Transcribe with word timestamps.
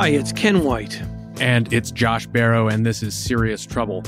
Hi, 0.00 0.08
it's 0.08 0.32
Ken 0.32 0.64
White. 0.64 0.98
And 1.42 1.70
it's 1.74 1.90
Josh 1.90 2.26
Barro, 2.26 2.72
and 2.72 2.86
this 2.86 3.02
is 3.02 3.14
Serious 3.14 3.66
Trouble. 3.66 4.02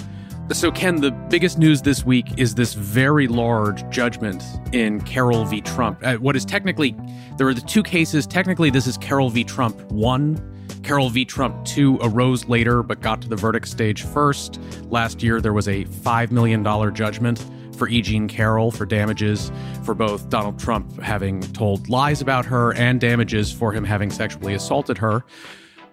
So, 0.50 0.72
Ken, 0.72 1.02
the 1.02 1.10
biggest 1.10 1.58
news 1.58 1.82
this 1.82 2.02
week 2.02 2.28
is 2.38 2.54
this 2.54 2.72
very 2.72 3.28
large 3.28 3.86
judgment 3.90 4.42
in 4.72 5.02
Carroll 5.02 5.44
v. 5.44 5.60
Trump. 5.60 5.98
Uh, 6.02 6.14
what 6.14 6.34
is 6.34 6.46
technically, 6.46 6.96
there 7.36 7.46
are 7.46 7.52
the 7.52 7.60
two 7.60 7.82
cases. 7.82 8.26
Technically, 8.26 8.70
this 8.70 8.86
is 8.86 8.96
Carroll 8.96 9.28
v. 9.28 9.44
Trump 9.44 9.78
1. 9.92 10.80
Carroll 10.82 11.10
v. 11.10 11.26
Trump 11.26 11.62
2 11.66 11.98
arose 12.00 12.48
later, 12.48 12.82
but 12.82 13.02
got 13.02 13.20
to 13.20 13.28
the 13.28 13.36
verdict 13.36 13.68
stage 13.68 14.02
first. 14.02 14.58
Last 14.84 15.22
year, 15.22 15.42
there 15.42 15.52
was 15.52 15.68
a 15.68 15.84
$5 15.84 16.30
million 16.30 16.64
judgment 16.94 17.44
for 17.76 17.86
E. 17.90 18.00
Jean 18.00 18.28
Carroll 18.28 18.70
for 18.70 18.86
damages 18.86 19.52
for 19.84 19.94
both 19.94 20.30
Donald 20.30 20.58
Trump 20.58 21.02
having 21.02 21.42
told 21.52 21.90
lies 21.90 22.22
about 22.22 22.46
her 22.46 22.72
and 22.76 22.98
damages 22.98 23.52
for 23.52 23.72
him 23.74 23.84
having 23.84 24.10
sexually 24.10 24.54
assaulted 24.54 24.96
her. 24.96 25.22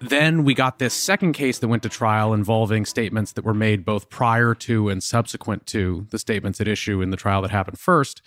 Then 0.02 0.46
we 0.46 0.54
got 0.54 0.80
this 0.80 0.94
second 0.94 1.34
case 1.34 1.60
that 1.60 1.68
went 1.68 1.84
to 1.84 1.90
trial 1.90 2.34
involving 2.34 2.86
statements 2.86 3.34
that 3.34 3.44
were 3.44 3.54
made 3.54 3.84
both 3.84 4.10
prior 4.10 4.56
to 4.56 4.88
and 4.90 5.04
subsequent 5.04 5.66
to 5.68 6.08
the 6.12 6.20
statements 6.20 6.62
at 6.62 6.68
issue 6.68 7.02
in 7.02 7.10
the 7.10 7.18
trial 7.18 7.42
that 7.42 7.52
happened 7.52 7.80
first. 7.80 8.22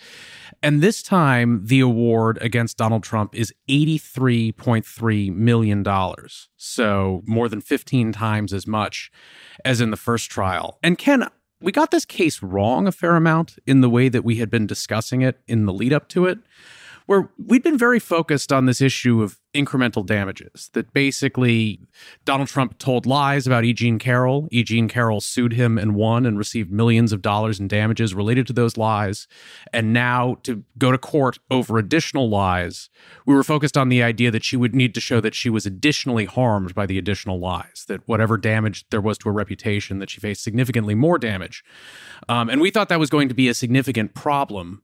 And 0.61 0.81
this 0.81 1.01
time, 1.01 1.65
the 1.65 1.79
award 1.79 2.37
against 2.41 2.77
Donald 2.77 3.03
Trump 3.03 3.33
is 3.33 3.53
$83.3 3.67 5.35
million. 5.35 5.83
So 6.57 7.23
more 7.25 7.49
than 7.49 7.61
15 7.61 8.11
times 8.11 8.53
as 8.53 8.67
much 8.67 9.11
as 9.65 9.81
in 9.81 9.89
the 9.89 9.97
first 9.97 10.29
trial. 10.29 10.77
And 10.83 10.97
Ken, 10.97 11.27
we 11.59 11.71
got 11.71 11.91
this 11.91 12.05
case 12.05 12.43
wrong 12.43 12.87
a 12.87 12.91
fair 12.91 13.15
amount 13.15 13.57
in 13.65 13.81
the 13.81 13.89
way 13.89 14.09
that 14.09 14.23
we 14.23 14.35
had 14.35 14.49
been 14.49 14.67
discussing 14.67 15.21
it 15.21 15.39
in 15.47 15.65
the 15.65 15.73
lead 15.73 15.93
up 15.93 16.07
to 16.09 16.25
it 16.25 16.39
where 17.05 17.29
we'd 17.37 17.63
been 17.63 17.77
very 17.77 17.99
focused 17.99 18.51
on 18.51 18.65
this 18.65 18.81
issue 18.81 19.21
of 19.21 19.39
incremental 19.53 20.05
damages. 20.05 20.69
That 20.73 20.93
basically 20.93 21.79
Donald 22.25 22.49
Trump 22.49 22.77
told 22.79 23.05
lies 23.05 23.45
about 23.45 23.65
E. 23.65 23.73
Jean 23.73 23.99
Carroll. 23.99 24.47
E. 24.51 24.63
Jean 24.63 24.87
Carroll 24.87 25.21
sued 25.21 25.53
him 25.53 25.77
and 25.77 25.95
won 25.95 26.25
and 26.25 26.37
received 26.37 26.71
millions 26.71 27.13
of 27.13 27.21
dollars 27.21 27.59
in 27.59 27.67
damages 27.67 28.15
related 28.15 28.47
to 28.47 28.53
those 28.53 28.77
lies. 28.77 29.27
And 29.71 29.93
now 29.93 30.37
to 30.43 30.63
go 30.77 30.91
to 30.91 30.97
court 30.97 31.37
over 31.51 31.77
additional 31.77 32.29
lies, 32.29 32.89
we 33.25 33.35
were 33.35 33.43
focused 33.43 33.77
on 33.77 33.89
the 33.89 34.01
idea 34.01 34.31
that 34.31 34.43
she 34.43 34.57
would 34.57 34.73
need 34.73 34.95
to 34.95 35.01
show 35.01 35.21
that 35.21 35.35
she 35.35 35.49
was 35.49 35.65
additionally 35.65 36.25
harmed 36.25 36.73
by 36.73 36.85
the 36.85 36.97
additional 36.97 37.39
lies, 37.39 37.85
that 37.87 38.07
whatever 38.07 38.37
damage 38.37 38.85
there 38.89 39.01
was 39.01 39.17
to 39.19 39.29
her 39.29 39.33
reputation, 39.33 39.99
that 39.99 40.09
she 40.09 40.19
faced 40.19 40.43
significantly 40.43 40.95
more 40.95 41.19
damage. 41.19 41.63
Um, 42.27 42.49
and 42.49 42.59
we 42.59 42.71
thought 42.71 42.89
that 42.89 42.99
was 42.99 43.09
going 43.09 43.29
to 43.29 43.35
be 43.35 43.47
a 43.47 43.53
significant 43.53 44.15
problem 44.15 44.81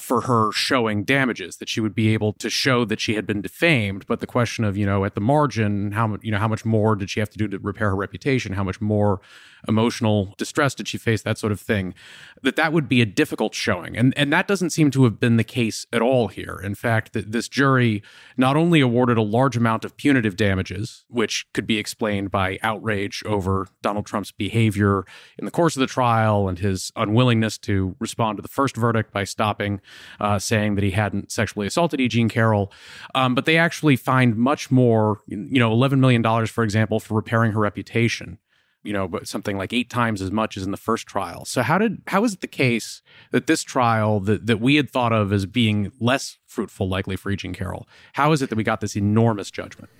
for 0.00 0.22
her 0.22 0.50
showing 0.52 1.04
damages 1.04 1.56
that 1.58 1.68
she 1.68 1.80
would 1.80 1.94
be 1.94 2.12
able 2.12 2.32
to 2.32 2.48
show 2.48 2.84
that 2.84 3.00
she 3.00 3.14
had 3.14 3.26
been 3.26 3.40
defamed. 3.40 4.06
But 4.06 4.20
the 4.20 4.26
question 4.26 4.64
of 4.64 4.76
you 4.76 4.86
know 4.86 5.04
at 5.04 5.14
the 5.14 5.20
margin 5.20 5.92
how 5.92 6.16
you 6.22 6.30
know 6.30 6.38
how 6.38 6.48
much 6.48 6.64
more 6.64 6.96
did 6.96 7.10
she 7.10 7.20
have 7.20 7.30
to 7.30 7.38
do 7.38 7.46
to 7.48 7.58
repair 7.58 7.90
her 7.90 7.96
reputation? 7.96 8.54
How 8.54 8.64
much 8.64 8.80
more 8.80 9.20
emotional 9.68 10.34
distress 10.38 10.74
did 10.74 10.88
she 10.88 10.98
face? 10.98 11.22
That 11.22 11.38
sort 11.38 11.52
of 11.52 11.60
thing. 11.60 11.94
That 12.42 12.56
that 12.56 12.72
would 12.72 12.88
be 12.88 13.00
a 13.00 13.06
difficult 13.06 13.54
showing. 13.54 13.96
And 13.96 14.14
and 14.16 14.32
that 14.32 14.48
doesn't 14.48 14.70
seem 14.70 14.90
to 14.92 15.04
have 15.04 15.20
been 15.20 15.36
the 15.36 15.44
case 15.44 15.86
at 15.92 16.02
all 16.02 16.28
here. 16.28 16.60
In 16.62 16.74
fact 16.74 17.12
that 17.12 17.32
this 17.32 17.48
jury 17.48 18.02
not 18.36 18.56
only 18.56 18.80
awarded 18.80 19.18
a 19.18 19.22
large 19.22 19.56
amount 19.56 19.84
of 19.84 19.96
punitive 19.96 20.36
damages 20.36 21.04
which 21.08 21.46
could 21.52 21.66
be 21.66 21.78
explained 21.78 22.30
by 22.30 22.58
outrage 22.62 23.22
over 23.26 23.66
Donald 23.82 24.06
Trump's 24.06 24.32
behavior 24.32 25.04
in 25.38 25.44
the 25.44 25.50
course 25.50 25.76
of 25.76 25.80
the 25.80 25.86
trial 25.86 26.48
and 26.48 26.58
his 26.58 26.90
unwillingness 26.96 27.58
to 27.58 27.96
respond 27.98 28.38
to 28.38 28.42
the 28.42 28.48
first 28.48 28.76
verdict 28.76 29.12
by 29.12 29.24
stopping 29.24 29.80
uh, 30.20 30.38
saying 30.38 30.74
that 30.74 30.84
he 30.84 30.90
hadn't 30.90 31.32
sexually 31.32 31.66
assaulted 31.66 32.00
E. 32.00 32.08
Jean 32.08 32.28
Carroll. 32.28 32.72
Um, 33.14 33.34
but 33.34 33.44
they 33.44 33.56
actually 33.56 33.96
find 33.96 34.36
much 34.36 34.70
more, 34.70 35.20
you 35.26 35.58
know, 35.58 35.70
$11 35.70 35.98
million, 35.98 36.46
for 36.46 36.64
example, 36.64 37.00
for 37.00 37.14
repairing 37.14 37.52
her 37.52 37.60
reputation. 37.60 38.38
You 38.82 38.94
know, 38.94 39.06
but 39.06 39.28
something 39.28 39.58
like 39.58 39.74
eight 39.74 39.90
times 39.90 40.22
as 40.22 40.30
much 40.30 40.56
as 40.56 40.62
in 40.62 40.70
the 40.70 40.78
first 40.78 41.06
trial. 41.06 41.44
So 41.44 41.60
how 41.60 41.76
did 41.76 42.00
how 42.06 42.24
is 42.24 42.32
it 42.32 42.40
the 42.40 42.46
case 42.46 43.02
that 43.30 43.46
this 43.46 43.62
trial 43.62 44.20
that, 44.20 44.46
that 44.46 44.58
we 44.58 44.76
had 44.76 44.88
thought 44.88 45.12
of 45.12 45.34
as 45.34 45.44
being 45.44 45.92
less 46.00 46.38
fruitful, 46.46 46.88
likely 46.88 47.16
for 47.16 47.30
E. 47.30 47.36
Jean 47.36 47.52
Carroll, 47.52 47.86
how 48.14 48.32
is 48.32 48.40
it 48.40 48.48
that 48.48 48.56
we 48.56 48.64
got 48.64 48.80
this 48.80 48.96
enormous 48.96 49.50
judgment? 49.50 49.90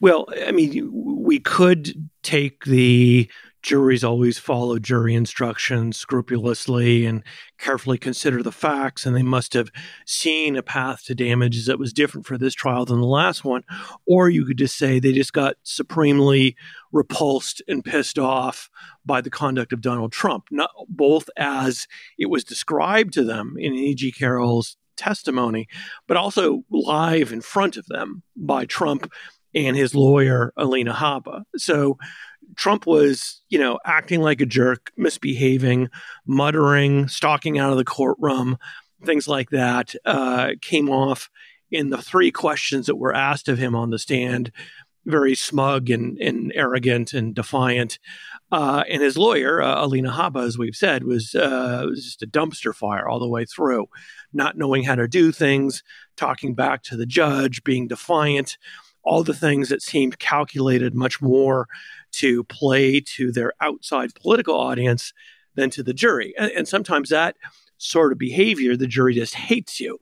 Well, 0.00 0.26
I 0.46 0.52
mean, 0.52 0.90
we 0.92 1.38
could 1.38 2.08
take 2.22 2.64
the 2.64 3.30
juries 3.62 4.02
always 4.02 4.38
follow 4.38 4.78
jury 4.78 5.14
instructions 5.14 5.96
scrupulously 5.96 7.04
and 7.04 7.22
carefully 7.58 7.98
consider 7.98 8.42
the 8.42 8.52
facts, 8.52 9.04
and 9.04 9.14
they 9.14 9.22
must 9.22 9.52
have 9.54 9.70
seen 10.06 10.56
a 10.56 10.62
path 10.62 11.04
to 11.04 11.14
damages 11.14 11.66
that 11.66 11.78
was 11.78 11.92
different 11.92 12.26
for 12.26 12.38
this 12.38 12.54
trial 12.54 12.84
than 12.84 13.00
the 13.00 13.06
last 13.06 13.44
one. 13.44 13.62
Or 14.06 14.28
you 14.30 14.44
could 14.44 14.58
just 14.58 14.76
say 14.76 14.98
they 14.98 15.12
just 15.12 15.32
got 15.32 15.56
supremely 15.62 16.56
repulsed 16.92 17.62
and 17.68 17.84
pissed 17.84 18.18
off 18.18 18.70
by 19.04 19.20
the 19.20 19.30
conduct 19.30 19.72
of 19.72 19.80
Donald 19.80 20.12
Trump, 20.12 20.44
not 20.50 20.70
both 20.88 21.28
as 21.36 21.86
it 22.18 22.26
was 22.26 22.44
described 22.44 23.12
to 23.14 23.24
them 23.24 23.56
in 23.58 23.74
E.G. 23.74 24.12
Carroll's 24.12 24.76
testimony, 24.96 25.66
but 26.06 26.16
also 26.16 26.62
live 26.70 27.32
in 27.32 27.40
front 27.40 27.76
of 27.76 27.86
them 27.86 28.22
by 28.36 28.64
Trump 28.64 29.10
and 29.54 29.76
his 29.76 29.94
lawyer, 29.94 30.52
Alina 30.56 30.92
Habba. 30.92 31.42
So 31.56 31.98
Trump 32.56 32.86
was, 32.86 33.42
you 33.48 33.58
know, 33.58 33.78
acting 33.84 34.20
like 34.20 34.40
a 34.40 34.46
jerk, 34.46 34.92
misbehaving, 34.96 35.88
muttering, 36.26 37.08
stalking 37.08 37.58
out 37.58 37.70
of 37.70 37.78
the 37.78 37.84
courtroom, 37.84 38.58
things 39.04 39.28
like 39.28 39.50
that 39.50 39.94
uh, 40.04 40.50
came 40.60 40.90
off 40.90 41.30
in 41.70 41.90
the 41.90 42.02
three 42.02 42.30
questions 42.30 42.86
that 42.86 42.96
were 42.96 43.14
asked 43.14 43.48
of 43.48 43.58
him 43.58 43.74
on 43.74 43.90
the 43.90 43.98
stand 43.98 44.52
very 45.06 45.34
smug 45.34 45.90
and, 45.90 46.18
and 46.18 46.52
arrogant 46.54 47.12
and 47.12 47.34
defiant. 47.34 47.98
Uh, 48.52 48.84
and 48.88 49.02
his 49.02 49.16
lawyer, 49.16 49.62
uh, 49.62 49.84
Alina 49.84 50.10
Habba, 50.10 50.44
as 50.46 50.58
we've 50.58 50.76
said, 50.76 51.04
was, 51.04 51.34
uh, 51.34 51.84
was 51.86 52.04
just 52.04 52.22
a 52.22 52.26
dumpster 52.26 52.74
fire 52.74 53.08
all 53.08 53.18
the 53.18 53.28
way 53.28 53.44
through, 53.44 53.88
not 54.32 54.58
knowing 54.58 54.84
how 54.84 54.94
to 54.94 55.08
do 55.08 55.32
things, 55.32 55.82
talking 56.16 56.54
back 56.54 56.82
to 56.82 56.96
the 56.96 57.06
judge, 57.06 57.64
being 57.64 57.88
defiant, 57.88 58.58
all 59.02 59.22
the 59.22 59.34
things 59.34 59.68
that 59.68 59.82
seemed 59.82 60.18
calculated 60.18 60.94
much 60.94 61.22
more 61.22 61.66
to 62.12 62.44
play 62.44 63.00
to 63.00 63.32
their 63.32 63.52
outside 63.60 64.14
political 64.14 64.54
audience 64.54 65.12
than 65.54 65.70
to 65.70 65.82
the 65.82 65.94
jury. 65.94 66.34
And, 66.38 66.50
and 66.52 66.68
sometimes 66.68 67.08
that 67.08 67.36
sort 67.78 68.12
of 68.12 68.18
behavior, 68.18 68.76
the 68.76 68.86
jury 68.86 69.14
just 69.14 69.34
hates 69.34 69.80
you. 69.80 70.00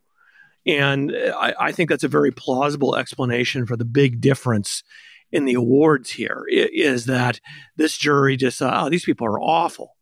And 0.66 1.12
I, 1.16 1.54
I, 1.58 1.72
think 1.72 1.88
that's 1.88 2.04
a 2.04 2.08
very 2.08 2.30
plausible 2.30 2.96
explanation 2.96 3.64
for 3.64 3.76
the 3.76 3.84
big 3.84 4.20
difference 4.20 4.82
in 5.30 5.44
the 5.44 5.54
awards 5.54 6.10
here 6.10 6.44
is 6.48 7.06
that 7.06 7.40
this 7.76 7.96
jury 7.96 8.36
just, 8.36 8.60
uh, 8.60 8.72
oh, 8.74 8.90
these 8.90 9.04
people 9.04 9.26
are 9.26 9.40
awful 9.40 9.94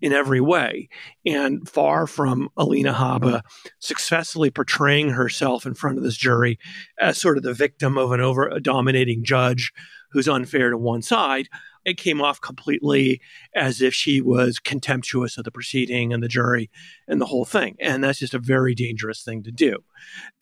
in 0.00 0.12
every 0.12 0.40
way. 0.40 0.88
And 1.24 1.68
far 1.68 2.06
from 2.06 2.50
Alina 2.56 2.92
Habba 2.92 3.42
successfully 3.78 4.50
portraying 4.50 5.10
herself 5.10 5.66
in 5.66 5.74
front 5.74 5.98
of 5.98 6.04
this 6.04 6.16
jury 6.16 6.58
as 7.00 7.18
sort 7.18 7.36
of 7.36 7.42
the 7.42 7.54
victim 7.54 7.96
of 7.96 8.12
an 8.12 8.20
over 8.20 8.58
dominating 8.60 9.24
judge 9.24 9.72
who's 10.14 10.28
unfair 10.28 10.70
to 10.70 10.78
one 10.78 11.02
side, 11.02 11.48
it 11.84 11.98
came 11.98 12.22
off 12.22 12.40
completely 12.40 13.20
as 13.54 13.82
if 13.82 13.92
she 13.92 14.20
was 14.20 14.60
contemptuous 14.60 15.36
of 15.36 15.44
the 15.44 15.50
proceeding 15.50 16.12
and 16.12 16.22
the 16.22 16.28
jury 16.28 16.70
and 17.08 17.20
the 17.20 17.26
whole 17.26 17.44
thing. 17.44 17.76
And 17.80 18.02
that's 18.02 18.20
just 18.20 18.32
a 18.32 18.38
very 18.38 18.76
dangerous 18.76 19.22
thing 19.22 19.42
to 19.42 19.50
do. 19.50 19.78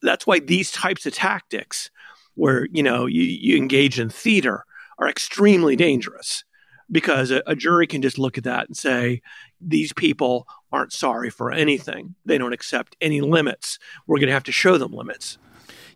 That's 0.02 0.26
why 0.26 0.40
these 0.40 0.70
types 0.70 1.06
of 1.06 1.14
tactics, 1.14 1.90
where 2.34 2.68
you 2.70 2.82
know 2.82 3.06
you, 3.06 3.22
you 3.22 3.56
engage 3.56 3.98
in 3.98 4.10
theater, 4.10 4.64
are 4.98 5.08
extremely 5.08 5.74
dangerous 5.74 6.44
because 6.90 7.30
a, 7.30 7.42
a 7.46 7.56
jury 7.56 7.86
can 7.86 8.02
just 8.02 8.18
look 8.18 8.36
at 8.36 8.44
that 8.44 8.66
and 8.68 8.76
say, 8.76 9.22
these 9.58 9.94
people 9.94 10.46
aren't 10.70 10.92
sorry 10.92 11.30
for 11.30 11.50
anything. 11.50 12.14
They 12.26 12.36
don't 12.36 12.52
accept 12.52 12.94
any 13.00 13.22
limits. 13.22 13.78
We're 14.06 14.18
going 14.18 14.28
to 14.28 14.34
have 14.34 14.44
to 14.44 14.52
show 14.52 14.76
them 14.76 14.92
limits. 14.92 15.38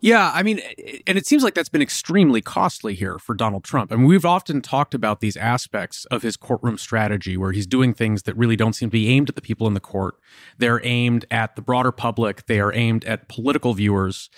Yeah, 0.00 0.31
I 0.34 0.43
mean, 0.43 0.60
and 1.06 1.16
it 1.16 1.26
seems 1.26 1.43
like 1.43 1.54
that's 1.54 1.69
been 1.69 1.82
extremely 1.82 2.40
costly 2.40 2.94
here 2.94 3.19
for 3.19 3.34
Donald 3.34 3.64
Trump. 3.64 3.93
I 3.93 3.96
mean, 3.96 4.06
we've 4.06 4.25
often 4.25 4.60
talked 4.60 4.94
about 4.94 5.20
these 5.20 5.37
aspects 5.37 6.04
of 6.06 6.22
his 6.22 6.37
courtroom 6.37 6.78
strategy 6.78 7.37
where 7.37 7.52
he's 7.52 7.66
doing 7.66 7.94
things 7.94 8.25
that 8.25 8.37
really 8.37 8.56
don't 8.56 8.75
seem 8.75 8.88
to 8.88 8.93
be 8.93 9.08
aimed 9.08 9.28
at 9.28 9.34
the 9.34 9.43
people 9.43 9.66
in 9.66 9.75
the 9.75 9.81
court. 9.81 10.16
They're 10.58 10.84
aimed 10.84 11.25
at 11.31 11.56
the 11.56 11.62
broader 11.62 11.93
public, 11.93 12.46
they 12.46 12.60
are 12.60 12.72
aimed 12.72 13.04
at 13.04 13.28
political 13.28 13.75
viewers. 13.75 14.31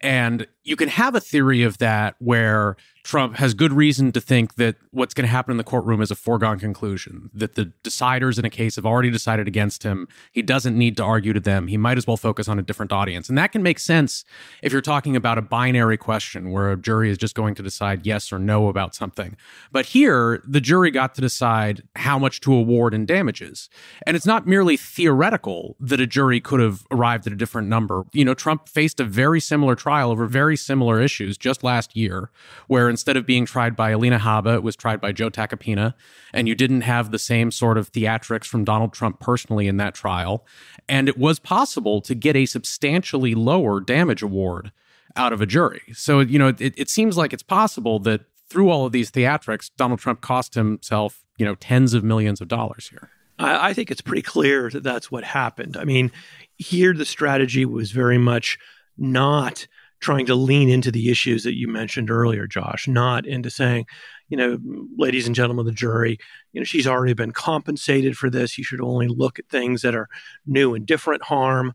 And 0.00 0.46
you 0.64 0.76
can 0.76 0.88
have 0.88 1.14
a 1.14 1.20
theory 1.20 1.62
of 1.62 1.78
that 1.78 2.16
where 2.18 2.76
Trump 3.04 3.36
has 3.36 3.52
good 3.52 3.72
reason 3.72 4.12
to 4.12 4.20
think 4.20 4.54
that 4.54 4.76
what's 4.90 5.12
going 5.12 5.26
to 5.26 5.30
happen 5.30 5.50
in 5.50 5.58
the 5.58 5.64
courtroom 5.64 6.00
is 6.00 6.10
a 6.10 6.14
foregone 6.14 6.58
conclusion, 6.58 7.28
that 7.34 7.54
the 7.54 7.70
deciders 7.84 8.38
in 8.38 8.46
a 8.46 8.50
case 8.50 8.76
have 8.76 8.86
already 8.86 9.10
decided 9.10 9.46
against 9.46 9.82
him. 9.82 10.08
He 10.32 10.40
doesn't 10.40 10.76
need 10.76 10.96
to 10.96 11.04
argue 11.04 11.34
to 11.34 11.40
them. 11.40 11.66
He 11.66 11.76
might 11.76 11.98
as 11.98 12.06
well 12.06 12.16
focus 12.16 12.48
on 12.48 12.58
a 12.58 12.62
different 12.62 12.92
audience. 12.92 13.28
And 13.28 13.36
that 13.36 13.52
can 13.52 13.62
make 13.62 13.78
sense 13.78 14.24
if 14.62 14.72
you're 14.72 14.80
talking 14.80 15.16
about 15.16 15.36
a 15.36 15.42
binary 15.42 15.98
question 15.98 16.50
where 16.50 16.72
a 16.72 16.78
jury 16.78 17.10
is 17.10 17.18
just 17.18 17.34
going 17.34 17.54
to 17.56 17.62
decide 17.62 18.06
yes 18.06 18.32
or 18.32 18.38
no 18.38 18.68
about 18.68 18.94
something. 18.94 19.36
But 19.70 19.84
here, 19.86 20.42
the 20.46 20.60
jury 20.60 20.90
got 20.90 21.14
to 21.16 21.20
decide 21.20 21.82
how 21.96 22.18
much 22.18 22.40
to 22.40 22.54
award 22.54 22.94
in 22.94 23.04
damages. 23.04 23.68
And 24.06 24.16
it's 24.16 24.26
not 24.26 24.46
merely 24.46 24.78
theoretical 24.78 25.76
that 25.78 26.00
a 26.00 26.06
jury 26.06 26.40
could 26.40 26.60
have 26.60 26.86
arrived 26.90 27.26
at 27.26 27.34
a 27.34 27.36
different 27.36 27.68
number. 27.68 28.04
You 28.14 28.24
know, 28.24 28.32
Trump 28.32 28.66
faced 28.66 28.98
a 28.98 29.04
very 29.04 29.40
similar 29.40 29.74
trial 29.74 30.10
over 30.10 30.24
very 30.24 30.56
similar 30.56 31.02
issues 31.02 31.36
just 31.36 31.62
last 31.62 31.94
year, 31.94 32.30
where 32.66 32.93
instead 32.94 33.16
of 33.16 33.26
being 33.26 33.44
tried 33.44 33.74
by 33.74 33.90
Alina 33.90 34.20
Habba, 34.20 34.54
it 34.54 34.62
was 34.62 34.76
tried 34.76 35.00
by 35.00 35.10
Joe 35.10 35.28
Tacopina, 35.28 35.94
and 36.32 36.46
you 36.46 36.54
didn't 36.54 36.82
have 36.82 37.10
the 37.10 37.18
same 37.18 37.50
sort 37.50 37.76
of 37.76 37.90
theatrics 37.90 38.46
from 38.46 38.62
Donald 38.62 38.92
Trump 38.92 39.18
personally 39.18 39.66
in 39.66 39.78
that 39.78 39.96
trial. 39.96 40.46
And 40.88 41.08
it 41.08 41.18
was 41.18 41.40
possible 41.40 42.00
to 42.02 42.14
get 42.14 42.36
a 42.36 42.46
substantially 42.46 43.34
lower 43.34 43.80
damage 43.80 44.22
award 44.22 44.70
out 45.16 45.32
of 45.32 45.40
a 45.40 45.46
jury. 45.46 45.82
So, 45.92 46.20
you 46.20 46.38
know, 46.38 46.48
it, 46.48 46.60
it 46.60 46.88
seems 46.88 47.16
like 47.16 47.32
it's 47.32 47.42
possible 47.42 47.98
that 48.00 48.20
through 48.48 48.70
all 48.70 48.86
of 48.86 48.92
these 48.92 49.10
theatrics, 49.10 49.70
Donald 49.76 49.98
Trump 49.98 50.20
cost 50.20 50.54
himself, 50.54 51.24
you 51.36 51.44
know, 51.44 51.56
tens 51.56 51.94
of 51.94 52.04
millions 52.04 52.40
of 52.40 52.46
dollars 52.46 52.88
here. 52.90 53.10
I, 53.40 53.70
I 53.70 53.74
think 53.74 53.90
it's 53.90 54.00
pretty 54.00 54.22
clear 54.22 54.70
that 54.70 54.84
that's 54.84 55.10
what 55.10 55.24
happened. 55.24 55.76
I 55.76 55.84
mean, 55.84 56.12
here 56.56 56.94
the 56.94 57.04
strategy 57.04 57.64
was 57.64 57.90
very 57.90 58.18
much 58.18 58.56
not 58.96 59.66
trying 60.04 60.26
to 60.26 60.34
lean 60.34 60.68
into 60.68 60.92
the 60.92 61.10
issues 61.10 61.42
that 61.44 61.56
you 61.56 61.66
mentioned 61.66 62.10
earlier, 62.10 62.46
Josh, 62.46 62.86
not 62.86 63.26
into 63.26 63.48
saying, 63.48 63.86
you 64.28 64.36
know, 64.36 64.58
ladies 64.98 65.26
and 65.26 65.34
gentlemen 65.34 65.62
of 65.62 65.66
the 65.66 65.72
jury, 65.72 66.18
you 66.52 66.60
know, 66.60 66.64
she's 66.64 66.86
already 66.86 67.14
been 67.14 67.32
compensated 67.32 68.16
for 68.16 68.28
this. 68.28 68.58
You 68.58 68.64
should 68.64 68.82
only 68.82 69.08
look 69.08 69.38
at 69.38 69.48
things 69.48 69.80
that 69.80 69.94
are 69.94 70.08
new 70.46 70.74
and 70.74 70.84
different 70.84 71.22
harm. 71.22 71.72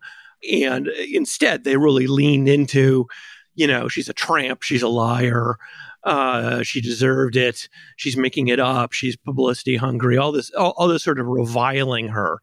And 0.49 0.87
instead, 0.87 1.63
they 1.63 1.75
really 1.75 2.05
leaned 2.05 2.47
into, 2.47 3.07
you 3.55 3.65
know, 3.65 3.87
she's 3.87 4.09
a 4.09 4.13
tramp, 4.13 4.61
she's 4.61 4.83
a 4.83 4.87
liar, 4.87 5.55
uh, 6.03 6.61
she 6.61 6.81
deserved 6.81 7.35
it, 7.35 7.67
she's 7.97 8.15
making 8.15 8.47
it 8.47 8.59
up, 8.59 8.93
she's 8.93 9.17
publicity 9.17 9.75
hungry, 9.75 10.17
all 10.17 10.31
this, 10.31 10.51
all, 10.51 10.73
all 10.77 10.87
this 10.87 11.03
sort 11.03 11.19
of 11.19 11.25
reviling 11.25 12.09
her 12.09 12.39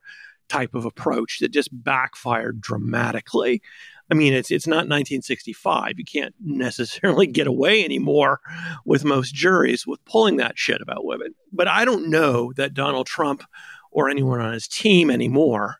type 0.48 0.74
of 0.74 0.84
approach 0.84 1.38
that 1.40 1.52
just 1.52 1.68
backfired 1.72 2.60
dramatically. 2.60 3.62
I 4.10 4.14
mean, 4.14 4.32
it's 4.32 4.50
it's 4.50 4.66
not 4.66 4.88
1965. 4.88 5.98
You 5.98 6.04
can't 6.04 6.34
necessarily 6.40 7.26
get 7.26 7.46
away 7.46 7.84
anymore 7.84 8.40
with 8.84 9.04
most 9.04 9.34
juries 9.34 9.86
with 9.86 10.04
pulling 10.04 10.36
that 10.36 10.58
shit 10.58 10.80
about 10.80 11.04
women. 11.04 11.34
But 11.52 11.68
I 11.68 11.84
don't 11.84 12.08
know 12.10 12.52
that 12.56 12.74
Donald 12.74 13.06
Trump 13.06 13.42
or 13.90 14.08
anyone 14.08 14.40
on 14.40 14.52
his 14.52 14.68
team 14.68 15.10
anymore 15.10 15.76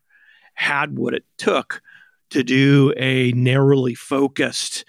had 0.54 0.96
what 0.96 1.14
it 1.14 1.24
took 1.38 1.82
to 2.30 2.42
do 2.42 2.92
a 2.96 3.30
narrowly 3.32 3.94
focused 3.94 4.84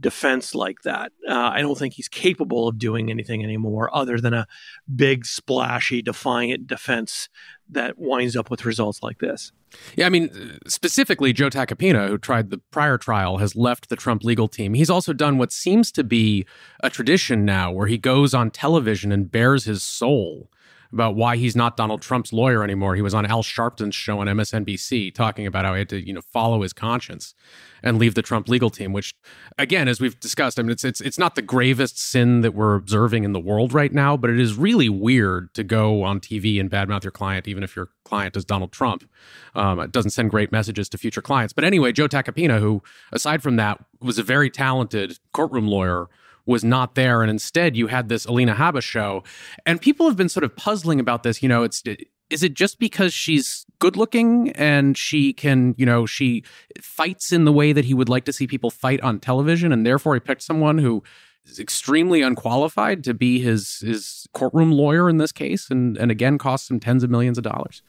defense 0.00 0.54
like 0.54 0.82
that. 0.82 1.12
Uh, 1.28 1.34
I 1.34 1.60
don't 1.60 1.78
think 1.78 1.94
he's 1.94 2.08
capable 2.08 2.66
of 2.66 2.78
doing 2.78 3.10
anything 3.10 3.44
anymore 3.44 3.94
other 3.94 4.18
than 4.18 4.32
a 4.32 4.46
big, 4.92 5.26
splashy, 5.26 6.02
defiant 6.02 6.66
defense 6.66 7.28
that 7.68 7.98
winds 7.98 8.34
up 8.34 8.50
with 8.50 8.64
results 8.64 9.02
like 9.02 9.18
this. 9.18 9.52
Yeah, 9.96 10.06
I 10.06 10.08
mean, 10.08 10.58
specifically, 10.66 11.32
Joe 11.32 11.50
Tacopina, 11.50 12.08
who 12.08 12.18
tried 12.18 12.50
the 12.50 12.58
prior 12.70 12.98
trial, 12.98 13.38
has 13.38 13.54
left 13.54 13.88
the 13.88 13.96
Trump 13.96 14.24
legal 14.24 14.48
team. 14.48 14.74
He's 14.74 14.90
also 14.90 15.12
done 15.12 15.38
what 15.38 15.52
seems 15.52 15.92
to 15.92 16.04
be 16.04 16.46
a 16.82 16.90
tradition 16.90 17.44
now 17.44 17.70
where 17.70 17.86
he 17.86 17.98
goes 17.98 18.34
on 18.34 18.50
television 18.50 19.12
and 19.12 19.30
bares 19.30 19.64
his 19.64 19.82
soul 19.82 20.50
about 20.92 21.14
why 21.14 21.36
he's 21.36 21.54
not 21.54 21.76
Donald 21.76 22.02
Trump's 22.02 22.32
lawyer 22.32 22.64
anymore. 22.64 22.96
He 22.96 23.02
was 23.02 23.14
on 23.14 23.26
Al 23.26 23.42
Sharpton's 23.42 23.94
show 23.94 24.18
on 24.20 24.26
MSNBC 24.26 25.14
talking 25.14 25.46
about 25.46 25.64
how 25.64 25.74
he 25.74 25.80
had 25.80 25.88
to, 25.90 26.04
you 26.04 26.12
know, 26.12 26.20
follow 26.20 26.62
his 26.62 26.72
conscience 26.72 27.34
and 27.82 27.98
leave 27.98 28.14
the 28.14 28.22
Trump 28.22 28.48
legal 28.48 28.70
team, 28.70 28.92
which 28.92 29.14
again, 29.58 29.88
as 29.88 30.00
we've 30.00 30.18
discussed, 30.20 30.58
I 30.58 30.62
mean 30.62 30.72
it's 30.72 30.84
it's 30.84 31.00
it's 31.00 31.18
not 31.18 31.34
the 31.34 31.42
gravest 31.42 31.98
sin 31.98 32.40
that 32.42 32.54
we're 32.54 32.74
observing 32.74 33.24
in 33.24 33.32
the 33.32 33.40
world 33.40 33.72
right 33.72 33.92
now, 33.92 34.16
but 34.16 34.30
it 34.30 34.38
is 34.38 34.56
really 34.56 34.88
weird 34.88 35.54
to 35.54 35.64
go 35.64 36.02
on 36.02 36.20
TV 36.20 36.60
and 36.60 36.70
badmouth 36.70 37.04
your 37.04 37.12
client, 37.12 37.46
even 37.48 37.62
if 37.62 37.76
your 37.76 37.88
client 38.04 38.36
is 38.36 38.44
Donald 38.44 38.72
Trump. 38.72 39.08
Um, 39.54 39.78
it 39.80 39.92
doesn't 39.92 40.10
send 40.10 40.30
great 40.30 40.52
messages 40.52 40.88
to 40.90 40.98
future 40.98 41.22
clients. 41.22 41.52
But 41.52 41.64
anyway, 41.64 41.92
Joe 41.92 42.08
Tacopina, 42.08 42.58
who 42.58 42.82
aside 43.12 43.42
from 43.42 43.56
that 43.56 43.82
was 44.00 44.18
a 44.18 44.22
very 44.22 44.50
talented 44.50 45.18
courtroom 45.32 45.68
lawyer 45.68 46.08
was 46.50 46.64
not 46.64 46.94
there. 46.94 47.22
And 47.22 47.30
instead, 47.30 47.76
you 47.76 47.86
had 47.86 48.08
this 48.08 48.26
Alina 48.26 48.54
Habba 48.54 48.82
show. 48.82 49.22
And 49.64 49.80
people 49.80 50.06
have 50.06 50.16
been 50.16 50.28
sort 50.28 50.44
of 50.44 50.54
puzzling 50.56 51.00
about 51.00 51.22
this. 51.22 51.42
You 51.42 51.48
know, 51.48 51.62
it's 51.62 51.82
is 52.28 52.42
it 52.42 52.54
just 52.54 52.78
because 52.78 53.12
she's 53.12 53.66
good 53.78 53.96
looking 53.96 54.50
and 54.52 54.96
she 54.96 55.32
can, 55.32 55.74
you 55.76 55.86
know, 55.86 56.06
she 56.06 56.44
fights 56.80 57.32
in 57.32 57.44
the 57.44 57.52
way 57.52 57.72
that 57.72 57.84
he 57.84 57.94
would 57.94 58.08
like 58.08 58.24
to 58.24 58.32
see 58.32 58.46
people 58.46 58.70
fight 58.70 59.00
on 59.00 59.18
television, 59.18 59.72
and 59.72 59.84
therefore 59.84 60.14
he 60.14 60.20
picked 60.20 60.42
someone 60.42 60.78
who 60.78 61.02
is 61.44 61.58
extremely 61.58 62.22
unqualified 62.22 63.02
to 63.04 63.14
be 63.14 63.40
his 63.40 63.80
his 63.80 64.26
courtroom 64.32 64.70
lawyer 64.72 65.08
in 65.08 65.18
this 65.18 65.32
case, 65.32 65.70
and 65.70 65.96
and 65.96 66.10
again 66.10 66.38
costs 66.38 66.70
him 66.70 66.80
tens 66.80 67.02
of 67.02 67.10
millions 67.10 67.38
of 67.38 67.44
dollars. 67.44 67.82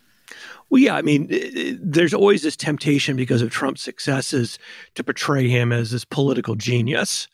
Well, 0.69 0.81
yeah, 0.81 0.95
I 0.95 1.01
mean, 1.01 1.28
eh, 1.31 1.51
eh, 1.56 1.74
there's 1.81 2.13
always 2.13 2.44
this 2.44 2.56
temptation 2.56 3.18
because 3.18 3.42
of 3.42 3.50
Trump's 3.50 3.81
successes 3.81 4.57
to 4.95 5.04
portray 5.04 5.48
him 5.48 5.72
as 5.72 5.92
this 5.92 6.06
political 6.06 6.56
genius. 6.56 7.28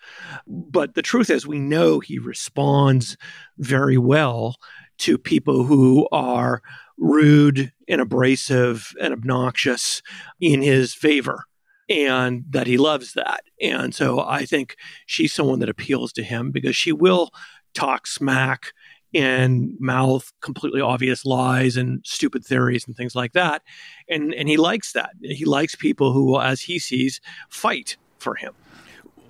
But 0.47 0.95
the 0.95 1.01
truth 1.01 1.29
is, 1.29 1.45
we 1.45 1.59
know 1.59 1.99
he 1.99 2.17
responds 2.17 3.17
very 3.57 3.97
well 3.97 4.55
to 4.99 5.17
people 5.17 5.63
who 5.63 6.07
are 6.11 6.61
rude 6.97 7.71
and 7.87 8.01
abrasive 8.01 8.93
and 8.99 9.13
obnoxious 9.13 10.01
in 10.41 10.61
his 10.61 10.93
favor 10.93 11.43
and 11.89 12.43
that 12.49 12.67
he 12.67 12.77
loves 12.77 13.13
that. 13.13 13.41
And 13.61 13.93
so 13.93 14.19
I 14.19 14.45
think 14.45 14.75
she's 15.05 15.33
someone 15.33 15.59
that 15.59 15.69
appeals 15.69 16.11
to 16.13 16.23
him 16.23 16.51
because 16.51 16.75
she 16.75 16.91
will 16.91 17.29
talk 17.73 18.07
smack 18.07 18.73
and 19.17 19.75
mouth 19.79 20.31
completely 20.41 20.79
obvious 20.79 21.25
lies 21.25 21.75
and 21.75 22.01
stupid 22.05 22.45
theories 22.45 22.85
and 22.85 22.95
things 22.95 23.15
like 23.15 23.33
that. 23.33 23.63
And 24.07 24.33
and 24.33 24.47
he 24.47 24.57
likes 24.57 24.93
that. 24.93 25.11
He 25.21 25.43
likes 25.43 25.75
people 25.75 26.13
who, 26.13 26.39
as 26.39 26.61
he 26.61 26.77
sees, 26.77 27.19
fight 27.49 27.97
for 28.19 28.35
him. 28.35 28.53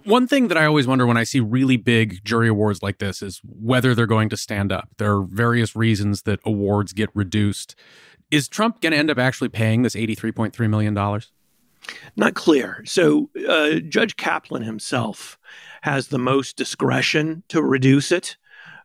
One 0.04 0.28
thing 0.28 0.50
that 0.50 0.58
I 0.58 0.66
always 0.66 0.88
wonder 0.88 1.06
when 1.06 1.18
I 1.18 1.24
see 1.24 1.40
really 1.40 1.78
big 1.78 2.24
jury 2.24 2.50
awards 2.50 2.84
like 2.84 2.98
this 2.98 3.22
is 3.22 3.42
whether 3.44 3.96
they're 3.96 4.06
going 4.06 4.30
to 4.30 4.38
stand 4.38 4.72
up. 4.72 4.90
There 4.98 5.16
are 5.16 5.24
various 5.24 5.76
reasons 5.76 6.24
that 6.24 6.40
awards 6.46 6.94
get 6.94 7.10
reduced. 7.14 7.76
Is 8.30 8.48
Trump 8.48 8.82
going 8.82 8.92
to 8.92 8.98
end 8.98 9.10
up 9.10 9.18
actually 9.18 9.50
paying 9.50 9.82
this 9.84 9.96
$83.3 9.96 10.70
million? 10.70 10.94
Not 12.16 12.34
clear. 12.36 12.84
So, 12.86 13.30
uh, 13.48 13.80
Judge 13.88 14.16
Kaplan 14.16 14.64
himself 14.64 15.38
has 15.82 16.08
the 16.08 16.18
most 16.18 16.56
discretion 16.56 17.44
to 17.50 17.62
reduce 17.62 18.12
it 18.12 18.38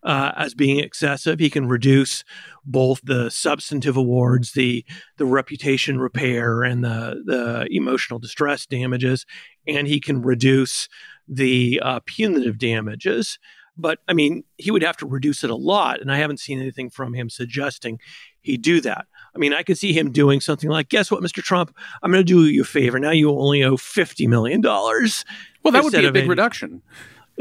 uh, 0.03 0.33
as 0.37 0.55
being 0.55 0.79
excessive. 0.81 1.39
He 1.39 1.51
can 1.51 1.69
reduce 1.69 2.25
both 2.65 3.01
the 3.03 3.31
substantive 3.31 3.97
awards, 3.97 4.53
the 4.53 4.85
the 5.17 5.25
reputation 5.25 5.99
repair, 5.99 6.63
and 6.63 6.85
the 6.85 7.23
the 7.25 7.67
emotional 7.71 8.19
distress 8.19 8.67
damages, 8.67 9.27
and 9.67 9.87
he 9.87 10.01
can 10.01 10.23
reduce 10.23 10.89
the 11.29 11.81
uh, 11.83 12.01
punitive 12.05 12.59
damages. 12.59 13.39
But 13.77 14.01
I 14.07 14.13
mean, 14.13 14.45
he 14.59 14.71
would 14.71 14.83
have 14.83 14.99
to 14.99 15.07
reduce 15.07 15.45
it 15.45 15.51
a 15.51 15.57
lot, 15.57 16.01
and 16.01 16.13
I 16.13 16.19
haven't 16.19 16.41
seen 16.41 16.61
anything 16.61 16.91
from 16.91 17.15
him 17.15 17.31
suggesting 17.31 17.99
he 18.41 18.57
do 18.59 18.81
that. 18.83 19.07
I 19.35 19.39
mean, 19.39 19.55
I 19.55 19.63
could 19.63 19.79
see 19.79 19.95
him 19.95 20.13
doing 20.13 20.41
something 20.41 20.69
like, 20.69 20.91
"Guess 20.91 21.11
what, 21.11 21.23
Mr. 21.23 21.43
Trump? 21.43 21.75
I'm 22.03 22.11
going 22.11 22.21
to 22.21 22.25
do 22.25 22.45
you 22.47 22.63
a 22.63 22.65
favor. 22.65 22.99
Now 22.99 23.13
you 23.13 23.31
only 23.31 23.63
owe 23.63 23.79
fifty 23.79 24.27
million 24.27 24.61
dollars." 24.61 25.25
Well, 25.63 25.73
that 25.73 25.85
would 25.85 25.93
be 25.93 26.05
a 26.05 26.13
big 26.13 26.29
reduction. 26.29 26.83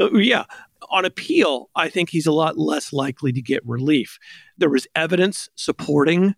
Uh, 0.00 0.10
yeah, 0.12 0.44
on 0.90 1.04
appeal, 1.04 1.70
I 1.74 1.88
think 1.88 2.10
he's 2.10 2.26
a 2.26 2.32
lot 2.32 2.58
less 2.58 2.92
likely 2.92 3.32
to 3.32 3.42
get 3.42 3.66
relief. 3.66 4.18
There 4.58 4.70
was 4.70 4.86
evidence 4.94 5.48
supporting 5.54 6.34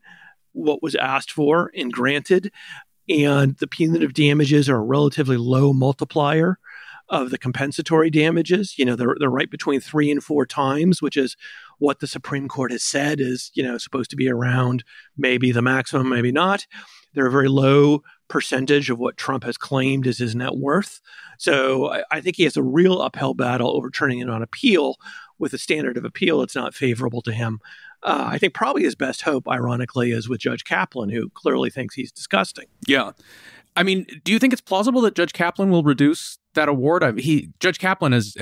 what 0.53 0.83
was 0.83 0.95
asked 0.95 1.33
for 1.33 1.71
and 1.77 1.93
granted, 1.93 2.53
and 3.09 3.57
the 3.57 3.67
punitive 3.67 4.15
damages 4.15 4.69
are 4.69 4.77
a 4.77 4.83
relatively 4.83 5.37
low 5.37 5.73
multiplier 5.73 6.59
of 7.09 7.31
the 7.31 7.39
compensatory 7.39 8.11
damages. 8.11 8.79
You 8.79 8.85
know, 8.85 8.97
they're, 8.97 9.17
they're 9.19 9.29
right 9.29 9.51
between 9.51 9.81
three 9.81 10.11
and 10.11 10.23
four 10.23 10.47
times, 10.47 11.03
which 11.03 11.17
is 11.17 11.37
what 11.79 12.01
the 12.01 12.07
Supreme 12.07 12.49
Court 12.49 12.73
has 12.73 12.83
said 12.83 13.21
is, 13.21 13.51
you 13.55 13.63
know, 13.63 13.77
supposed 13.79 14.11
to 14.11 14.17
be 14.17 14.29
around 14.29 14.85
maybe 15.17 15.53
the 15.53 15.63
maximum, 15.63 16.09
maybe 16.09 16.33
not. 16.33 16.67
They're 17.13 17.27
a 17.27 17.31
very 17.31 17.49
low 17.49 18.03
percentage 18.29 18.91
of 18.91 18.99
what 18.99 19.17
Trump 19.17 19.45
has 19.45 19.57
claimed 19.57 20.07
is 20.07 20.19
his 20.19 20.35
net 20.35 20.57
worth. 20.57 21.01
So 21.39 21.93
I, 21.93 22.05
I 22.11 22.21
think 22.21 22.37
he 22.37 22.45
has 22.45 22.57
a 22.57 22.63
real 22.63 23.01
uphill 23.01 23.35
battle 23.35 23.77
overturning 23.77 24.21
it 24.21 24.31
on 24.31 24.43
appeal 24.43 24.97
with 25.39 25.53
a 25.53 25.59
standard 25.59 25.97
of 25.97 26.05
appeal 26.05 26.41
that's 26.41 26.55
not 26.55 26.75
favorable 26.75 27.23
to 27.23 27.33
him. 27.33 27.61
Uh, 28.03 28.29
I 28.31 28.39
think 28.39 28.55
probably 28.55 28.83
his 28.83 28.95
best 28.95 29.23
hope, 29.23 29.49
ironically, 29.49 30.13
is 30.13 30.29
with 30.29 30.41
Judge 30.41 30.65
Kaplan, 30.65 31.09
who 31.09 31.31
clearly 31.31 31.71
thinks 31.71 31.95
he's 31.95 32.13
disgusting. 32.13 32.67
Yeah. 32.87 33.13
I 33.77 33.83
mean, 33.83 34.07
do 34.23 34.31
you 34.31 34.39
think 34.39 34.53
it's 34.53 34.63
plausible 34.63 35.01
that 35.01 35.15
Judge 35.17 35.33
Kaplan 35.33 35.71
will 35.71 35.83
reduce 35.83 36.39
that 36.55 36.69
award? 36.69 37.03
I, 37.03 37.13
he 37.13 37.51
Judge 37.59 37.79
Kaplan, 37.79 38.13
as 38.13 38.37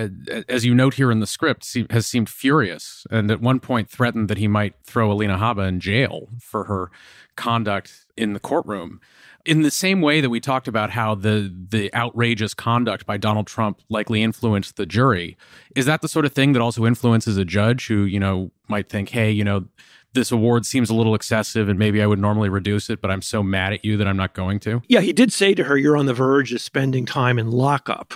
as 0.49 0.67
you 0.67 0.75
note 0.75 0.95
here 0.95 1.11
in 1.11 1.21
the 1.21 1.27
script, 1.27 1.75
has 1.91 2.07
seemed 2.07 2.29
furious, 2.29 3.07
and 3.11 3.31
at 3.31 3.41
one 3.41 3.59
point 3.59 3.89
threatened 3.89 4.29
that 4.29 4.37
he 4.37 4.47
might 4.47 4.75
throw 4.85 5.11
Alina 5.11 5.39
Habba 5.39 5.67
in 5.67 5.81
jail 5.81 6.29
for 6.39 6.65
her 6.65 6.91
conduct 7.35 8.05
in 8.15 8.35
the 8.35 8.41
courtroom 8.41 9.01
in 9.45 9.63
the 9.63 9.71
same 9.71 10.01
way 10.01 10.21
that 10.21 10.31
we 10.31 10.41
talked 10.41 10.69
about 10.69 10.91
how 10.91 11.15
the 11.15 11.53
the 11.71 11.93
outrageous 11.95 12.55
conduct 12.55 13.07
by 13.07 13.17
Donald 13.17 13.47
Trump 13.47 13.81
likely 13.89 14.23
influenced 14.23 14.77
the 14.77 14.87
jury, 14.87 15.37
is 15.75 15.87
that 15.87 16.03
the 16.03 16.09
sort 16.09 16.25
of 16.25 16.33
thing 16.33 16.53
that 16.53 16.63
also 16.63 16.87
influences 16.87 17.37
a 17.37 17.45
judge 17.45 17.87
who, 17.89 18.05
you 18.05 18.21
know, 18.21 18.51
might 18.69 18.89
think, 18.89 19.11
"Hey, 19.11 19.31
you 19.31 19.45
know, 19.45 19.67
this 20.15 20.31
award 20.31 20.67
seems 20.67 20.91
a 20.91 20.95
little 20.95 21.15
excessive 21.15 21.69
and 21.69 21.79
maybe 21.79 22.03
I 22.03 22.07
would 22.07 22.19
normally 22.19 22.49
reduce 22.49 22.91
it, 22.91 23.01
but 23.01 23.11
I'm 23.11 23.23
so 23.23 23.43
mad 23.43 23.73
at 23.73 23.85
you 23.85 23.97
that 23.97 24.07
I'm 24.07 24.17
not 24.17 24.35
going 24.35 24.61
to?" 24.61 24.83
Yeah, 24.89 25.01
he 25.01 25.13
did 25.13 25.33
say 25.33 25.55
to 25.55 25.65
her, 25.65 25.77
"You're 25.77 25.97
on 25.97 26.07
the 26.07 26.15
verge 26.15 26.53
of 26.53 26.61
spending 26.61 27.07
time 27.07 27.39
in 27.39 27.51
lockup." 27.51 28.15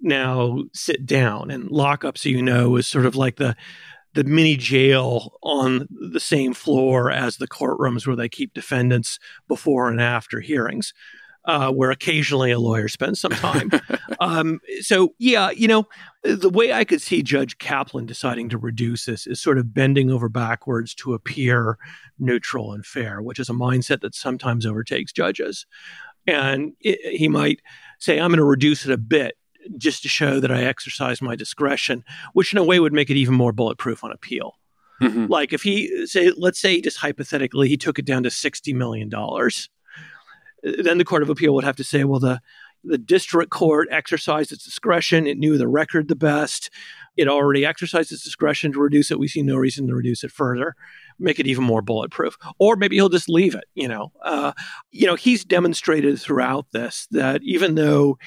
now 0.00 0.62
sit 0.72 1.06
down. 1.06 1.50
And 1.50 1.70
lockup, 1.70 2.18
so 2.18 2.28
you 2.28 2.42
know, 2.42 2.76
is 2.76 2.86
sort 2.86 3.06
of 3.06 3.16
like 3.16 3.36
the 3.36 3.56
the 4.14 4.24
mini 4.24 4.56
jail 4.56 5.34
on 5.42 5.86
the 5.90 6.20
same 6.20 6.54
floor 6.54 7.10
as 7.10 7.36
the 7.36 7.48
courtrooms 7.48 8.06
where 8.06 8.16
they 8.16 8.28
keep 8.28 8.54
defendants 8.54 9.18
before 9.46 9.88
and 9.88 10.00
after 10.00 10.40
hearings. 10.40 10.92
Uh, 11.44 11.72
where 11.72 11.90
occasionally 11.90 12.50
a 12.50 12.58
lawyer 12.58 12.88
spends 12.88 13.20
some 13.20 13.30
time. 13.30 13.70
um, 14.20 14.60
so, 14.82 15.14
yeah, 15.18 15.50
you 15.50 15.66
know, 15.66 15.88
the 16.22 16.50
way 16.50 16.74
I 16.74 16.84
could 16.84 17.00
see 17.00 17.22
Judge 17.22 17.56
Kaplan 17.56 18.04
deciding 18.04 18.50
to 18.50 18.58
reduce 18.58 19.06
this 19.06 19.26
is 19.26 19.40
sort 19.40 19.56
of 19.56 19.72
bending 19.72 20.10
over 20.10 20.28
backwards 20.28 20.94
to 20.96 21.14
appear 21.14 21.78
neutral 22.18 22.74
and 22.74 22.84
fair, 22.84 23.22
which 23.22 23.38
is 23.38 23.48
a 23.48 23.54
mindset 23.54 24.02
that 24.02 24.14
sometimes 24.14 24.66
overtakes 24.66 25.10
judges. 25.10 25.64
And 26.26 26.74
it, 26.80 27.16
he 27.16 27.28
might 27.28 27.62
say, 27.98 28.20
I'm 28.20 28.28
going 28.28 28.38
to 28.38 28.44
reduce 28.44 28.84
it 28.84 28.92
a 28.92 28.98
bit 28.98 29.37
just 29.76 30.02
to 30.02 30.08
show 30.08 30.40
that 30.40 30.50
I 30.50 30.62
exercise 30.62 31.20
my 31.20 31.36
discretion, 31.36 32.04
which 32.32 32.52
in 32.52 32.58
a 32.58 32.64
way 32.64 32.80
would 32.80 32.92
make 32.92 33.10
it 33.10 33.16
even 33.16 33.34
more 33.34 33.52
bulletproof 33.52 34.04
on 34.04 34.12
appeal. 34.12 34.54
Mm-hmm. 35.02 35.26
Like 35.26 35.52
if 35.52 35.62
he 35.62 36.06
say, 36.06 36.32
let's 36.36 36.60
say 36.60 36.80
just 36.80 36.98
hypothetically, 36.98 37.68
he 37.68 37.76
took 37.76 37.98
it 37.98 38.04
down 38.04 38.24
to 38.24 38.30
$60 38.30 38.74
million. 38.74 39.08
Then 40.62 40.98
the 40.98 41.04
Court 41.04 41.22
of 41.22 41.30
Appeal 41.30 41.54
would 41.54 41.64
have 41.64 41.76
to 41.76 41.84
say, 41.84 42.04
well, 42.04 42.20
the 42.20 42.40
the 42.84 42.98
district 42.98 43.50
court 43.50 43.88
exercised 43.90 44.52
its 44.52 44.64
discretion. 44.64 45.26
It 45.26 45.36
knew 45.36 45.58
the 45.58 45.66
record 45.66 46.06
the 46.06 46.14
best. 46.14 46.70
It 47.16 47.26
already 47.26 47.66
exercised 47.66 48.12
its 48.12 48.22
discretion 48.22 48.72
to 48.72 48.80
reduce 48.80 49.10
it. 49.10 49.18
We 49.18 49.26
see 49.26 49.42
no 49.42 49.56
reason 49.56 49.88
to 49.88 49.96
reduce 49.96 50.22
it 50.22 50.30
further 50.30 50.76
make 51.18 51.38
it 51.38 51.46
even 51.46 51.64
more 51.64 51.82
bulletproof. 51.82 52.36
Or 52.58 52.76
maybe 52.76 52.96
he'll 52.96 53.08
just 53.08 53.28
leave 53.28 53.54
it. 53.54 53.64
You 53.74 53.88
know, 53.88 54.12
uh, 54.22 54.52
you 54.90 55.06
know, 55.06 55.14
he's 55.14 55.44
demonstrated 55.44 56.18
throughout 56.20 56.66
this 56.72 57.06
that 57.10 57.42
even 57.42 57.74
though 57.74 58.18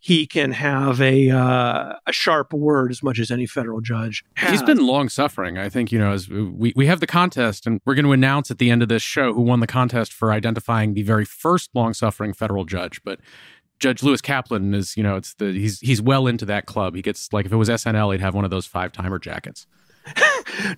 he 0.00 0.26
can 0.26 0.52
have 0.52 1.00
a 1.00 1.30
uh, 1.30 1.94
a 2.06 2.12
sharp 2.12 2.52
word 2.52 2.90
as 2.90 3.02
much 3.02 3.18
as 3.18 3.30
any 3.30 3.46
federal 3.46 3.80
judge. 3.80 4.24
Has. 4.34 4.52
He's 4.52 4.62
been 4.62 4.78
long 4.78 5.08
suffering. 5.08 5.58
I 5.58 5.68
think 5.68 5.90
you 5.90 5.98
know 5.98 6.12
as 6.12 6.28
we 6.28 6.72
we 6.76 6.86
have 6.86 7.00
the 7.00 7.06
contest, 7.06 7.66
and 7.66 7.80
we're 7.84 7.94
going 7.94 8.04
to 8.04 8.12
announce 8.12 8.50
at 8.50 8.58
the 8.58 8.70
end 8.70 8.82
of 8.82 8.88
this 8.88 9.02
show 9.02 9.32
who 9.32 9.42
won 9.42 9.60
the 9.60 9.66
contest 9.66 10.12
for 10.12 10.32
identifying 10.32 10.94
the 10.94 11.02
very 11.02 11.24
first 11.24 11.70
long 11.74 11.94
suffering 11.94 12.32
federal 12.32 12.64
judge. 12.64 13.02
But 13.02 13.20
Judge 13.80 14.02
Lewis 14.02 14.20
Kaplan 14.20 14.74
is 14.74 14.96
you 14.96 15.02
know 15.02 15.16
it's 15.16 15.34
the 15.34 15.52
he's 15.52 15.80
he's 15.80 16.00
well 16.00 16.26
into 16.26 16.44
that 16.46 16.66
club. 16.66 16.94
He 16.94 17.02
gets 17.02 17.32
like 17.32 17.46
if 17.46 17.52
it 17.52 17.56
was 17.56 17.68
SNL, 17.68 18.12
he'd 18.12 18.20
have 18.20 18.34
one 18.34 18.44
of 18.44 18.50
those 18.50 18.66
five 18.66 18.92
timer 18.92 19.18
jackets. 19.18 19.66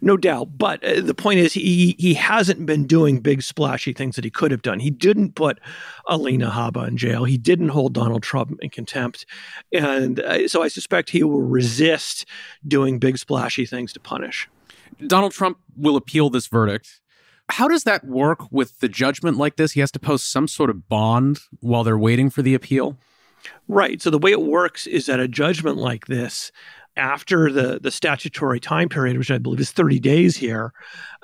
No 0.00 0.16
doubt. 0.16 0.58
But 0.58 0.82
uh, 0.84 1.00
the 1.00 1.14
point 1.14 1.40
is, 1.40 1.52
he 1.52 1.96
he 1.99 2.14
hasn't 2.14 2.66
been 2.66 2.87
doing 2.87 3.20
big 3.20 3.42
splashy 3.42 3.92
things 3.92 4.16
that 4.16 4.25
he 4.25 4.30
could 4.30 4.50
have 4.50 4.62
done. 4.62 4.80
He 4.80 4.90
didn't 4.90 5.34
put 5.34 5.58
Alina 6.08 6.50
Habba 6.50 6.88
in 6.88 6.96
jail. 6.96 7.25
He 7.25 7.38
didn't 7.38 7.68
hold 7.68 7.92
Donald 7.92 8.22
Trump 8.22 8.58
in 8.60 8.70
contempt, 8.70 9.26
and 9.72 10.20
uh, 10.20 10.49
so 10.49 10.62
I 10.62 10.68
suspect 10.68 11.10
he 11.10 11.22
will 11.22 11.42
resist 11.42 12.26
doing 12.66 12.99
big 12.99 13.18
splashy 13.18 13.66
things 13.66 13.92
to 13.94 14.00
punish. 14.00 14.49
Donald 15.06 15.32
Trump 15.32 15.58
will 15.76 15.96
appeal 15.96 16.30
this 16.30 16.46
verdict. 16.46 17.00
How 17.49 17.66
does 17.66 17.84
that 17.84 18.04
work 18.04 18.50
with 18.52 18.78
the 18.80 18.88
judgment 18.88 19.37
like 19.37 19.56
this? 19.56 19.72
He 19.72 19.80
has 19.80 19.90
to 19.92 19.99
post 19.99 20.30
some 20.30 20.46
sort 20.46 20.70
of 20.70 20.88
bond 20.88 21.40
while 21.60 21.82
they're 21.82 21.99
waiting 21.99 22.30
for 22.30 22.42
the 22.42 22.54
appeal. 22.54 22.96
Right. 23.68 24.00
So 24.02 24.10
the 24.10 24.18
way 24.18 24.32
it 24.32 24.42
works 24.42 24.87
is 24.87 25.06
that 25.06 25.20
a 25.20 25.28
judgment 25.28 25.76
like 25.76 26.06
this, 26.06 26.52
after 26.97 27.50
the, 27.50 27.78
the 27.80 27.90
statutory 27.90 28.61
time 28.61 28.88
period, 28.88 29.16
which 29.16 29.30
I 29.30 29.38
believe 29.38 29.61
is 29.61 29.70
30 29.70 30.00
days 30.00 30.37
here, 30.37 30.73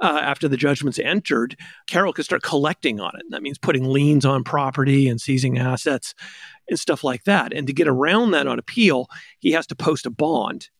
uh, 0.00 0.20
after 0.23 0.49
the 0.49 0.56
judgment's 0.56 0.99
entered, 0.99 1.56
Carroll 1.87 2.12
can 2.12 2.25
start 2.25 2.42
collecting 2.42 3.00
on 3.00 3.12
it. 3.16 3.25
That 3.30 3.42
means 3.42 3.58
putting 3.58 3.85
liens 3.85 4.25
on 4.25 4.44
property 4.44 5.08
and 5.08 5.20
seizing 5.20 5.58
assets 5.58 6.14
and 6.68 6.78
stuff 6.78 7.04
like 7.04 7.25
that. 7.25 7.52
And 7.52 7.66
to 7.66 7.73
get 7.73 7.88
around 7.88 8.30
that 8.32 8.46
on 8.46 8.58
appeal, 8.58 9.08
he 9.38 9.52
has 9.52 9.66
to 9.68 9.76
post 9.76 10.06
a 10.06 10.11
bond. 10.11 10.70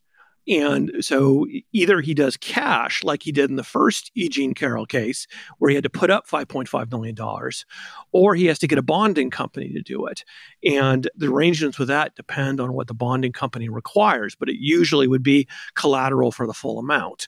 And 0.47 0.93
so 1.01 1.45
either 1.73 1.99
he 1.99 2.13
does 2.13 2.37
cash 2.37 3.03
like 3.03 3.23
he 3.23 3.31
did 3.31 3.49
in 3.49 3.57
the 3.57 3.63
first 3.63 4.11
Eugene 4.13 4.53
Carroll 4.53 4.85
case, 4.85 5.27
where 5.57 5.69
he 5.69 5.75
had 5.75 5.83
to 5.83 5.89
put 5.89 6.09
up 6.09 6.27
$5.5 6.27 6.91
million, 6.91 7.17
or 8.13 8.35
he 8.35 8.45
has 8.45 8.59
to 8.59 8.67
get 8.67 8.77
a 8.77 8.83
bonding 8.83 9.29
company 9.29 9.69
to 9.73 9.81
do 9.81 10.05
it. 10.05 10.23
And 10.63 11.09
the 11.15 11.27
arrangements 11.27 11.77
with 11.77 11.89
that 11.89 12.15
depend 12.15 12.61
on 12.61 12.73
what 12.73 12.87
the 12.87 12.93
bonding 12.93 13.33
company 13.33 13.67
requires, 13.67 14.35
but 14.35 14.49
it 14.49 14.57
usually 14.57 15.07
would 15.07 15.23
be 15.23 15.47
collateral 15.75 16.31
for 16.31 16.47
the 16.47 16.53
full 16.53 16.79
amount. 16.79 17.27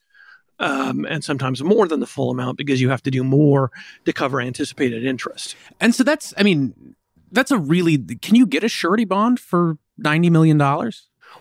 Um, 0.61 1.05
and 1.05 1.23
sometimes 1.23 1.63
more 1.63 1.87
than 1.87 2.01
the 2.01 2.07
full 2.07 2.31
amount 2.31 2.57
because 2.57 2.81
you 2.81 2.89
have 2.89 3.03
to 3.03 3.11
do 3.11 3.23
more 3.23 3.71
to 4.03 4.11
cover 4.11 4.41
anticipated 4.41 5.05
interest. 5.05 5.55
And 5.79 5.95
so 5.95 6.03
that's, 6.03 6.33
I 6.37 6.43
mean, 6.43 6.95
that's 7.31 7.51
a 7.51 7.57
really, 7.57 7.97
can 7.97 8.35
you 8.35 8.45
get 8.45 8.63
a 8.63 8.69
surety 8.69 9.05
bond 9.05 9.39
for 9.39 9.77
$90 10.01 10.29
million? 10.31 10.57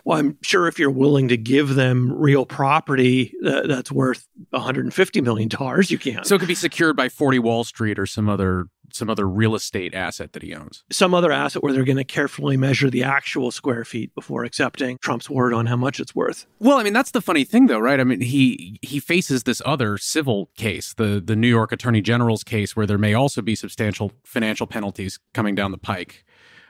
Well, 0.03 0.17
I'm 0.17 0.37
sure 0.41 0.67
if 0.67 0.79
you're 0.79 0.89
willing 0.91 1.27
to 1.29 1.37
give 1.37 1.75
them 1.75 2.11
real 2.11 2.45
property 2.45 3.33
uh, 3.45 3.67
that's 3.67 3.91
worth 3.91 4.27
150 4.51 5.21
million 5.21 5.49
dollars, 5.49 5.91
you 5.91 5.97
can. 5.97 6.23
So 6.23 6.35
it 6.35 6.39
could 6.39 6.47
be 6.47 6.55
secured 6.55 6.95
by 6.95 7.09
40 7.09 7.39
Wall 7.39 7.63
Street 7.63 7.99
or 7.99 8.05
some 8.05 8.29
other 8.29 8.67
some 8.91 9.09
other 9.09 9.27
real 9.27 9.53
estate 9.53 9.93
asset 9.93 10.33
that 10.33 10.41
he 10.41 10.53
owns. 10.53 10.83
Some 10.91 11.13
other 11.13 11.31
asset 11.31 11.61
where 11.61 11.71
they're 11.73 11.83
going 11.83 11.97
to 11.97 12.03
carefully 12.03 12.57
measure 12.57 12.89
the 12.89 13.03
actual 13.03 13.51
square 13.51 13.85
feet 13.85 14.13
before 14.15 14.43
accepting 14.43 14.97
Trump's 14.99 15.29
word 15.29 15.53
on 15.53 15.67
how 15.67 15.75
much 15.75 15.99
it's 15.99 16.15
worth. 16.15 16.47
Well, 16.59 16.77
I 16.77 16.83
mean 16.83 16.93
that's 16.93 17.11
the 17.11 17.21
funny 17.21 17.43
thing 17.43 17.67
though, 17.67 17.79
right? 17.79 17.99
I 17.99 18.03
mean 18.03 18.21
he 18.21 18.79
he 18.81 18.99
faces 18.99 19.43
this 19.43 19.61
other 19.65 19.97
civil 19.97 20.49
case, 20.57 20.93
the 20.95 21.21
the 21.23 21.35
New 21.35 21.47
York 21.47 21.71
Attorney 21.71 22.01
General's 22.01 22.43
case 22.43 22.75
where 22.75 22.85
there 22.85 22.97
may 22.97 23.13
also 23.13 23.41
be 23.41 23.55
substantial 23.55 24.11
financial 24.23 24.67
penalties 24.67 25.19
coming 25.33 25.55
down 25.55 25.71
the 25.71 25.77
pike 25.77 26.23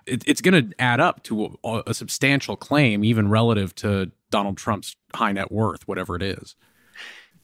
it, 0.10 0.24
it's 0.28 0.42
going 0.42 0.70
to 0.70 0.82
add 0.82 1.00
up 1.00 1.24
to 1.24 1.58
a, 1.63 1.84
a 1.88 1.94
substantial 1.94 2.56
claim, 2.56 3.04
even 3.04 3.30
relative 3.30 3.75
to 3.75 4.12
Donald 4.30 4.58
Trump's 4.58 4.96
high 5.13 5.32
net 5.32 5.51
worth, 5.51 5.88
whatever 5.88 6.16
it 6.16 6.22
is. 6.22 6.56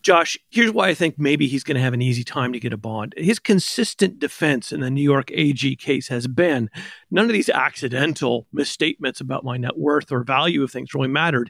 Josh, 0.06 0.38
here's 0.52 0.72
why 0.72 0.90
I 0.90 0.94
think 0.94 1.18
maybe 1.18 1.48
he's 1.48 1.64
going 1.64 1.78
to 1.78 1.82
have 1.82 1.96
an 1.96 2.02
easy 2.02 2.24
time 2.24 2.54
to 2.54 2.60
get 2.60 2.72
a 2.72 2.78
bond. 2.78 3.16
His 3.18 3.40
consistent 3.40 4.20
defense 4.20 4.72
in 4.72 4.82
the 4.82 4.92
New 4.92 5.02
York 5.02 5.32
AG 5.32 5.78
case 5.78 6.10
has 6.10 6.28
been 6.28 6.70
none 7.10 7.26
of 7.26 7.32
these 7.32 7.50
accidental 7.50 8.46
misstatements 8.54 9.20
about 9.20 9.44
my 9.44 9.58
net 9.58 9.80
worth 9.80 10.12
or 10.12 10.24
value 10.24 10.62
of 10.62 10.70
things 10.70 10.94
really 10.94 11.08
mattered 11.08 11.50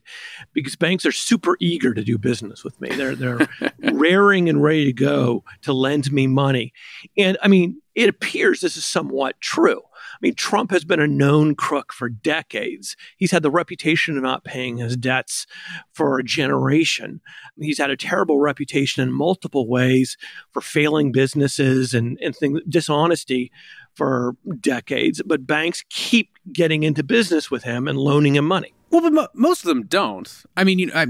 because 0.53 0.77
banks 0.77 1.05
are 1.05 1.11
super 1.11 1.57
eager 1.59 1.93
to 1.93 2.01
do 2.01 2.17
business 2.17 2.63
with 2.63 2.79
me. 2.79 2.87
They're 2.95 3.13
they're 3.13 3.45
raring 3.91 4.47
and 4.47 4.63
ready 4.63 4.85
to 4.85 4.93
go 4.93 5.43
to 5.63 5.73
lend 5.73 6.13
me 6.13 6.25
money. 6.25 6.71
And 7.17 7.37
I 7.43 7.49
mean, 7.49 7.81
it 7.93 8.07
appears 8.07 8.61
this 8.61 8.77
is 8.77 8.85
somewhat 8.85 9.41
true. 9.41 9.81
Mean, 10.25 10.33
Trump 10.33 10.71
has 10.71 10.83
been 10.83 10.99
a 10.99 11.07
known 11.07 11.53
crook 11.53 11.93
for 11.93 12.09
decades. 12.09 12.97
He's 13.15 13.29
had 13.29 13.43
the 13.43 13.51
reputation 13.51 14.17
of 14.17 14.23
not 14.23 14.43
paying 14.43 14.77
his 14.77 14.97
debts 14.97 15.45
for 15.93 16.17
a 16.17 16.23
generation. 16.23 17.21
He's 17.59 17.77
had 17.77 17.91
a 17.91 17.95
terrible 17.95 18.39
reputation 18.39 19.03
in 19.03 19.13
multiple 19.13 19.67
ways 19.67 20.17
for 20.51 20.61
failing 20.61 21.11
businesses 21.11 21.93
and, 21.93 22.17
and 22.23 22.35
things, 22.35 22.61
dishonesty 22.67 23.51
for 23.93 24.35
decades. 24.59 25.21
But 25.23 25.45
banks 25.45 25.83
keep 25.89 26.31
getting 26.51 26.81
into 26.81 27.03
business 27.03 27.51
with 27.51 27.63
him 27.63 27.87
and 27.87 27.95
loaning 27.95 28.35
him 28.35 28.45
money. 28.45 28.74
Well, 28.95 29.01
but 29.01 29.11
mo- 29.11 29.27
most 29.33 29.59
of 29.59 29.67
them 29.67 29.87
don't. 29.87 30.45
I 30.55 30.63
mean, 30.63 30.79
you 30.79 30.85
know, 30.85 31.05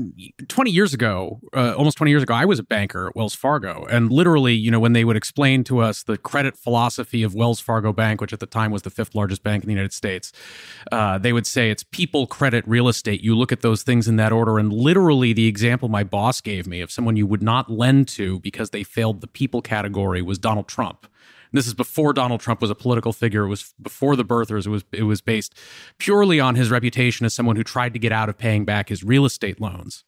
20 0.48 0.72
years 0.72 0.96
ago, 0.96 1.40
uh, 1.56 1.76
almost 1.78 1.98
20 1.98 2.10
years 2.10 2.24
ago, 2.24 2.34
I 2.34 2.44
was 2.44 2.58
a 2.58 2.64
banker 2.64 3.10
at 3.10 3.16
Wells 3.16 3.36
Fargo. 3.36 3.86
And 3.86 4.12
literally, 4.12 4.56
you 4.56 4.72
know, 4.72 4.80
when 4.80 4.94
they 4.94 5.06
would 5.06 5.16
explain 5.16 5.64
to 5.66 5.82
us 5.82 6.02
the 6.02 6.18
credit 6.18 6.58
philosophy 6.58 7.22
of 7.22 7.36
Wells 7.36 7.60
Fargo 7.60 7.94
Bank, 7.94 8.22
which 8.22 8.34
at 8.34 8.40
the 8.40 8.48
time 8.48 8.72
was 8.72 8.82
the 8.82 8.90
fifth 8.90 9.14
largest 9.14 9.44
bank 9.44 9.64
in 9.64 9.68
the 9.68 9.74
United 9.74 9.94
States, 9.94 10.32
uh, 10.92 11.20
they 11.20 11.32
would 11.32 11.46
say 11.46 11.70
it's 11.70 11.84
people, 11.84 12.26
credit, 12.26 12.68
real 12.68 12.88
estate. 12.88 13.22
You 13.22 13.36
look 13.36 13.52
at 13.52 13.62
those 13.62 13.84
things 13.84 14.08
in 14.08 14.16
that 14.16 14.32
order. 14.32 14.58
And 14.58 14.74
literally, 14.74 15.32
the 15.32 15.46
example 15.46 15.88
my 15.88 16.04
boss 16.04 16.42
gave 16.42 16.66
me 16.66 16.82
of 16.82 16.92
someone 16.92 17.18
you 17.18 17.28
would 17.28 17.44
not 17.44 17.70
lend 17.70 18.08
to 18.08 18.40
because 18.40 18.72
they 18.72 18.82
failed 18.82 19.22
the 19.22 19.28
people 19.28 19.62
category 19.62 20.24
was 20.24 20.40
Donald 20.40 20.68
Trump. 20.68 21.06
This 21.56 21.68
is 21.68 21.74
before 21.74 22.14
Donald 22.14 22.42
Trump 22.42 22.62
was 22.62 22.70
a 22.70 22.76
political 22.76 23.14
figure. 23.14 23.44
It 23.44 23.50
was 23.50 23.74
before 23.82 24.16
the 24.16 24.26
birthers. 24.26 24.66
It 24.66 24.70
was 24.70 24.84
it 24.92 25.04
was 25.04 25.22
based 25.22 25.56
purely 25.98 26.40
on 26.40 26.56
his 26.56 26.70
reputation 26.70 27.26
as 27.26 27.34
someone 27.34 27.56
who 27.56 27.64
tried 27.64 27.94
to 27.94 28.00
get 28.00 28.12
out 28.12 28.30
of 28.30 28.38
paying 28.38 28.66
back 28.66 28.90
his 28.90 29.04
real 29.04 29.26
estate 29.26 29.62
loans. 29.62 30.04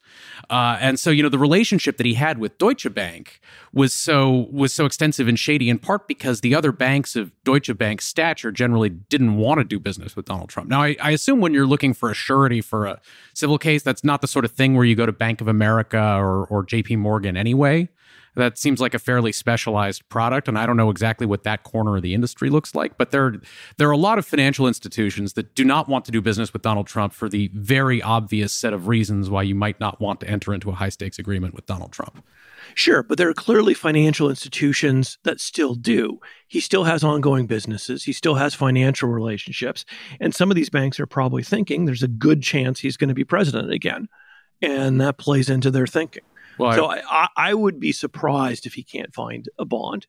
Uh, 0.49 0.77
and 0.79 0.99
so, 0.99 1.09
you 1.09 1.23
know, 1.23 1.29
the 1.29 1.39
relationship 1.39 1.97
that 1.97 2.05
he 2.05 2.15
had 2.15 2.37
with 2.37 2.57
Deutsche 2.57 2.93
Bank 2.93 3.39
was 3.73 3.93
so 3.93 4.47
was 4.51 4.73
so 4.73 4.85
extensive 4.85 5.27
and 5.27 5.39
shady, 5.39 5.69
in 5.69 5.79
part 5.79 6.07
because 6.07 6.41
the 6.41 6.53
other 6.53 6.71
banks 6.71 7.15
of 7.15 7.31
Deutsche 7.43 7.75
Bank's 7.77 8.05
stature 8.05 8.51
generally 8.51 8.89
didn't 8.89 9.37
want 9.37 9.59
to 9.59 9.63
do 9.63 9.79
business 9.79 10.15
with 10.15 10.25
Donald 10.25 10.49
Trump. 10.49 10.69
Now, 10.69 10.83
I, 10.83 10.95
I 11.01 11.11
assume 11.11 11.39
when 11.39 11.53
you're 11.53 11.67
looking 11.67 11.93
for 11.93 12.11
a 12.11 12.13
surety 12.13 12.61
for 12.61 12.85
a 12.85 12.99
civil 13.33 13.57
case, 13.57 13.83
that's 13.83 14.03
not 14.03 14.21
the 14.21 14.27
sort 14.27 14.45
of 14.45 14.51
thing 14.51 14.75
where 14.75 14.85
you 14.85 14.95
go 14.95 15.05
to 15.05 15.11
Bank 15.11 15.41
of 15.41 15.47
America 15.47 16.17
or, 16.17 16.45
or 16.45 16.63
J.P. 16.63 16.97
Morgan 16.97 17.37
anyway 17.37 17.89
that 18.37 18.57
seems 18.57 18.79
like 18.79 18.93
a 18.93 18.99
fairly 18.99 19.31
specialized 19.31 20.07
product 20.09 20.47
and 20.47 20.57
i 20.57 20.65
don't 20.65 20.77
know 20.77 20.89
exactly 20.89 21.27
what 21.27 21.43
that 21.43 21.63
corner 21.63 21.97
of 21.97 22.01
the 22.01 22.13
industry 22.13 22.49
looks 22.49 22.73
like 22.75 22.97
but 22.97 23.11
there 23.11 23.35
there 23.77 23.87
are 23.87 23.91
a 23.91 23.97
lot 23.97 24.17
of 24.17 24.25
financial 24.25 24.67
institutions 24.67 25.33
that 25.33 25.55
do 25.55 25.65
not 25.65 25.87
want 25.87 26.05
to 26.05 26.11
do 26.11 26.21
business 26.21 26.53
with 26.53 26.61
donald 26.61 26.87
trump 26.87 27.13
for 27.13 27.27
the 27.29 27.49
very 27.53 28.01
obvious 28.01 28.53
set 28.53 28.73
of 28.73 28.87
reasons 28.87 29.29
why 29.29 29.41
you 29.41 29.55
might 29.55 29.79
not 29.79 29.99
want 29.99 30.19
to 30.19 30.29
enter 30.29 30.53
into 30.53 30.69
a 30.69 30.73
high 30.73 30.89
stakes 30.89 31.19
agreement 31.19 31.53
with 31.53 31.65
donald 31.65 31.91
trump 31.91 32.23
Sure, 32.75 33.03
but 33.03 33.17
there 33.17 33.29
are 33.29 33.33
clearly 33.33 33.73
financial 33.73 34.29
institutions 34.29 35.17
that 35.23 35.39
still 35.39 35.75
do. 35.75 36.19
He 36.47 36.59
still 36.59 36.83
has 36.83 37.03
ongoing 37.03 37.47
businesses. 37.47 38.03
He 38.03 38.13
still 38.13 38.35
has 38.35 38.53
financial 38.53 39.09
relationships. 39.09 39.85
And 40.19 40.33
some 40.33 40.51
of 40.51 40.55
these 40.55 40.69
banks 40.69 40.99
are 40.99 41.07
probably 41.07 41.43
thinking 41.43 41.85
there's 41.85 42.03
a 42.03 42.07
good 42.07 42.41
chance 42.43 42.79
he's 42.79 42.97
going 42.97 43.07
to 43.07 43.13
be 43.13 43.23
president 43.23 43.71
again. 43.71 44.07
And 44.61 44.99
that 45.01 45.17
plays 45.17 45.49
into 45.49 45.71
their 45.71 45.87
thinking. 45.87 46.23
Well, 46.57 46.73
so 46.73 46.85
I, 46.85 47.01
I, 47.09 47.27
I 47.35 47.53
would 47.53 47.79
be 47.79 47.91
surprised 47.91 48.65
if 48.65 48.73
he 48.73 48.83
can't 48.83 49.13
find 49.13 49.47
a 49.59 49.65
bond. 49.65 50.07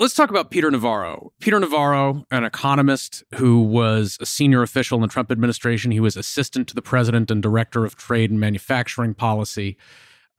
Let's 0.00 0.14
talk 0.14 0.30
about 0.30 0.52
Peter 0.52 0.70
Navarro. 0.70 1.32
Peter 1.40 1.58
Navarro, 1.58 2.24
an 2.30 2.44
economist 2.44 3.24
who 3.34 3.60
was 3.60 4.16
a 4.20 4.26
senior 4.26 4.62
official 4.62 4.94
in 4.96 5.02
the 5.02 5.08
Trump 5.08 5.32
administration. 5.32 5.90
He 5.90 5.98
was 5.98 6.16
assistant 6.16 6.68
to 6.68 6.74
the 6.76 6.82
president 6.82 7.32
and 7.32 7.42
director 7.42 7.84
of 7.84 7.96
trade 7.96 8.30
and 8.30 8.38
manufacturing 8.38 9.14
policy. 9.14 9.76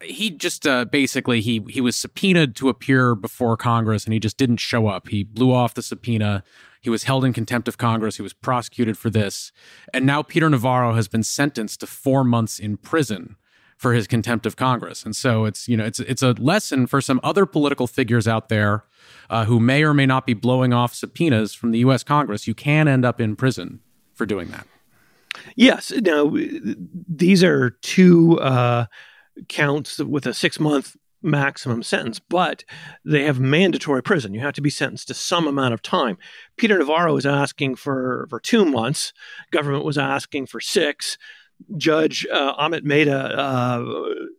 He 0.02 0.30
just 0.30 0.66
uh, 0.66 0.86
basically 0.86 1.42
he 1.42 1.62
he 1.70 1.82
was 1.82 1.96
subpoenaed 1.96 2.56
to 2.58 2.70
appear 2.70 3.16
before 3.16 3.58
Congress 3.58 4.06
and 4.06 4.14
he 4.14 4.20
just 4.20 4.38
didn't 4.38 4.58
show 4.58 4.88
up. 4.88 5.10
He 5.10 5.24
blew 5.24 5.54
off 5.54 5.74
the 5.74 5.82
subpoena. 5.82 6.44
He 6.82 6.90
was 6.90 7.04
held 7.04 7.26
in 7.26 7.34
contempt 7.34 7.68
of 7.68 7.78
Congress. 7.78 8.16
He 8.16 8.22
was 8.22 8.32
prosecuted 8.32 8.98
for 8.98 9.10
this. 9.10 9.52
And 9.94 10.06
now 10.06 10.22
Peter 10.22 10.50
Navarro 10.50 10.94
has 10.94 11.10
been 11.10 11.24
sentenced 11.24 11.82
to 11.82 11.88
4 11.88 12.24
months 12.24 12.60
in 12.60 12.78
prison 12.78 13.36
for 13.80 13.94
his 13.94 14.08
contempt 14.08 14.46
of 14.46 14.58
Congress. 14.58 15.04
And 15.04 15.16
so 15.16 15.46
it's, 15.46 15.70
you 15.70 15.78
know, 15.78 15.86
it's 15.86 16.00
it's 16.02 16.22
a 16.22 16.34
lesson 16.34 16.86
for 16.86 17.00
some 17.00 17.20
other 17.24 17.46
political 17.46 17.88
figures 17.88 18.28
out 18.28 18.50
there 18.50 18.84
uh, 19.30 19.46
who 19.46 19.60
may 19.60 19.84
or 19.84 19.94
may 19.94 20.06
not 20.06 20.26
be 20.26 20.34
blowing 20.34 20.74
off 20.74 20.94
subpoenas 20.94 21.54
from 21.54 21.72
the 21.72 21.80
U.S. 21.80 22.04
Congress. 22.04 22.46
You 22.46 22.54
can 22.54 22.88
end 22.90 23.06
up 23.06 23.22
in 23.22 23.38
prison 23.38 23.80
for 24.14 24.26
doing 24.26 24.50
that. 24.50 24.68
Yes. 25.56 25.92
Now, 25.92 26.36
these 27.08 27.42
are 27.42 27.70
two 27.82 28.40
uh, 28.42 28.86
counts 29.48 30.00
with 30.00 30.26
a 30.26 30.34
six 30.34 30.60
month 30.60 30.96
maximum 31.22 31.84
sentence, 31.84 32.20
but 32.20 32.64
they 33.04 33.24
have 33.24 33.40
mandatory 33.40 34.02
prison. 34.02 34.34
You 34.34 34.40
have 34.42 34.54
to 34.54 34.62
be 34.62 34.70
sentenced 34.70 35.08
to 35.10 35.14
some 35.14 35.48
amount 35.48 35.74
of 35.74 35.82
time. 35.82 36.18
Peter 36.58 36.78
Navarro 36.78 37.18
is 37.18 37.26
asking 37.26 37.76
for, 37.76 38.28
for 38.30 38.40
two 38.40 38.66
months. 38.66 39.14
Government 39.52 39.86
was 39.86 39.98
asking 39.98 40.48
for 40.48 40.60
six. 40.60 41.18
Judge 41.76 42.26
uh, 42.32 42.56
Amit 42.56 42.84
Mehta 42.84 43.38
uh, 43.38 43.84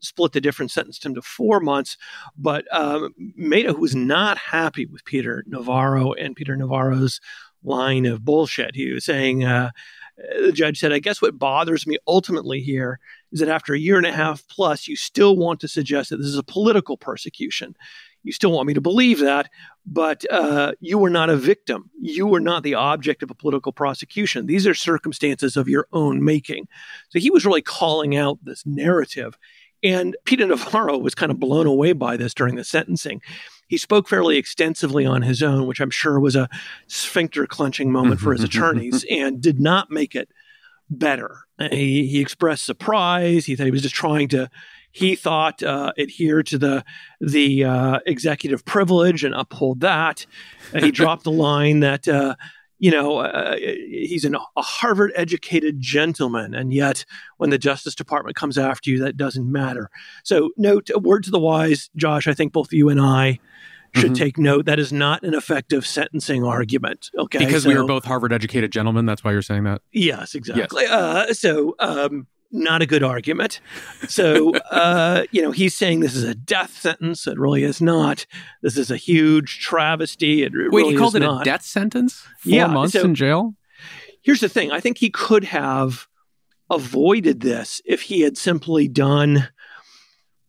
split 0.00 0.32
the 0.32 0.40
difference, 0.40 0.72
sentenced 0.72 1.04
him 1.04 1.14
to 1.14 1.22
four 1.22 1.60
months. 1.60 1.98
But 2.36 2.64
um, 2.74 3.14
Mehta, 3.36 3.74
who 3.74 3.80
was 3.80 3.94
not 3.94 4.38
happy 4.38 4.86
with 4.86 5.04
Peter 5.04 5.44
Navarro 5.46 6.12
and 6.14 6.34
Peter 6.34 6.56
Navarro's 6.56 7.20
line 7.62 8.06
of 8.06 8.24
bullshit, 8.24 8.74
he 8.74 8.90
was 8.90 9.04
saying, 9.04 9.44
uh, 9.44 9.70
the 10.16 10.52
judge 10.52 10.78
said, 10.78 10.92
I 10.92 10.98
guess 10.98 11.20
what 11.20 11.38
bothers 11.38 11.86
me 11.86 11.98
ultimately 12.06 12.60
here 12.60 13.00
is 13.32 13.40
that 13.40 13.48
after 13.48 13.74
a 13.74 13.78
year 13.78 13.96
and 13.96 14.06
a 14.06 14.12
half 14.12 14.46
plus, 14.48 14.88
you 14.88 14.96
still 14.96 15.36
want 15.36 15.60
to 15.60 15.68
suggest 15.68 16.10
that 16.10 16.16
this 16.16 16.26
is 16.26 16.38
a 16.38 16.42
political 16.42 16.96
persecution. 16.96 17.76
You 18.22 18.32
still 18.32 18.52
want 18.52 18.66
me 18.66 18.74
to 18.74 18.80
believe 18.80 19.20
that, 19.20 19.50
but 19.86 20.30
uh, 20.30 20.72
you 20.80 20.98
were 20.98 21.10
not 21.10 21.30
a 21.30 21.36
victim. 21.36 21.90
You 22.00 22.26
were 22.26 22.40
not 22.40 22.62
the 22.62 22.74
object 22.74 23.22
of 23.22 23.30
a 23.30 23.34
political 23.34 23.72
prosecution. 23.72 24.46
These 24.46 24.66
are 24.66 24.74
circumstances 24.74 25.56
of 25.56 25.68
your 25.68 25.86
own 25.92 26.22
making. 26.22 26.68
So 27.08 27.18
he 27.18 27.30
was 27.30 27.46
really 27.46 27.62
calling 27.62 28.16
out 28.16 28.38
this 28.42 28.66
narrative. 28.66 29.38
And 29.82 30.16
Peter 30.24 30.44
Navarro 30.46 30.98
was 30.98 31.14
kind 31.14 31.32
of 31.32 31.40
blown 31.40 31.66
away 31.66 31.94
by 31.94 32.18
this 32.18 32.34
during 32.34 32.56
the 32.56 32.64
sentencing. 32.64 33.22
He 33.68 33.78
spoke 33.78 34.08
fairly 34.08 34.36
extensively 34.36 35.06
on 35.06 35.22
his 35.22 35.42
own, 35.42 35.66
which 35.66 35.80
I'm 35.80 35.90
sure 35.90 36.20
was 36.20 36.36
a 36.36 36.48
sphincter 36.88 37.46
clenching 37.46 37.90
moment 37.90 38.20
for 38.20 38.32
his 38.32 38.42
attorneys, 38.42 39.04
and 39.08 39.40
did 39.40 39.60
not 39.60 39.90
make 39.90 40.14
it 40.14 40.28
better. 40.90 41.44
He, 41.70 42.06
he 42.06 42.20
expressed 42.20 42.64
surprise. 42.64 43.46
He 43.46 43.56
thought 43.56 43.64
he 43.64 43.70
was 43.70 43.82
just 43.82 43.94
trying 43.94 44.28
to 44.28 44.50
he 44.92 45.14
thought 45.14 45.62
uh, 45.62 45.92
adhere 45.98 46.42
to 46.42 46.58
the 46.58 46.84
the 47.20 47.64
uh, 47.64 47.98
executive 48.06 48.64
privilege 48.64 49.24
and 49.24 49.34
uphold 49.34 49.80
that. 49.80 50.26
Uh, 50.74 50.80
he 50.80 50.90
dropped 50.90 51.24
the 51.24 51.30
line 51.30 51.80
that 51.80 52.08
uh, 52.08 52.34
you 52.78 52.90
know 52.90 53.18
uh, 53.18 53.56
he's 53.56 54.24
an, 54.24 54.34
a 54.34 54.62
Harvard 54.62 55.12
educated 55.14 55.80
gentleman, 55.80 56.54
and 56.54 56.72
yet 56.72 57.04
when 57.36 57.50
the 57.50 57.58
Justice 57.58 57.94
Department 57.94 58.36
comes 58.36 58.58
after 58.58 58.90
you, 58.90 58.98
that 58.98 59.16
doesn't 59.16 59.50
matter. 59.50 59.90
So, 60.24 60.50
note 60.56 60.90
a 60.92 60.98
word 60.98 61.24
to 61.24 61.30
the 61.30 61.38
wise, 61.38 61.88
Josh. 61.94 62.26
I 62.26 62.34
think 62.34 62.52
both 62.52 62.72
you 62.72 62.88
and 62.88 63.00
I 63.00 63.38
should 63.94 64.12
mm-hmm. 64.12 64.14
take 64.14 64.38
note 64.38 64.66
that 64.66 64.78
is 64.78 64.92
not 64.92 65.22
an 65.22 65.34
effective 65.34 65.86
sentencing 65.86 66.44
argument. 66.44 67.10
Okay, 67.16 67.38
because 67.38 67.64
so, 67.64 67.68
we 67.68 67.74
are 67.74 67.84
both 67.84 68.04
Harvard 68.04 68.32
educated 68.32 68.70
gentlemen. 68.70 69.06
That's 69.06 69.24
why 69.24 69.32
you're 69.32 69.42
saying 69.42 69.64
that. 69.64 69.82
Yes, 69.92 70.34
exactly. 70.34 70.84
Yes. 70.84 70.92
Uh, 70.92 71.34
so, 71.34 71.74
um, 71.78 72.26
not 72.52 72.82
a 72.82 72.86
good 72.86 73.02
argument. 73.02 73.60
So, 74.08 74.54
uh, 74.70 75.24
you 75.30 75.42
know, 75.42 75.50
he's 75.50 75.74
saying 75.74 76.00
this 76.00 76.14
is 76.14 76.24
a 76.24 76.34
death 76.34 76.76
sentence. 76.76 77.26
It 77.26 77.38
really 77.38 77.62
is 77.62 77.80
not. 77.80 78.26
This 78.62 78.76
is 78.76 78.90
a 78.90 78.96
huge 78.96 79.60
travesty. 79.60 80.42
It 80.42 80.52
Wait, 80.54 80.68
really 80.72 80.92
he 80.92 80.96
called 80.96 81.16
it 81.16 81.20
not. 81.20 81.42
a 81.42 81.44
death 81.44 81.62
sentence? 81.62 82.26
Four 82.38 82.52
yeah, 82.52 82.66
months 82.66 82.94
so 82.94 83.02
in 83.02 83.14
jail? 83.14 83.54
Here's 84.22 84.40
the 84.40 84.48
thing 84.48 84.70
I 84.70 84.80
think 84.80 84.98
he 84.98 85.10
could 85.10 85.44
have 85.44 86.06
avoided 86.68 87.40
this 87.40 87.80
if 87.84 88.02
he 88.02 88.20
had 88.20 88.36
simply 88.36 88.86
done 88.86 89.48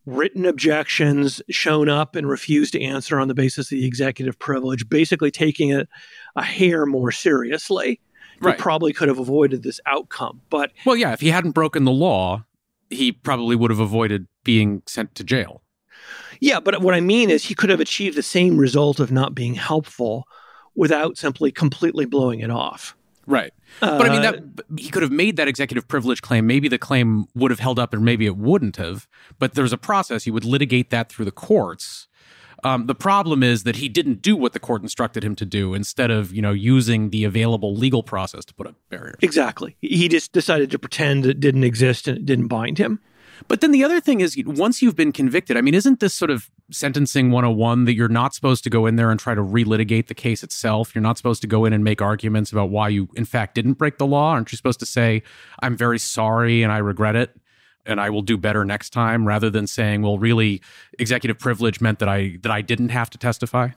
written 0.05 0.45
objections, 0.45 1.41
shown 1.49 1.89
up 1.89 2.15
and 2.15 2.27
refused 2.27 2.73
to 2.73 2.81
answer 2.81 3.19
on 3.19 3.27
the 3.27 3.33
basis 3.33 3.67
of 3.67 3.77
the 3.77 3.85
executive 3.85 4.37
privilege, 4.39 4.89
basically 4.89 5.31
taking 5.31 5.69
it 5.69 5.87
a 6.35 6.43
hair 6.43 6.85
more 6.85 7.11
seriously 7.11 7.99
right. 8.41 8.55
he 8.55 8.61
probably 8.61 8.93
could 8.93 9.07
have 9.07 9.19
avoided 9.19 9.63
this 9.63 9.79
outcome. 9.85 10.41
But 10.49 10.71
well, 10.85 10.95
yeah, 10.95 11.13
if 11.13 11.21
he 11.21 11.29
hadn't 11.29 11.51
broken 11.51 11.85
the 11.85 11.91
law, 11.91 12.45
he 12.89 13.11
probably 13.11 13.55
would 13.55 13.71
have 13.71 13.79
avoided 13.79 14.27
being 14.43 14.83
sent 14.85 15.15
to 15.15 15.23
jail. 15.23 15.61
Yeah, 16.39 16.59
but 16.59 16.81
what 16.81 16.95
I 16.95 17.01
mean 17.01 17.29
is 17.29 17.45
he 17.45 17.55
could 17.55 17.69
have 17.69 17.79
achieved 17.79 18.17
the 18.17 18.23
same 18.23 18.57
result 18.57 18.99
of 18.99 19.11
not 19.11 19.35
being 19.35 19.53
helpful 19.53 20.25
without 20.75 21.17
simply 21.17 21.51
completely 21.51 22.05
blowing 22.05 22.39
it 22.39 22.49
off. 22.49 22.95
Right. 23.27 23.53
Uh, 23.81 23.97
but 23.97 24.07
I 24.07 24.09
mean 24.09 24.21
that 24.21 24.65
he 24.77 24.89
could 24.89 25.03
have 25.03 25.11
made 25.11 25.37
that 25.37 25.47
executive 25.47 25.87
privilege 25.87 26.21
claim. 26.21 26.47
Maybe 26.47 26.67
the 26.67 26.77
claim 26.77 27.25
would 27.35 27.51
have 27.51 27.59
held 27.59 27.79
up 27.79 27.93
and 27.93 28.03
maybe 28.03 28.25
it 28.25 28.37
wouldn't 28.37 28.77
have. 28.77 29.07
But 29.39 29.53
there's 29.53 29.73
a 29.73 29.77
process. 29.77 30.23
He 30.23 30.31
would 30.31 30.45
litigate 30.45 30.89
that 30.89 31.09
through 31.09 31.25
the 31.25 31.31
courts. 31.31 32.07
Um, 32.63 32.85
the 32.85 32.95
problem 32.95 33.41
is 33.41 33.63
that 33.63 33.77
he 33.77 33.89
didn't 33.89 34.21
do 34.21 34.35
what 34.35 34.53
the 34.53 34.59
court 34.59 34.83
instructed 34.83 35.23
him 35.23 35.35
to 35.35 35.45
do. 35.45 35.73
Instead 35.73 36.11
of 36.11 36.33
you 36.33 36.41
know 36.41 36.51
using 36.51 37.09
the 37.09 37.23
available 37.23 37.75
legal 37.75 38.03
process 38.03 38.45
to 38.45 38.53
put 38.53 38.67
up 38.67 38.75
barriers. 38.89 39.17
Exactly. 39.21 39.75
He 39.81 40.07
just 40.07 40.31
decided 40.31 40.71
to 40.71 40.79
pretend 40.79 41.25
it 41.25 41.39
didn't 41.39 41.63
exist 41.63 42.07
and 42.07 42.17
it 42.17 42.25
didn't 42.25 42.47
bind 42.47 42.77
him. 42.77 42.99
But 43.47 43.61
then 43.61 43.71
the 43.71 43.83
other 43.83 43.99
thing 43.99 44.21
is, 44.21 44.41
once 44.45 44.81
you've 44.81 44.95
been 44.95 45.11
convicted, 45.11 45.57
I 45.57 45.61
mean, 45.61 45.73
isn't 45.73 45.99
this 45.99 46.13
sort 46.13 46.31
of 46.31 46.49
sentencing 46.71 47.31
101 47.31 47.85
that 47.85 47.93
you're 47.93 48.07
not 48.07 48.33
supposed 48.33 48.63
to 48.63 48.69
go 48.69 48.85
in 48.85 48.95
there 48.95 49.11
and 49.11 49.19
try 49.19 49.35
to 49.35 49.41
relitigate 49.41 50.07
the 50.07 50.15
case 50.15 50.43
itself? 50.43 50.95
You're 50.95 51.01
not 51.01 51.17
supposed 51.17 51.41
to 51.41 51.47
go 51.47 51.65
in 51.65 51.73
and 51.73 51.83
make 51.83 52.01
arguments 52.01 52.51
about 52.51 52.69
why 52.69 52.89
you, 52.89 53.09
in 53.15 53.25
fact, 53.25 53.55
didn't 53.55 53.73
break 53.73 53.97
the 53.97 54.07
law. 54.07 54.31
Aren't 54.31 54.51
you 54.51 54.55
supposed 54.55 54.79
to 54.79 54.85
say, 54.85 55.23
I'm 55.59 55.75
very 55.77 55.99
sorry 55.99 56.63
and 56.63 56.71
I 56.71 56.77
regret 56.77 57.15
it? 57.15 57.35
and 57.85 57.99
I 57.99 58.09
will 58.09 58.21
do 58.21 58.37
better 58.37 58.63
next 58.63 58.91
time 58.91 59.27
rather 59.27 59.49
than 59.49 59.67
saying, 59.67 60.01
well, 60.03 60.17
really 60.17 60.61
executive 60.99 61.39
privilege 61.39 61.81
meant 61.81 61.99
that 61.99 62.09
I 62.09 62.37
that 62.41 62.51
I 62.51 62.61
didn't 62.61 62.89
have 62.89 63.09
to 63.11 63.17
testify? 63.17 63.69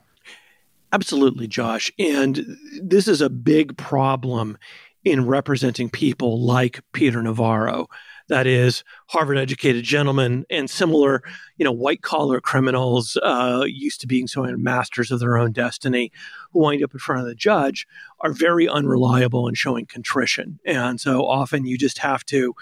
Absolutely, 0.91 1.47
Josh. 1.47 1.91
And 1.97 2.57
this 2.81 3.07
is 3.07 3.21
a 3.21 3.29
big 3.29 3.77
problem 3.77 4.57
in 5.03 5.25
representing 5.25 5.89
people 5.89 6.41
like 6.41 6.81
Peter 6.93 7.21
Navarro. 7.21 7.87
That 8.27 8.47
is 8.47 8.83
Harvard 9.07 9.37
educated 9.37 9.83
gentlemen 9.83 10.45
and 10.49 10.69
similar, 10.69 11.21
you 11.57 11.63
know, 11.63 11.71
white 11.71 12.01
collar 12.01 12.41
criminals 12.41 13.17
uh, 13.21 13.65
used 13.67 14.01
to 14.01 14.07
being 14.07 14.27
so 14.27 14.43
masters 14.57 15.11
of 15.11 15.19
their 15.19 15.37
own 15.37 15.51
destiny 15.51 16.11
who 16.51 16.59
wind 16.59 16.83
up 16.83 16.93
in 16.93 16.99
front 16.99 17.21
of 17.21 17.27
the 17.27 17.35
judge 17.35 17.85
are 18.21 18.33
very 18.33 18.67
unreliable 18.67 19.47
and 19.47 19.57
showing 19.57 19.85
contrition. 19.85 20.59
And 20.65 20.99
so 20.99 21.25
often 21.25 21.65
you 21.65 21.77
just 21.77 21.99
have 21.99 22.25
to 22.25 22.55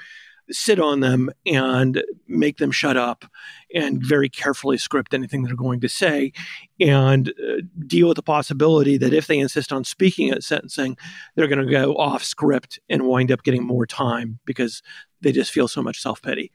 sit 0.51 0.79
on 0.79 0.99
them 0.99 1.29
and 1.45 2.03
make 2.27 2.57
them 2.57 2.71
shut 2.71 2.97
up 2.97 3.25
and 3.73 4.03
very 4.03 4.29
carefully 4.29 4.77
script 4.77 5.13
anything 5.13 5.43
they're 5.43 5.55
going 5.55 5.79
to 5.79 5.89
say 5.89 6.31
and 6.79 7.29
uh, 7.29 7.61
deal 7.87 8.07
with 8.07 8.17
the 8.17 8.23
possibility 8.23 8.97
that 8.97 9.13
if 9.13 9.27
they 9.27 9.39
insist 9.39 9.71
on 9.71 9.83
speaking 9.83 10.29
at 10.31 10.43
sentencing, 10.43 10.97
they're 11.35 11.47
going 11.47 11.65
to 11.65 11.71
go 11.71 11.95
off 11.95 12.23
script 12.23 12.79
and 12.89 13.07
wind 13.07 13.31
up 13.31 13.43
getting 13.43 13.63
more 13.63 13.85
time 13.85 14.39
because 14.45 14.81
they 15.23 15.31
just 15.31 15.51
feel 15.51 15.67
so 15.67 15.81
much 15.81 16.01
self 16.01 16.21
pity. 16.21 16.51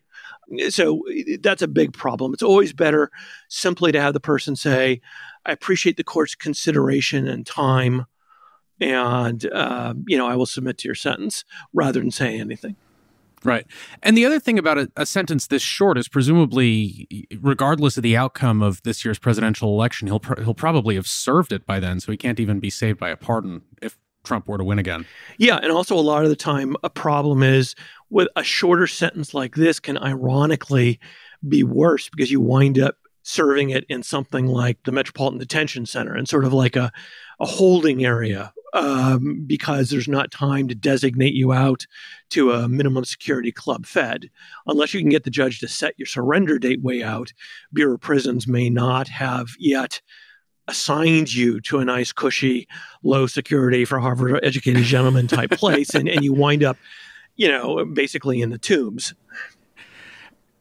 So 0.70 1.02
that's 1.40 1.62
a 1.62 1.68
big 1.68 1.92
problem. 1.92 2.32
It's 2.32 2.42
always 2.42 2.72
better 2.72 3.10
simply 3.48 3.92
to 3.92 4.00
have 4.00 4.14
the 4.14 4.20
person 4.20 4.56
say, 4.56 5.00
I 5.44 5.52
appreciate 5.52 5.96
the 5.96 6.04
court's 6.04 6.34
consideration 6.34 7.28
and 7.28 7.44
time. 7.44 8.06
And, 8.80 9.44
uh, 9.46 9.94
you 10.06 10.16
know, 10.16 10.26
I 10.26 10.36
will 10.36 10.46
submit 10.46 10.78
to 10.78 10.88
your 10.88 10.94
sentence 10.94 11.44
rather 11.72 12.00
than 12.00 12.10
say 12.10 12.38
anything. 12.38 12.76
Right. 13.44 13.66
And 14.02 14.16
the 14.16 14.26
other 14.26 14.40
thing 14.40 14.58
about 14.58 14.78
a, 14.78 14.90
a, 14.96 15.06
sentence 15.06 15.46
this 15.46 15.62
short 15.62 15.96
is 15.96 16.08
presumably, 16.08 17.06
regardless 17.40 17.96
of 17.96 18.02
the 18.02 18.16
outcome 18.16 18.62
of 18.62 18.82
this 18.82 19.04
year's 19.04 19.18
presidential 19.18 19.68
election, 19.68 20.08
he'll 20.08 20.22
he'll 20.42 20.54
probably 20.54 20.96
have 20.96 21.06
served 21.06 21.52
it 21.52 21.64
by 21.64 21.78
then, 21.78 22.00
so 22.00 22.10
he 22.10 22.18
can't 22.18 22.40
even 22.40 22.58
be 22.58 22.70
saved 22.70 22.98
by 22.98 23.10
a 23.10 23.16
pardon 23.16 23.62
if 23.80 23.96
Trump 24.24 24.48
were 24.48 24.58
to 24.58 24.64
win 24.64 24.78
again. 24.78 25.06
Yeah, 25.38 25.58
and 25.62 25.70
also 25.70 25.96
a 25.96 26.00
lot 26.00 26.24
of 26.24 26.30
the 26.30 26.36
time, 26.36 26.76
a 26.82 26.90
problem 26.90 27.42
is 27.42 27.74
with 28.10 28.28
a 28.36 28.42
shorter 28.42 28.86
sentence 28.86 29.34
like 29.34 29.54
this 29.54 29.80
can 29.80 29.98
ironically 29.98 30.98
be 31.46 31.62
worse 31.62 32.08
because 32.08 32.30
you 32.30 32.40
wind 32.40 32.78
up 32.78 32.96
serving 33.22 33.70
it 33.70 33.84
in 33.88 34.02
something 34.02 34.46
like 34.46 34.78
the 34.84 34.92
Metropolitan 34.92 35.38
Detention 35.38 35.84
Center 35.84 36.14
and 36.14 36.28
sort 36.28 36.44
of 36.44 36.52
like 36.52 36.76
a, 36.76 36.90
a 37.40 37.46
holding 37.46 38.04
area 38.04 38.52
um, 38.72 39.44
because 39.46 39.90
there's 39.90 40.08
not 40.08 40.30
time 40.30 40.68
to 40.68 40.74
designate 40.74 41.34
you 41.34 41.52
out 41.52 41.86
to 42.30 42.52
a 42.52 42.68
minimum 42.68 43.04
security 43.04 43.52
club 43.52 43.86
fed. 43.86 44.30
Unless 44.66 44.94
you 44.94 45.00
can 45.00 45.10
get 45.10 45.24
the 45.24 45.30
judge 45.30 45.60
to 45.60 45.68
set 45.68 45.94
your 45.98 46.06
surrender 46.06 46.58
date 46.58 46.82
way 46.82 47.02
out, 47.02 47.32
Bureau 47.72 47.94
of 47.94 48.00
Prisons 48.00 48.46
may 48.46 48.70
not 48.70 49.08
have 49.08 49.48
yet 49.58 50.00
assigned 50.66 51.32
you 51.32 51.60
to 51.62 51.78
a 51.78 51.84
nice, 51.84 52.12
cushy, 52.12 52.68
low 53.02 53.26
security 53.26 53.84
for 53.84 53.98
Harvard 53.98 54.38
educated 54.42 54.84
gentleman 54.84 55.26
type 55.26 55.50
place, 55.52 55.94
and, 55.94 56.08
and 56.08 56.22
you 56.22 56.32
wind 56.32 56.62
up, 56.62 56.76
you 57.38 57.48
know, 57.48 57.86
basically 57.86 58.42
in 58.42 58.50
the 58.50 58.58
tombs. 58.58 59.14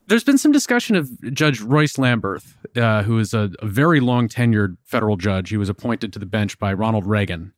There's 0.07 0.23
been 0.23 0.37
some 0.37 0.53
discussion 0.53 0.95
of 0.95 1.09
Judge 1.33 1.59
Royce 1.59 1.97
Lamberth, 1.97 2.55
uh, 2.77 3.03
who 3.03 3.19
is 3.19 3.33
a, 3.33 3.51
a 3.59 3.65
very 3.65 3.99
long 3.99 4.29
tenured 4.29 4.77
federal 4.85 5.17
judge. 5.17 5.49
He 5.49 5.57
was 5.57 5.67
appointed 5.67 6.13
to 6.13 6.19
the 6.19 6.25
bench 6.25 6.57
by 6.57 6.71
Ronald 6.71 7.05
Reagan 7.05 7.51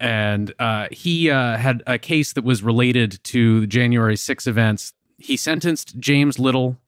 and 0.00 0.52
uh, 0.58 0.88
he 0.90 1.30
uh, 1.30 1.56
had 1.56 1.82
a 1.86 1.98
case 1.98 2.32
that 2.34 2.44
was 2.44 2.62
related 2.62 3.22
to 3.24 3.60
the 3.60 3.66
January 3.66 4.16
6 4.16 4.46
events. 4.46 4.92
He 5.18 5.36
sentenced 5.36 5.98
James 5.98 6.38
Little 6.38 6.78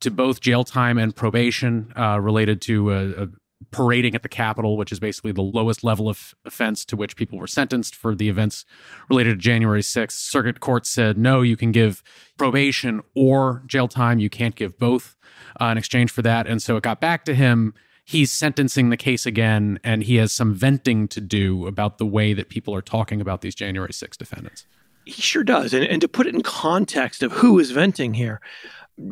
to 0.00 0.10
both 0.10 0.40
jail 0.40 0.64
time 0.64 0.98
and 0.98 1.14
probation 1.16 1.92
uh, 1.96 2.20
related 2.20 2.60
to 2.62 2.90
uh, 2.90 3.26
parading 3.70 4.14
at 4.14 4.22
the 4.22 4.28
Capitol, 4.28 4.76
which 4.76 4.92
is 4.92 5.00
basically 5.00 5.32
the 5.32 5.42
lowest 5.42 5.84
level 5.84 6.08
of 6.08 6.34
offense 6.44 6.84
to 6.86 6.96
which 6.96 7.16
people 7.16 7.38
were 7.38 7.46
sentenced 7.46 7.94
for 7.94 8.14
the 8.14 8.28
events 8.28 8.64
related 9.10 9.30
to 9.30 9.36
January 9.36 9.82
6th. 9.82 10.12
Circuit 10.12 10.60
Court 10.60 10.86
said, 10.86 11.18
no, 11.18 11.42
you 11.42 11.56
can 11.56 11.72
give 11.72 12.02
probation 12.36 13.02
or 13.14 13.62
jail 13.66 13.88
time. 13.88 14.18
You 14.18 14.30
can't 14.30 14.54
give 14.54 14.78
both 14.78 15.16
uh, 15.60 15.66
in 15.66 15.78
exchange 15.78 16.10
for 16.10 16.22
that. 16.22 16.46
And 16.46 16.62
so 16.62 16.76
it 16.76 16.82
got 16.82 17.00
back 17.00 17.24
to 17.26 17.34
him 17.34 17.74
he's 18.08 18.32
sentencing 18.32 18.88
the 18.88 18.96
case 18.96 19.26
again 19.26 19.78
and 19.84 20.02
he 20.02 20.16
has 20.16 20.32
some 20.32 20.54
venting 20.54 21.06
to 21.06 21.20
do 21.20 21.66
about 21.66 21.98
the 21.98 22.06
way 22.06 22.32
that 22.32 22.48
people 22.48 22.74
are 22.74 22.80
talking 22.80 23.20
about 23.20 23.42
these 23.42 23.54
January 23.54 23.92
6th 23.92 24.16
defendants. 24.16 24.64
He 25.04 25.20
sure 25.20 25.44
does. 25.44 25.74
And, 25.74 25.84
and 25.84 26.00
to 26.00 26.08
put 26.08 26.26
it 26.26 26.34
in 26.34 26.40
context 26.40 27.22
of 27.22 27.32
who 27.32 27.58
is 27.58 27.70
venting 27.70 28.14
here, 28.14 28.40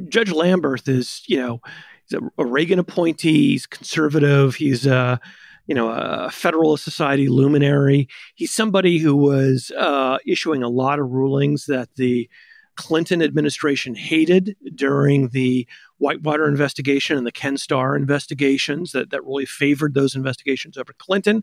Judge 0.09 0.31
Lamberth 0.31 0.89
is, 0.89 1.23
you 1.27 1.37
know, 1.37 1.61
he's 2.09 2.19
a, 2.19 2.43
a 2.43 2.47
Reagan 2.47 2.79
appointee, 2.79 3.51
he's 3.51 3.67
conservative, 3.67 4.57
he's 4.57 4.87
a, 4.87 5.21
you 5.67 5.75
know, 5.75 5.91
a 5.91 6.31
Federalist 6.31 6.85
Society 6.85 7.29
luminary. 7.29 8.09
He's 8.35 8.53
somebody 8.53 8.99
who 8.99 9.17
was 9.17 9.73
uh, 9.77 10.19
issuing 10.27 10.63
a 10.63 10.69
lot 10.69 10.99
of 10.99 11.11
rulings 11.11 11.67
that 11.67 11.95
the 11.97 12.29
Clinton 12.77 13.23
administration 13.23 13.95
hated 13.95 14.55
during 14.75 15.29
the 15.29 15.67
Whitewater 15.99 16.47
investigation 16.47 17.17
and 17.17 17.27
the 17.27 17.33
Ken 17.33 17.57
Starr 17.57 17.97
investigations 17.97 18.93
that, 18.93 19.11
that 19.11 19.25
really 19.25 19.47
favored 19.47 19.95
those 19.95 20.15
investigations 20.15 20.77
over 20.77 20.93
Clinton. 20.93 21.43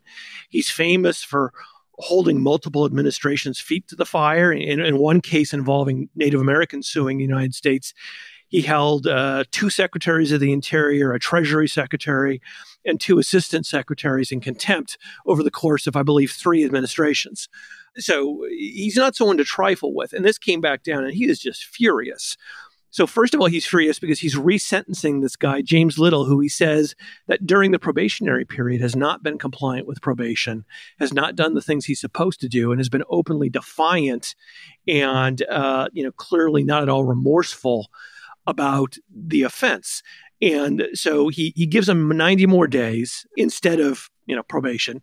He's 0.50 0.70
famous 0.70 1.24
for 1.24 1.52
holding 1.98 2.42
multiple 2.42 2.86
administrations' 2.86 3.60
feet 3.60 3.88
to 3.88 3.96
the 3.96 4.06
fire. 4.06 4.52
In, 4.52 4.80
in 4.80 4.98
one 4.98 5.22
case 5.22 5.54
involving 5.54 6.10
Native 6.16 6.40
Americans 6.40 6.88
suing 6.88 7.18
the 7.18 7.24
United 7.24 7.56
States, 7.56 7.94
he 8.54 8.62
held 8.62 9.08
uh, 9.08 9.46
two 9.50 9.72
secretaries 9.72 10.32
of 10.32 10.40
the 10.40 10.54
Interior, 10.54 11.12
a 11.12 11.20
Treasury 11.20 11.68
secretary, 11.68 12.40
and 12.86 13.02
two 13.02 13.18
assistant 13.18 13.66
secretaries 13.66 14.32
in 14.32 14.42
contempt 14.42 15.00
over 15.26 15.42
the 15.42 15.50
course 15.50 15.88
of, 15.88 15.96
I 15.96 16.04
believe, 16.04 16.30
three 16.30 16.64
administrations. 16.64 17.50
So 17.98 18.46
he's 18.52 18.96
not 18.96 19.16
someone 19.16 19.38
to 19.38 19.44
trifle 19.44 19.96
with. 19.96 20.14
And 20.14 20.24
this 20.24 20.38
came 20.38 20.62
back 20.62 20.84
down, 20.84 21.04
and 21.04 21.16
he 21.16 21.26
is 21.28 21.40
just 21.40 21.66
furious. 21.66 22.38
So, 22.92 23.08
first 23.08 23.34
of 23.34 23.42
all, 23.42 23.48
he's 23.48 23.66
furious 23.66 23.98
because 23.98 24.20
he's 24.20 24.36
resentencing 24.36 25.24
this 25.24 25.36
guy, 25.36 25.64
James 25.64 25.98
Little, 25.98 26.26
who 26.26 26.40
he 26.40 26.48
says 26.48 26.94
that 27.26 27.48
during 27.48 27.72
the 27.72 27.80
probationary 27.80 28.46
period 28.46 28.82
has 28.82 28.96
not 28.96 29.24
been 29.24 29.40
compliant 29.40 29.88
with 29.88 30.00
probation, 30.00 30.64
has 31.00 31.12
not 31.12 31.36
done 31.36 31.56
the 31.56 31.62
things 31.62 31.86
he's 31.86 32.00
supposed 32.00 32.40
to 32.42 32.48
do, 32.48 32.72
and 32.72 32.80
has 32.80 32.90
been 32.90 33.04
openly 33.10 33.50
defiant 33.50 34.36
and, 34.88 35.42
uh, 35.50 35.88
you 35.92 36.04
know, 36.04 36.12
clearly 36.12 36.64
not 36.64 36.84
at 36.84 36.90
all 36.90 37.04
remorseful 37.04 37.90
about 38.46 38.98
the 39.14 39.44
offense. 39.44 40.02
And 40.42 40.88
so 40.94 41.30
he, 41.30 41.54
he 41.56 41.66
gives 41.66 41.88
him 41.88 42.10
90 42.10 42.46
more 42.48 42.68
days 42.68 43.26
instead 43.38 43.80
of, 43.80 44.10
you 44.26 44.36
know, 44.36 44.44
probation. 44.44 45.00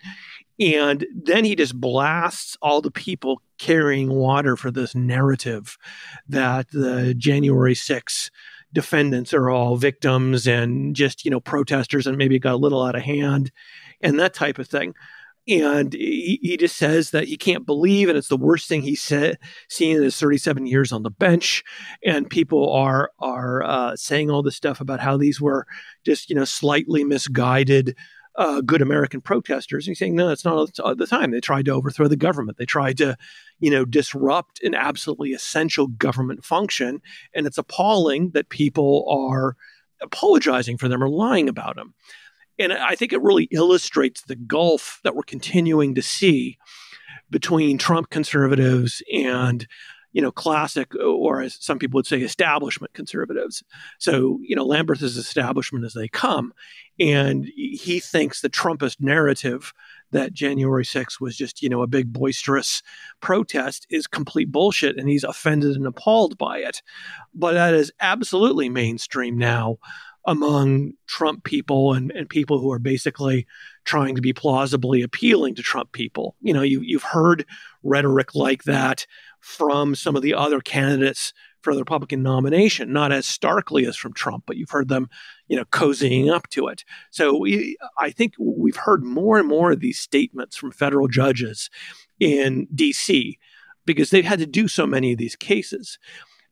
And 0.58 1.06
then 1.14 1.44
he 1.46 1.54
just 1.54 1.80
blasts 1.80 2.56
all 2.60 2.82
the 2.82 2.90
people 2.90 3.40
carrying 3.58 4.10
water 4.10 4.56
for 4.56 4.70
this 4.70 4.94
narrative 4.94 5.78
that 6.28 6.70
the 6.70 7.14
January 7.14 7.74
6 7.74 8.30
defendants 8.72 9.32
are 9.32 9.50
all 9.50 9.76
victims 9.76 10.46
and 10.46 10.94
just, 10.94 11.24
you 11.24 11.30
know, 11.30 11.40
protesters 11.40 12.06
and 12.06 12.18
maybe 12.18 12.38
got 12.38 12.54
a 12.54 12.56
little 12.56 12.82
out 12.82 12.94
of 12.94 13.02
hand 13.02 13.50
and 14.00 14.20
that 14.20 14.34
type 14.34 14.58
of 14.58 14.68
thing. 14.68 14.94
And 15.50 15.92
he, 15.92 16.38
he 16.42 16.56
just 16.56 16.76
says 16.76 17.10
that 17.10 17.26
he 17.26 17.36
can't 17.36 17.66
believe, 17.66 18.08
and 18.08 18.16
it's 18.16 18.28
the 18.28 18.36
worst 18.36 18.68
thing 18.68 18.82
he's 18.82 19.02
seen 19.02 19.96
in 19.96 20.02
his 20.02 20.18
37 20.18 20.66
years 20.66 20.92
on 20.92 21.02
the 21.02 21.10
bench. 21.10 21.64
And 22.04 22.30
people 22.30 22.72
are 22.72 23.10
are 23.18 23.62
uh, 23.62 23.96
saying 23.96 24.30
all 24.30 24.42
this 24.42 24.56
stuff 24.56 24.80
about 24.80 25.00
how 25.00 25.16
these 25.16 25.40
were 25.40 25.66
just, 26.04 26.30
you 26.30 26.36
know, 26.36 26.44
slightly 26.44 27.04
misguided 27.04 27.96
uh, 28.36 28.60
good 28.60 28.80
American 28.80 29.20
protesters. 29.20 29.86
And 29.86 29.90
he's 29.90 29.98
saying, 29.98 30.14
no, 30.14 30.28
that's 30.28 30.44
not 30.44 30.54
all 30.80 30.94
the 30.94 31.06
time. 31.06 31.30
They 31.30 31.40
tried 31.40 31.64
to 31.66 31.72
overthrow 31.72 32.08
the 32.08 32.16
government. 32.16 32.58
They 32.58 32.66
tried 32.66 32.96
to, 32.98 33.16
you 33.58 33.70
know, 33.70 33.84
disrupt 33.84 34.62
an 34.62 34.74
absolutely 34.74 35.32
essential 35.32 35.88
government 35.88 36.44
function. 36.44 37.02
And 37.34 37.46
it's 37.46 37.58
appalling 37.58 38.30
that 38.30 38.48
people 38.48 39.06
are 39.10 39.56
apologizing 40.00 40.78
for 40.78 40.88
them 40.88 41.02
or 41.02 41.08
lying 41.08 41.48
about 41.48 41.76
them. 41.76 41.94
And 42.60 42.72
I 42.72 42.94
think 42.94 43.12
it 43.12 43.22
really 43.22 43.48
illustrates 43.50 44.22
the 44.22 44.36
gulf 44.36 45.00
that 45.02 45.16
we're 45.16 45.22
continuing 45.22 45.94
to 45.96 46.02
see 46.02 46.58
between 47.30 47.78
Trump 47.78 48.10
conservatives 48.10 49.02
and 49.12 49.66
you 50.12 50.20
know, 50.20 50.32
classic, 50.32 50.92
or 50.96 51.40
as 51.40 51.56
some 51.60 51.78
people 51.78 51.98
would 51.98 52.06
say, 52.06 52.20
establishment 52.20 52.92
conservatives. 52.94 53.62
So, 53.98 54.40
you 54.42 54.56
know, 54.56 54.66
Lamberth 54.66 55.02
is 55.02 55.16
establishment 55.16 55.84
as 55.84 55.94
they 55.94 56.08
come. 56.08 56.52
And 56.98 57.48
he 57.54 58.00
thinks 58.00 58.40
the 58.40 58.50
Trumpist 58.50 59.00
narrative 59.00 59.72
that 60.10 60.32
January 60.32 60.84
6th 60.84 61.20
was 61.20 61.36
just, 61.36 61.62
you 61.62 61.68
know, 61.68 61.82
a 61.82 61.86
big 61.86 62.12
boisterous 62.12 62.82
protest 63.20 63.86
is 63.88 64.08
complete 64.08 64.50
bullshit. 64.50 64.98
And 64.98 65.08
he's 65.08 65.24
offended 65.24 65.76
and 65.76 65.86
appalled 65.86 66.36
by 66.36 66.58
it. 66.58 66.82
But 67.32 67.52
that 67.52 67.74
is 67.74 67.92
absolutely 68.00 68.68
mainstream 68.68 69.38
now 69.38 69.78
among 70.26 70.92
Trump 71.06 71.44
people 71.44 71.94
and, 71.94 72.10
and 72.12 72.28
people 72.28 72.58
who 72.58 72.70
are 72.70 72.78
basically 72.78 73.46
trying 73.84 74.14
to 74.14 74.20
be 74.20 74.32
plausibly 74.32 75.02
appealing 75.02 75.54
to 75.54 75.62
Trump 75.62 75.92
people. 75.92 76.36
You 76.40 76.52
know, 76.52 76.62
you, 76.62 76.80
you've 76.80 77.02
heard 77.02 77.46
rhetoric 77.82 78.34
like 78.34 78.64
that 78.64 79.06
from 79.40 79.94
some 79.94 80.16
of 80.16 80.22
the 80.22 80.34
other 80.34 80.60
candidates 80.60 81.32
for 81.62 81.74
the 81.74 81.80
Republican 81.80 82.22
nomination, 82.22 82.92
not 82.92 83.12
as 83.12 83.26
starkly 83.26 83.86
as 83.86 83.96
from 83.96 84.12
Trump, 84.12 84.44
but 84.46 84.56
you've 84.56 84.70
heard 84.70 84.88
them, 84.88 85.08
you 85.48 85.56
know, 85.56 85.64
cozying 85.66 86.32
up 86.32 86.48
to 86.50 86.68
it. 86.68 86.84
So 87.10 87.38
we, 87.38 87.76
I 87.98 88.10
think 88.10 88.34
we've 88.38 88.76
heard 88.76 89.04
more 89.04 89.38
and 89.38 89.48
more 89.48 89.72
of 89.72 89.80
these 89.80 89.98
statements 89.98 90.56
from 90.56 90.72
federal 90.72 91.08
judges 91.08 91.70
in 92.18 92.66
D.C. 92.74 93.38
because 93.84 94.10
they've 94.10 94.24
had 94.24 94.38
to 94.38 94.46
do 94.46 94.68
so 94.68 94.86
many 94.86 95.12
of 95.12 95.18
these 95.18 95.36
cases. 95.36 95.98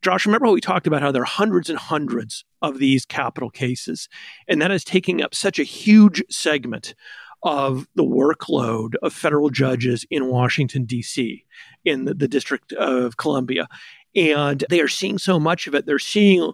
Josh, 0.01 0.27
remember 0.27 0.47
how 0.47 0.53
we 0.53 0.61
talked 0.61 0.87
about 0.87 1.03
how 1.03 1.11
there 1.11 1.23
are 1.23 1.27
hundreds 1.27 1.69
and 1.69 1.79
hundreds 1.79 2.45
of 2.63 2.79
these 2.79 3.05
Capitol 3.05 3.51
cases, 3.51 4.09
and 4.47 4.63
that 4.63 4.71
is 4.71 4.85
taking 4.85 5.23
up 5.23 5.35
such 5.35 5.59
a 5.59 5.65
huge 5.65 6.23
segment 6.31 6.95
of 7.43 7.87
the 7.95 8.05
workload 8.05 8.95
of 9.03 9.13
federal 9.13 9.51
judges 9.51 10.05
in 10.11 10.27
Washington, 10.27 10.85
D.C., 10.85 11.45
in 11.85 12.05
the, 12.05 12.15
the 12.15 12.29
District 12.29 12.73
of 12.73 13.17
Columbia. 13.17 13.69
And 14.15 14.65
they 14.71 14.81
are 14.81 14.89
seeing 14.89 15.19
so 15.19 15.39
much 15.39 15.67
of 15.67 15.75
it. 15.75 15.87
They're 15.87 15.99
seeing 15.99 16.53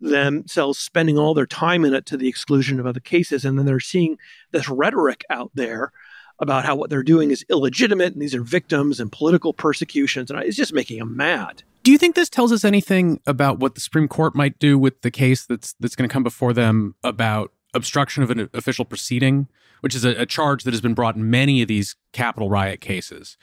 themselves 0.00 0.78
spending 0.78 1.18
all 1.18 1.34
their 1.34 1.46
time 1.46 1.84
in 1.84 1.94
it 1.94 2.06
to 2.06 2.16
the 2.16 2.28
exclusion 2.28 2.80
of 2.80 2.86
other 2.86 3.00
cases. 3.00 3.44
And 3.44 3.58
then 3.58 3.66
they're 3.66 3.80
seeing 3.80 4.18
this 4.50 4.68
rhetoric 4.68 5.24
out 5.30 5.50
there 5.54 5.92
about 6.40 6.64
how 6.64 6.74
what 6.74 6.90
they're 6.90 7.04
doing 7.04 7.30
is 7.30 7.44
illegitimate 7.48 8.12
and 8.12 8.20
these 8.20 8.34
are 8.34 8.42
victims 8.42 8.98
and 8.98 9.12
political 9.12 9.52
persecutions. 9.52 10.30
And 10.30 10.42
it's 10.42 10.56
just 10.56 10.72
making 10.72 10.98
them 10.98 11.16
mad. 11.16 11.62
Do 11.84 11.92
you 11.92 11.98
think 11.98 12.16
this 12.16 12.30
tells 12.30 12.50
us 12.50 12.64
anything 12.64 13.20
about 13.26 13.58
what 13.58 13.74
the 13.74 13.80
Supreme 13.80 14.08
Court 14.08 14.34
might 14.34 14.58
do 14.58 14.78
with 14.78 15.02
the 15.02 15.10
case 15.10 15.44
that's 15.44 15.74
that's 15.78 15.94
going 15.94 16.08
to 16.08 16.12
come 16.12 16.22
before 16.22 16.54
them 16.54 16.94
about 17.04 17.52
obstruction 17.74 18.22
of 18.22 18.30
an 18.30 18.48
official 18.54 18.86
proceeding, 18.86 19.48
which 19.82 19.94
is 19.94 20.02
a, 20.02 20.10
a, 20.22 20.24
charge 20.24 20.62
that 20.62 20.72
has 20.72 20.80
been 20.80 20.94
brought 20.94 21.16
in 21.16 21.28
many 21.28 21.60
of 21.60 21.68
these 21.68 21.96
Capitol 22.12 22.48
riot 22.48 22.80
cases. 22.80 23.36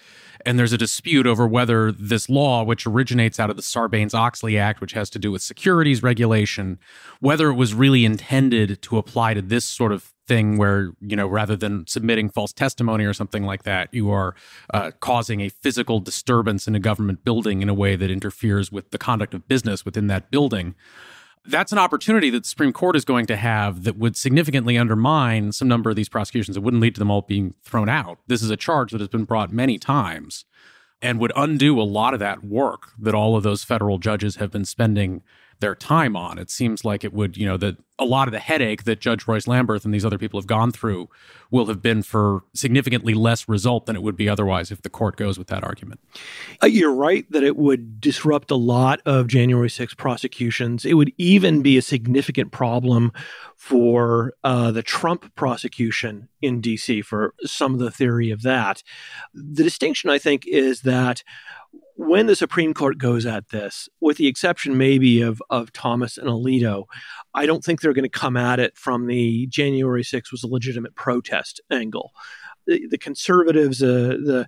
And 0.43 0.57
there's 0.57 0.73
a 0.73 0.77
dispute 0.77 1.27
over 1.27 1.45
whether 1.45 1.91
this 1.91 2.29
law, 2.29 2.63
which 2.63 2.87
originates 2.87 3.39
out 3.39 3.51
of 3.51 3.57
the 3.57 3.61
Sarbanes 3.61 4.15
Oxley 4.15 4.57
Act, 4.57 4.81
which 4.81 4.93
has 4.93 5.09
to 5.11 5.19
do 5.19 5.31
with 5.31 5.43
securities 5.43 6.01
regulation, 6.01 6.79
whether 7.19 7.49
it 7.49 7.55
was 7.55 7.75
really 7.75 8.05
intended 8.05 8.81
to 8.81 8.97
apply 8.97 9.35
to 9.35 9.41
this 9.41 9.65
sort 9.65 9.91
of 9.91 10.13
thing 10.31 10.57
where 10.57 10.93
you 11.01 11.17
know 11.17 11.27
rather 11.27 11.57
than 11.57 11.85
submitting 11.87 12.29
false 12.29 12.53
testimony 12.53 13.03
or 13.03 13.13
something 13.13 13.43
like 13.43 13.63
that, 13.63 13.93
you 13.93 14.09
are 14.11 14.33
uh, 14.73 14.91
causing 15.01 15.41
a 15.41 15.49
physical 15.49 15.99
disturbance 15.99 16.69
in 16.69 16.75
a 16.75 16.79
government 16.79 17.25
building 17.25 17.61
in 17.61 17.67
a 17.67 17.73
way 17.73 17.97
that 17.97 18.09
interferes 18.09 18.71
with 18.71 18.91
the 18.91 18.97
conduct 18.97 19.33
of 19.33 19.45
business 19.49 19.83
within 19.83 20.07
that 20.07 20.31
building. 20.31 20.73
That's 21.43 21.73
an 21.73 21.79
opportunity 21.79 22.29
that 22.29 22.43
the 22.43 22.47
Supreme 22.47 22.71
Court 22.71 22.95
is 22.95 23.03
going 23.03 23.25
to 23.25 23.35
have 23.35 23.83
that 23.83 23.97
would 23.97 24.15
significantly 24.15 24.77
undermine 24.77 25.51
some 25.51 25.67
number 25.67 25.89
of 25.89 25.97
these 25.97 26.07
prosecutions. 26.07 26.55
It 26.55 26.63
wouldn't 26.63 26.81
lead 26.81 26.95
to 26.95 26.99
them 26.99 27.11
all 27.11 27.23
being 27.23 27.55
thrown 27.63 27.89
out. 27.89 28.19
This 28.27 28.41
is 28.41 28.51
a 28.51 28.55
charge 28.55 28.91
that 28.91 29.01
has 29.01 29.09
been 29.09 29.25
brought 29.25 29.51
many 29.51 29.77
times 29.77 30.45
and 31.01 31.19
would 31.19 31.33
undo 31.35 31.81
a 31.81 31.83
lot 31.83 32.13
of 32.13 32.21
that 32.21 32.41
work 32.41 32.91
that 32.97 33.15
all 33.15 33.35
of 33.35 33.43
those 33.43 33.65
federal 33.65 33.97
judges 33.97 34.37
have 34.37 34.51
been 34.51 34.65
spending 34.65 35.23
their 35.61 35.75
time 35.75 36.15
on. 36.15 36.37
It 36.37 36.49
seems 36.49 36.83
like 36.83 37.03
it 37.03 37.13
would, 37.13 37.37
you 37.37 37.45
know, 37.45 37.55
that 37.57 37.77
a 37.97 38.05
lot 38.05 38.27
of 38.27 38.31
the 38.31 38.39
headache 38.39 38.83
that 38.85 38.99
Judge 38.99 39.27
Royce 39.27 39.45
Lamberth 39.45 39.85
and 39.85 39.93
these 39.93 40.03
other 40.03 40.17
people 40.17 40.39
have 40.39 40.47
gone 40.47 40.71
through 40.71 41.07
will 41.51 41.67
have 41.67 41.81
been 41.81 42.01
for 42.01 42.43
significantly 42.53 43.13
less 43.13 43.47
result 43.47 43.85
than 43.85 43.95
it 43.95 44.01
would 44.01 44.17
be 44.17 44.27
otherwise 44.27 44.71
if 44.71 44.81
the 44.81 44.89
court 44.89 45.17
goes 45.17 45.37
with 45.37 45.47
that 45.47 45.63
argument. 45.63 45.99
Uh, 46.63 46.65
you're 46.65 46.93
right 46.93 47.31
that 47.31 47.43
it 47.43 47.57
would 47.57 48.01
disrupt 48.01 48.49
a 48.49 48.55
lot 48.55 49.01
of 49.05 49.27
January 49.27 49.69
6 49.69 49.93
prosecutions. 49.93 50.83
It 50.83 50.95
would 50.95 51.13
even 51.17 51.61
be 51.61 51.77
a 51.77 51.81
significant 51.81 52.51
problem 52.51 53.11
for 53.55 54.33
uh, 54.43 54.71
the 54.71 54.83
Trump 54.83 55.33
prosecution 55.35 56.27
in 56.41 56.59
D.C. 56.59 57.03
for 57.03 57.35
some 57.43 57.73
of 57.73 57.79
the 57.79 57.91
theory 57.91 58.31
of 58.31 58.41
that. 58.41 58.81
The 59.35 59.63
distinction, 59.63 60.09
I 60.09 60.17
think, 60.17 60.47
is 60.47 60.81
that 60.81 61.23
when 61.95 62.25
the 62.25 62.35
Supreme 62.35 62.73
Court 62.73 62.97
goes 62.97 63.25
at 63.25 63.49
this, 63.49 63.87
with 63.99 64.17
the 64.17 64.27
exception 64.27 64.77
maybe 64.77 65.21
of, 65.21 65.41
of 65.49 65.71
Thomas 65.71 66.17
and 66.17 66.27
Alito, 66.27 66.85
I 67.33 67.45
don't 67.45 67.63
think 67.63 67.81
they're 67.81 67.93
going 67.93 68.03
to 68.03 68.09
come 68.09 68.35
at 68.35 68.59
it 68.59 68.77
from 68.77 69.07
the 69.07 69.47
January 69.47 70.03
6th 70.03 70.31
was 70.31 70.43
a 70.43 70.47
legitimate 70.47 70.95
protest 70.95 71.61
angle. 71.69 72.11
The, 72.67 72.87
the 72.87 72.97
conservatives, 72.97 73.81
uh, 73.81 74.17
the 74.23 74.47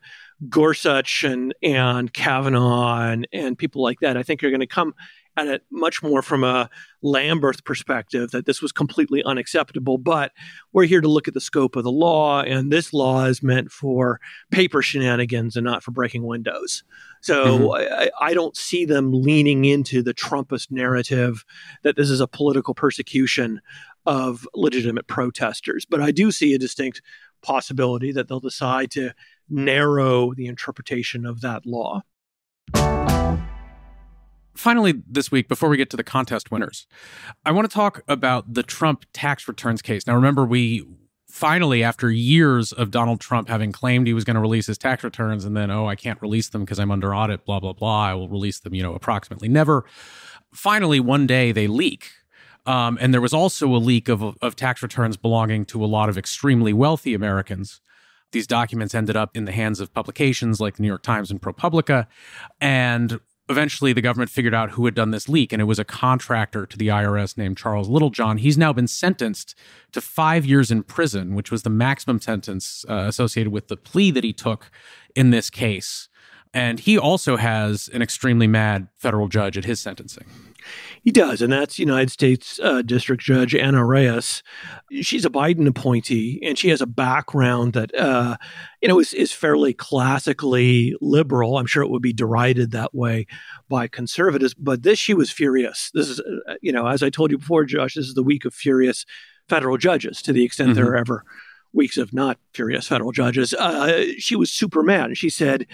Gorsuch 0.49 1.23
and, 1.23 1.53
and 1.63 2.11
Kavanaugh 2.11 3.09
and, 3.09 3.27
and 3.31 3.57
people 3.57 3.81
like 3.81 3.99
that, 4.01 4.17
I 4.17 4.23
think 4.23 4.43
are 4.43 4.49
going 4.49 4.59
to 4.59 4.67
come 4.67 4.93
at 5.35 5.47
it 5.47 5.63
much 5.71 6.03
more 6.03 6.21
from 6.21 6.43
a 6.43 6.69
Lamberth 7.03 7.63
perspective 7.63 8.31
that 8.31 8.45
this 8.45 8.61
was 8.61 8.71
completely 8.71 9.23
unacceptable. 9.23 9.97
But 9.97 10.31
we're 10.71 10.85
here 10.85 11.01
to 11.01 11.07
look 11.07 11.27
at 11.27 11.33
the 11.33 11.41
scope 11.41 11.75
of 11.75 11.83
the 11.83 11.91
law, 11.91 12.41
and 12.41 12.71
this 12.71 12.93
law 12.93 13.25
is 13.25 13.41
meant 13.41 13.71
for 13.71 14.19
paper 14.51 14.81
shenanigans 14.81 15.55
and 15.55 15.65
not 15.65 15.83
for 15.83 15.91
breaking 15.91 16.23
windows. 16.23 16.83
So 17.21 17.45
mm-hmm. 17.45 17.93
I, 17.93 18.11
I, 18.19 18.33
don't 18.33 18.57
see 18.57 18.83
them 18.85 19.11
leaning 19.13 19.63
into 19.63 20.01
the 20.03 20.13
Trumpist 20.13 20.71
narrative 20.71 21.45
that 21.83 21.95
this 21.95 22.09
is 22.09 22.19
a 22.19 22.27
political 22.27 22.73
persecution 22.73 23.61
of 24.05 24.45
legitimate 24.53 25.07
protesters. 25.07 25.85
But 25.85 26.01
I 26.01 26.11
do 26.11 26.31
see 26.31 26.53
a 26.53 26.59
distinct 26.59 27.01
possibility 27.41 28.11
that 28.11 28.27
they'll 28.27 28.41
decide 28.41 28.91
to 28.91 29.13
narrow 29.49 30.33
the 30.33 30.47
interpretation 30.47 31.25
of 31.25 31.41
that 31.41 31.65
law 31.65 32.03
finally, 34.63 35.03
this 35.05 35.29
week, 35.29 35.49
before 35.49 35.67
we 35.67 35.75
get 35.75 35.89
to 35.89 35.97
the 35.97 36.03
contest 36.03 36.49
winners, 36.49 36.87
I 37.45 37.51
want 37.51 37.69
to 37.69 37.73
talk 37.73 38.01
about 38.07 38.53
the 38.53 38.63
Trump 38.63 39.05
tax 39.11 39.45
returns 39.47 39.81
case. 39.81 40.07
Now, 40.07 40.15
remember, 40.15 40.45
we 40.45 40.85
finally, 41.27 41.83
after 41.83 42.09
years 42.09 42.71
of 42.71 42.89
Donald 42.89 43.19
Trump 43.19 43.49
having 43.49 43.73
claimed 43.73 44.07
he 44.07 44.13
was 44.13 44.23
going 44.23 44.35
to 44.35 44.39
release 44.39 44.67
his 44.67 44.77
tax 44.77 45.03
returns 45.03 45.43
and 45.43 45.57
then, 45.57 45.69
oh, 45.69 45.87
I 45.87 45.95
can't 45.95 46.21
release 46.21 46.47
them 46.47 46.63
because 46.63 46.79
I'm 46.79 46.91
under 46.91 47.13
audit, 47.13 47.43
blah, 47.43 47.59
blah, 47.59 47.73
blah, 47.73 48.05
I 48.05 48.13
will 48.13 48.29
release 48.29 48.59
them, 48.59 48.73
you 48.73 48.81
know, 48.81 48.93
approximately 48.93 49.49
never. 49.49 49.83
Finally, 50.53 51.01
one 51.01 51.27
day 51.27 51.51
they 51.51 51.67
leak. 51.67 52.11
Um, 52.65 52.97
and 53.01 53.13
there 53.13 53.19
was 53.19 53.33
also 53.33 53.67
a 53.75 53.77
leak 53.77 54.07
of, 54.07 54.23
of 54.41 54.55
tax 54.55 54.81
returns 54.81 55.17
belonging 55.17 55.65
to 55.65 55.83
a 55.83 55.87
lot 55.87 56.07
of 56.07 56.17
extremely 56.17 56.71
wealthy 56.71 57.13
Americans 57.13 57.81
these 58.33 58.47
documents 58.47 58.93
ended 58.93 59.15
up 59.15 59.37
in 59.37 59.45
the 59.45 59.51
hands 59.51 59.79
of 59.79 59.93
publications 59.93 60.59
like 60.59 60.75
the 60.75 60.81
New 60.81 60.87
York 60.87 61.03
Times 61.03 61.31
and 61.31 61.39
ProPublica. 61.39 62.07
And 62.59 63.19
eventually 63.49 63.93
the 63.93 64.01
government 64.01 64.31
figured 64.31 64.53
out 64.53 64.71
who 64.71 64.85
had 64.85 64.95
done 64.95 65.11
this 65.11 65.27
leak, 65.27 65.51
and 65.51 65.61
it 65.61 65.65
was 65.65 65.79
a 65.79 65.83
contractor 65.83 66.65
to 66.65 66.77
the 66.77 66.87
IRS 66.87 67.37
named 67.37 67.57
Charles 67.57 67.89
Littlejohn. 67.89 68.37
He's 68.37 68.57
now 68.57 68.73
been 68.73 68.87
sentenced 68.87 69.55
to 69.91 70.01
five 70.01 70.45
years 70.45 70.71
in 70.71 70.83
prison, 70.83 71.35
which 71.35 71.51
was 71.51 71.63
the 71.63 71.69
maximum 71.69 72.21
sentence 72.21 72.85
uh, 72.89 73.05
associated 73.07 73.51
with 73.51 73.67
the 73.67 73.77
plea 73.77 74.11
that 74.11 74.23
he 74.23 74.33
took 74.33 74.71
in 75.15 75.31
this 75.31 75.49
case. 75.49 76.09
And 76.53 76.79
he 76.79 76.97
also 76.97 77.35
has 77.35 77.89
an 77.93 78.01
extremely 78.01 78.47
mad 78.47 78.87
federal 78.99 79.27
judge 79.27 79.57
at 79.57 79.65
his 79.65 79.79
sentencing. 79.79 80.25
He 81.03 81.11
does, 81.11 81.41
and 81.41 81.51
that's 81.51 81.77
United 81.77 82.11
States 82.11 82.59
uh, 82.63 82.81
District 82.81 83.21
Judge 83.21 83.53
Anna 83.53 83.85
Reyes. 83.85 84.41
She's 85.01 85.25
a 85.25 85.29
Biden 85.29 85.67
appointee, 85.67 86.39
and 86.41 86.57
she 86.57 86.69
has 86.69 86.81
a 86.81 86.85
background 86.85 87.73
that 87.73 87.93
uh, 87.93 88.37
you 88.81 88.87
know 88.87 88.99
is, 88.99 89.13
is 89.13 89.33
fairly 89.33 89.73
classically 89.73 90.95
liberal. 91.01 91.57
I'm 91.57 91.65
sure 91.65 91.83
it 91.83 91.89
would 91.89 92.01
be 92.01 92.13
derided 92.13 92.71
that 92.71 92.95
way 92.95 93.27
by 93.67 93.87
conservatives, 93.87 94.53
but 94.53 94.83
this 94.83 94.97
she 94.97 95.13
was 95.13 95.29
furious. 95.29 95.91
This 95.93 96.07
is, 96.07 96.21
uh, 96.21 96.53
you 96.61 96.71
know, 96.71 96.87
as 96.87 97.03
I 97.03 97.09
told 97.09 97.31
you 97.31 97.37
before, 97.37 97.65
Josh, 97.65 97.95
this 97.95 98.07
is 98.07 98.13
the 98.13 98.23
week 98.23 98.45
of 98.45 98.53
furious 98.53 99.05
federal 99.49 99.77
judges. 99.77 100.21
To 100.21 100.31
the 100.31 100.45
extent 100.45 100.69
mm-hmm. 100.69 100.75
there 100.75 100.91
are 100.91 100.97
ever 100.97 101.25
weeks 101.73 101.97
of 101.97 102.13
not 102.13 102.37
furious 102.53 102.87
federal 102.87 103.11
judges, 103.11 103.53
uh, 103.53 104.05
she 104.17 104.37
was 104.37 104.51
super 104.51 104.83
mad. 104.83 105.17
She 105.17 105.29
said 105.29 105.67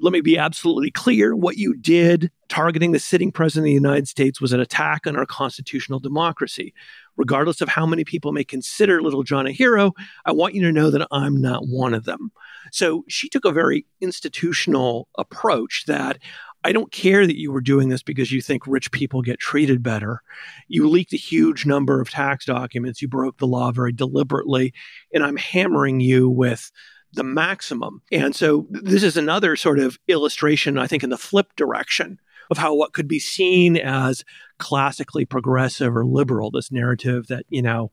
let 0.00 0.12
me 0.12 0.20
be 0.20 0.38
absolutely 0.38 0.90
clear. 0.90 1.34
What 1.34 1.56
you 1.56 1.76
did 1.76 2.30
targeting 2.48 2.92
the 2.92 2.98
sitting 2.98 3.30
president 3.30 3.64
of 3.64 3.68
the 3.68 3.72
United 3.72 4.08
States 4.08 4.40
was 4.40 4.52
an 4.52 4.60
attack 4.60 5.06
on 5.06 5.16
our 5.16 5.26
constitutional 5.26 5.98
democracy. 5.98 6.74
Regardless 7.16 7.60
of 7.60 7.68
how 7.68 7.84
many 7.84 8.04
people 8.04 8.32
may 8.32 8.44
consider 8.44 9.02
Littlejohn 9.02 9.46
a 9.46 9.52
hero, 9.52 9.92
I 10.24 10.32
want 10.32 10.54
you 10.54 10.62
to 10.62 10.72
know 10.72 10.90
that 10.90 11.06
I'm 11.10 11.40
not 11.40 11.66
one 11.66 11.94
of 11.94 12.04
them. 12.04 12.30
So 12.72 13.04
she 13.08 13.28
took 13.28 13.44
a 13.44 13.52
very 13.52 13.86
institutional 14.00 15.08
approach 15.16 15.84
that 15.86 16.18
I 16.64 16.72
don't 16.72 16.92
care 16.92 17.26
that 17.26 17.38
you 17.38 17.52
were 17.52 17.60
doing 17.60 17.88
this 17.88 18.02
because 18.02 18.32
you 18.32 18.42
think 18.42 18.66
rich 18.66 18.90
people 18.90 19.22
get 19.22 19.38
treated 19.38 19.82
better. 19.82 20.22
You 20.66 20.88
leaked 20.88 21.12
a 21.12 21.16
huge 21.16 21.66
number 21.66 22.00
of 22.00 22.10
tax 22.10 22.44
documents. 22.44 23.00
You 23.00 23.08
broke 23.08 23.38
the 23.38 23.46
law 23.46 23.70
very 23.70 23.92
deliberately. 23.92 24.74
And 25.14 25.24
I'm 25.24 25.36
hammering 25.36 26.00
you 26.00 26.28
with 26.28 26.70
the 27.12 27.24
maximum. 27.24 28.02
And 28.12 28.34
so 28.34 28.66
this 28.70 29.02
is 29.02 29.16
another 29.16 29.56
sort 29.56 29.78
of 29.78 29.98
illustration, 30.08 30.78
I 30.78 30.86
think, 30.86 31.02
in 31.02 31.10
the 31.10 31.18
flip 31.18 31.54
direction 31.56 32.20
of 32.50 32.58
how 32.58 32.74
what 32.74 32.92
could 32.92 33.08
be 33.08 33.18
seen 33.18 33.76
as 33.76 34.24
classically 34.58 35.24
progressive 35.24 35.96
or 35.96 36.04
liberal, 36.04 36.50
this 36.50 36.72
narrative 36.72 37.26
that, 37.28 37.44
you 37.48 37.62
know, 37.62 37.90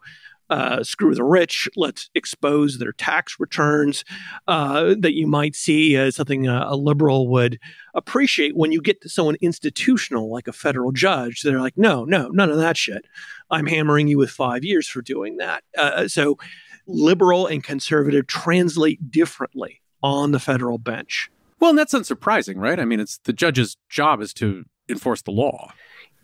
uh, 0.50 0.84
screw 0.84 1.16
the 1.16 1.24
rich, 1.24 1.68
let's 1.76 2.10
expose 2.14 2.78
their 2.78 2.92
tax 2.94 3.38
returns, 3.40 4.06
uh, 4.48 4.94
that 5.00 5.16
you 5.16 5.26
might 5.26 5.56
see 5.56 5.96
as 5.96 6.16
something 6.16 6.48
uh, 6.48 6.66
a 6.68 6.76
liberal 6.76 7.28
would 7.28 7.60
appreciate 7.96 8.56
when 8.56 8.72
you 8.72 8.82
get 8.82 9.02
to 9.02 9.10
someone 9.10 9.36
institutional 9.42 10.32
like 10.32 10.48
a 10.48 10.54
federal 10.54 10.92
judge. 10.92 11.42
They're 11.42 11.60
like, 11.60 11.78
no, 11.78 12.06
no, 12.06 12.28
none 12.28 12.52
of 12.52 12.58
that 12.58 12.78
shit. 12.78 13.06
I'm 13.50 13.66
hammering 13.66 14.08
you 14.08 14.18
with 14.18 14.30
five 14.30 14.64
years 14.64 14.88
for 14.88 15.02
doing 15.02 15.38
that. 15.38 15.64
Uh, 15.78 16.08
so 16.08 16.38
liberal 16.88 17.48
and 17.48 17.64
conservative 17.64 18.28
translate 18.28 19.12
differently 19.12 19.82
on 20.04 20.32
the 20.32 20.40
federal 20.40 20.78
bench. 20.78 21.32
Well, 21.60 21.70
and 21.70 21.80
that's 21.80 21.94
unsurprising, 21.94 22.56
right? 22.58 22.80
I 22.80 22.86
mean, 22.86 23.00
it's 23.00 23.18
the 23.20 23.34
judge's 23.34 23.78
job 23.90 24.22
is 24.22 24.34
to 24.36 24.66
enforce 24.90 25.22
the 25.22 25.32
law. 25.32 25.72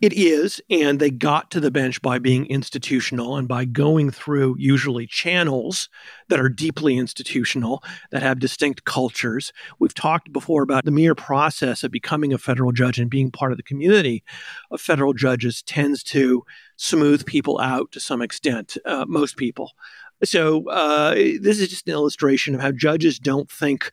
It 0.02 0.14
is, 0.14 0.60
and 0.68 0.98
they 0.98 1.12
got 1.12 1.52
to 1.52 1.60
the 1.60 1.70
bench 1.70 2.02
by 2.02 2.18
being 2.18 2.46
institutional 2.46 3.36
and 3.36 3.46
by 3.46 3.64
going 3.64 4.10
through 4.10 4.56
usually 4.58 5.06
channels 5.06 5.88
that 6.28 6.40
are 6.40 6.48
deeply 6.48 6.96
institutional, 6.96 7.84
that 8.10 8.20
have 8.20 8.40
distinct 8.40 8.84
cultures. 8.84 9.52
We've 9.78 9.94
talked 9.94 10.32
before 10.32 10.64
about 10.64 10.84
the 10.84 10.90
mere 10.90 11.14
process 11.14 11.84
of 11.84 11.92
becoming 11.92 12.32
a 12.32 12.38
federal 12.38 12.72
judge 12.72 12.98
and 12.98 13.08
being 13.08 13.30
part 13.30 13.52
of 13.52 13.58
the 13.58 13.62
community 13.62 14.24
of 14.72 14.80
federal 14.80 15.12
judges 15.12 15.62
tends 15.62 16.02
to 16.04 16.42
smooth 16.74 17.24
people 17.24 17.60
out 17.60 17.92
to 17.92 18.00
some 18.00 18.22
extent, 18.22 18.76
uh, 18.84 19.04
most 19.06 19.36
people. 19.36 19.70
So 20.24 20.68
uh, 20.68 21.14
this 21.14 21.60
is 21.60 21.68
just 21.68 21.86
an 21.88 21.94
illustration 21.94 22.54
of 22.54 22.60
how 22.60 22.72
judges 22.72 23.18
don't 23.18 23.50
think, 23.50 23.90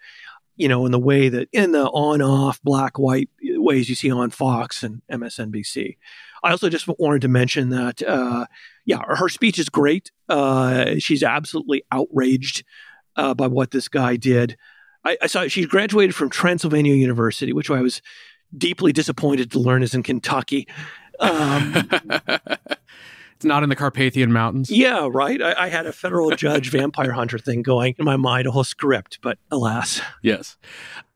you 0.57 0.67
know, 0.67 0.85
in 0.85 0.91
the 0.91 0.99
way 0.99 1.29
that 1.29 1.49
in 1.51 1.71
the 1.71 1.85
on-off 1.87 2.61
black-white 2.61 3.29
ways 3.41 3.89
you 3.89 3.95
see 3.95 4.11
on 4.11 4.29
Fox 4.29 4.83
and 4.83 5.01
MSNBC. 5.11 5.97
I 6.43 6.51
also 6.51 6.69
just 6.69 6.87
wanted 6.87 7.21
to 7.21 7.27
mention 7.27 7.69
that, 7.69 8.01
uh, 8.01 8.45
yeah, 8.85 9.01
her 9.07 9.29
speech 9.29 9.59
is 9.59 9.69
great. 9.69 10.11
Uh, 10.27 10.95
she's 10.99 11.23
absolutely 11.23 11.83
outraged 11.91 12.63
uh, 13.15 13.33
by 13.33 13.47
what 13.47 13.71
this 13.71 13.87
guy 13.87 14.15
did. 14.15 14.57
I, 15.03 15.17
I 15.21 15.27
saw 15.27 15.47
she 15.47 15.65
graduated 15.65 16.15
from 16.15 16.29
Transylvania 16.29 16.93
University, 16.93 17.53
which 17.53 17.69
I 17.69 17.81
was 17.81 18.01
deeply 18.57 18.91
disappointed 18.93 19.51
to 19.51 19.59
learn 19.59 19.83
is 19.83 19.93
in 19.93 20.03
Kentucky. 20.03 20.67
Um, 21.19 21.89
It's 23.39 23.45
not 23.45 23.63
in 23.63 23.69
the 23.69 23.75
Carpathian 23.77 24.33
Mountains. 24.33 24.69
Yeah, 24.69 25.07
right. 25.09 25.41
I, 25.41 25.53
I 25.53 25.69
had 25.69 25.85
a 25.85 25.93
federal 25.93 26.29
judge 26.31 26.71
vampire 26.71 27.13
hunter 27.13 27.39
thing 27.39 27.61
going 27.61 27.95
in 27.97 28.03
my 28.03 28.17
mind, 28.17 28.47
a 28.47 28.51
whole 28.51 28.65
script, 28.65 29.19
but 29.21 29.37
alas. 29.49 30.01
Yes. 30.21 30.57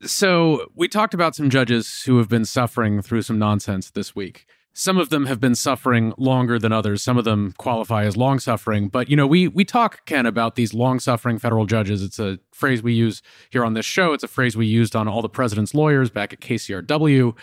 So 0.00 0.70
we 0.74 0.88
talked 0.88 1.12
about 1.12 1.34
some 1.34 1.50
judges 1.50 2.04
who 2.06 2.16
have 2.16 2.30
been 2.30 2.46
suffering 2.46 3.02
through 3.02 3.20
some 3.20 3.38
nonsense 3.38 3.90
this 3.90 4.16
week. 4.16 4.46
some 4.72 4.98
of 4.98 5.08
them 5.08 5.26
have 5.26 5.38
been 5.38 5.54
suffering 5.54 6.12
longer 6.18 6.58
than 6.58 6.72
others. 6.72 7.02
Some 7.02 7.16
of 7.16 7.24
them 7.24 7.52
qualify 7.58 8.04
as 8.04 8.16
long 8.16 8.38
suffering. 8.40 8.88
But 8.88 9.08
you 9.08 9.16
know, 9.16 9.26
we 9.26 9.46
we 9.48 9.64
talk 9.64 10.04
Ken 10.04 10.26
about 10.26 10.56
these 10.56 10.74
long 10.74 11.00
suffering 11.00 11.38
federal 11.38 11.64
judges. 11.66 12.02
It's 12.02 12.18
a 12.18 12.38
phrase 12.52 12.82
we 12.82 12.92
use 12.94 13.22
here 13.50 13.64
on 13.64 13.74
this 13.74 13.86
show. 13.86 14.12
It's 14.12 14.24
a 14.24 14.28
phrase 14.28 14.56
we 14.56 14.66
used 14.66 14.96
on 14.96 15.06
all 15.08 15.22
the 15.22 15.28
president's 15.28 15.74
lawyers 15.74 16.10
back 16.10 16.32
at 16.32 16.40
KCRW. 16.40 17.36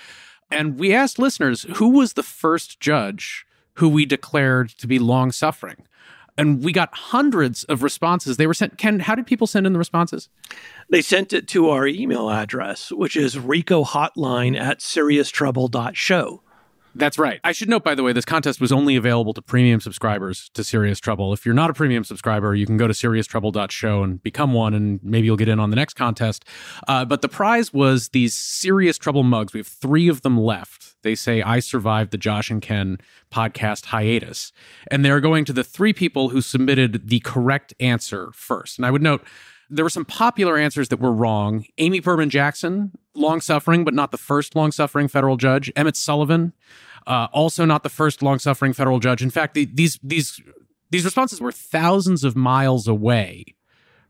And 0.51 0.77
we 0.77 0.93
asked 0.93 1.17
listeners 1.19 1.65
who 1.75 1.89
was 1.89 2.13
the 2.13 2.23
first 2.23 2.79
judge 2.79 3.45
who 3.75 3.89
we 3.89 4.05
declared 4.05 4.69
to 4.69 4.88
be 4.88 4.99
long 4.99 5.31
suffering. 5.31 5.88
And 6.38 6.63
we 6.63 6.71
got 6.71 6.95
hundreds 6.95 7.63
of 7.65 7.84
responses. 7.84 8.38
They 8.38 8.47
were 8.47 8.53
sent. 8.53 8.77
Ken, 8.77 9.01
how 9.01 9.15
did 9.15 9.27
people 9.27 9.47
send 9.47 9.67
in 9.67 9.73
the 9.73 9.79
responses? 9.79 10.29
They 10.89 11.01
sent 11.01 11.34
it 11.34 11.47
to 11.49 11.69
our 11.69 11.86
email 11.86 12.29
address, 12.29 12.91
which 12.91 13.15
is 13.15 13.36
ricohotline 13.36 14.60
at 14.60 14.79
serioustrouble.show. 14.79 16.41
That's 16.93 17.17
right. 17.17 17.39
I 17.43 17.54
should 17.54 17.69
note, 17.69 17.84
by 17.84 17.95
the 17.95 18.04
way, 18.04 18.12
this 18.12 18.25
contest 18.25 18.60
was 18.60 18.71
only 18.71 18.95
available 18.95 19.34
to 19.34 19.41
premium 19.41 19.80
subscribers 19.80 20.49
to 20.54 20.63
Serious 20.63 20.99
Trouble. 20.99 21.32
If 21.32 21.45
you're 21.45 21.56
not 21.56 21.69
a 21.69 21.73
premium 21.73 22.04
subscriber, 22.04 22.54
you 22.54 22.65
can 22.65 22.77
go 22.77 22.88
to 22.88 22.93
serioustrouble.show 22.93 24.04
and 24.04 24.21
become 24.21 24.54
one, 24.54 24.73
and 24.73 24.99
maybe 25.01 25.25
you'll 25.25 25.38
get 25.38 25.47
in 25.47 25.60
on 25.60 25.69
the 25.69 25.75
next 25.75 25.93
contest. 25.93 26.43
Uh, 26.88 27.06
but 27.06 27.21
the 27.21 27.30
prize 27.30 27.73
was 27.73 28.10
these 28.10 28.34
Serious 28.34 28.97
Trouble 28.97 29.23
mugs. 29.23 29.54
We 29.54 29.60
have 29.60 29.67
three 29.67 30.10
of 30.10 30.21
them 30.21 30.38
left. 30.38 30.95
They 31.04 31.15
say, 31.15 31.41
I 31.41 31.60
survived 31.60 32.12
the 32.12 32.17
Josh 32.17 32.51
and 32.51 32.62
Ken 32.62 32.97
podcast 33.32 33.86
hiatus. 33.86 34.51
And 34.89 35.04
they're 35.04 35.21
going 35.21 35.45
to 35.45 35.54
the 35.54 35.63
three 35.63 35.93
people 35.93 36.30
who 36.30 36.41
submitted 36.41 37.08
the 37.08 37.21
correct 37.21 37.73
answer 37.80 38.32
first. 38.34 38.77
And 38.77 38.86
I 38.86 38.91
would 38.91 39.01
note, 39.01 39.23
there 39.71 39.86
were 39.86 39.89
some 39.89 40.05
popular 40.05 40.57
answers 40.57 40.89
that 40.89 40.99
were 40.99 41.13
wrong. 41.13 41.65
Amy 41.77 42.01
Berman 42.01 42.29
Jackson, 42.29 42.91
long 43.15 43.39
suffering, 43.41 43.84
but 43.84 43.93
not 43.93 44.12
the 44.12 44.17
first 44.17 44.55
long 44.55 44.71
suffering 44.71 45.07
federal 45.07 45.38
judge. 45.38 45.71
Emmett 45.75 45.95
Sullivan, 45.95 46.53
uh, 47.07 47.27
also 47.31 47.65
not 47.65 47.84
the 47.84 47.89
first 47.89 48.21
long 48.21 48.38
suffering 48.38 48.73
federal 48.73 48.99
judge. 48.99 49.23
In 49.23 49.29
fact, 49.29 49.53
the, 49.53 49.65
these 49.65 49.97
these 50.03 50.41
these 50.91 51.05
responses 51.05 51.39
were 51.39 51.51
thousands 51.51 52.23
of 52.23 52.36
miles 52.36 52.88
away 52.88 53.45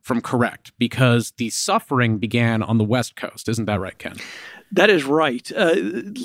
from 0.02 0.20
correct 0.20 0.74
because 0.80 1.32
the 1.38 1.52
suffering 1.52 2.18
began 2.18 2.64
on 2.64 2.80
the 2.80 2.84
West 2.84 3.16
Coast. 3.16 3.48
Isn't 3.48 3.66
that 3.66 3.80
right, 3.80 3.98
Ken? 3.98 4.16
That 4.74 4.90
is 4.90 5.04
right. 5.04 5.52
Uh, 5.56 5.76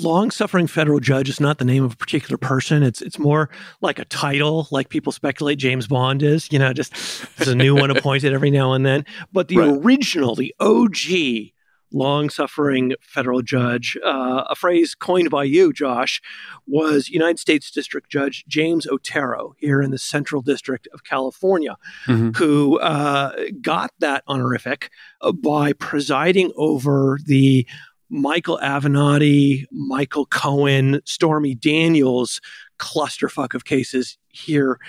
long 0.01 0.31
suffering 0.31 0.67
federal 0.67 0.99
judge 0.99 1.29
is 1.29 1.39
not 1.39 1.57
the 1.57 1.65
name 1.65 1.83
of 1.83 1.93
a 1.93 1.97
particular 1.97 2.37
person. 2.37 2.81
It's 2.81 3.01
it's 3.01 3.19
more 3.19 3.49
like 3.81 3.99
a 3.99 4.05
title, 4.05 4.67
like 4.71 4.89
people 4.89 5.11
speculate 5.11 5.59
James 5.59 5.87
Bond 5.87 6.23
is. 6.23 6.51
You 6.51 6.59
know, 6.59 6.71
just 6.73 6.93
there's 7.37 7.49
a 7.49 7.55
new 7.55 7.75
one 7.75 7.91
appointed 7.91 8.33
every 8.33 8.51
now 8.51 8.73
and 8.73 8.85
then. 8.85 9.05
But 9.33 9.49
the 9.49 9.57
right. 9.57 9.69
original, 9.69 10.35
the 10.35 10.55
OG 10.59 11.51
long 11.91 12.29
suffering 12.29 12.93
federal 13.01 13.41
judge, 13.41 13.97
uh, 14.03 14.43
a 14.49 14.55
phrase 14.55 14.95
coined 14.95 15.29
by 15.29 15.43
you, 15.43 15.71
Josh, 15.71 16.21
was 16.65 17.09
United 17.09 17.39
States 17.39 17.71
District 17.71 18.09
Judge 18.09 18.45
James 18.47 18.87
Otero 18.87 19.53
here 19.57 19.81
in 19.81 19.91
the 19.91 19.97
Central 19.97 20.41
District 20.41 20.87
of 20.93 21.03
California, 21.03 21.77
mm-hmm. 22.05 22.31
who 22.31 22.79
uh, 22.79 23.33
got 23.61 23.91
that 23.99 24.23
honorific 24.27 24.89
uh, 25.21 25.31
by 25.31 25.73
presiding 25.73 26.51
over 26.55 27.19
the 27.25 27.65
Michael 28.09 28.59
Avenatti, 28.61 29.65
Michael 29.71 30.25
Cohen, 30.25 31.01
Stormy 31.05 31.55
Daniels 31.55 32.39
clusterfuck 32.79 33.53
of 33.53 33.65
cases 33.65 34.17
here 34.29 34.79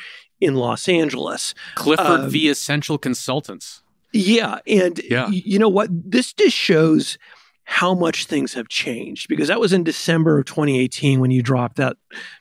in 0.40 0.54
Los 0.54 0.88
Angeles. 0.88 1.54
Clifford 1.74 2.20
um, 2.20 2.31
v. 2.31 2.48
Essential 2.48 2.98
Consultants. 2.98 3.83
Yeah. 4.12 4.59
And 4.66 5.00
yeah. 5.04 5.28
You 5.28 5.59
know 5.59 5.68
what? 5.68 5.88
This 5.90 6.33
just 6.33 6.57
shows 6.57 7.18
how 7.64 7.94
much 7.94 8.24
things 8.24 8.54
have 8.54 8.68
changed 8.68 9.28
because 9.28 9.48
that 9.48 9.61
was 9.61 9.72
in 9.72 9.85
December 9.85 10.38
of 10.38 10.46
2018 10.46 11.20
when 11.20 11.31
you 11.31 11.42
dropped 11.42 11.76
that 11.76 11.96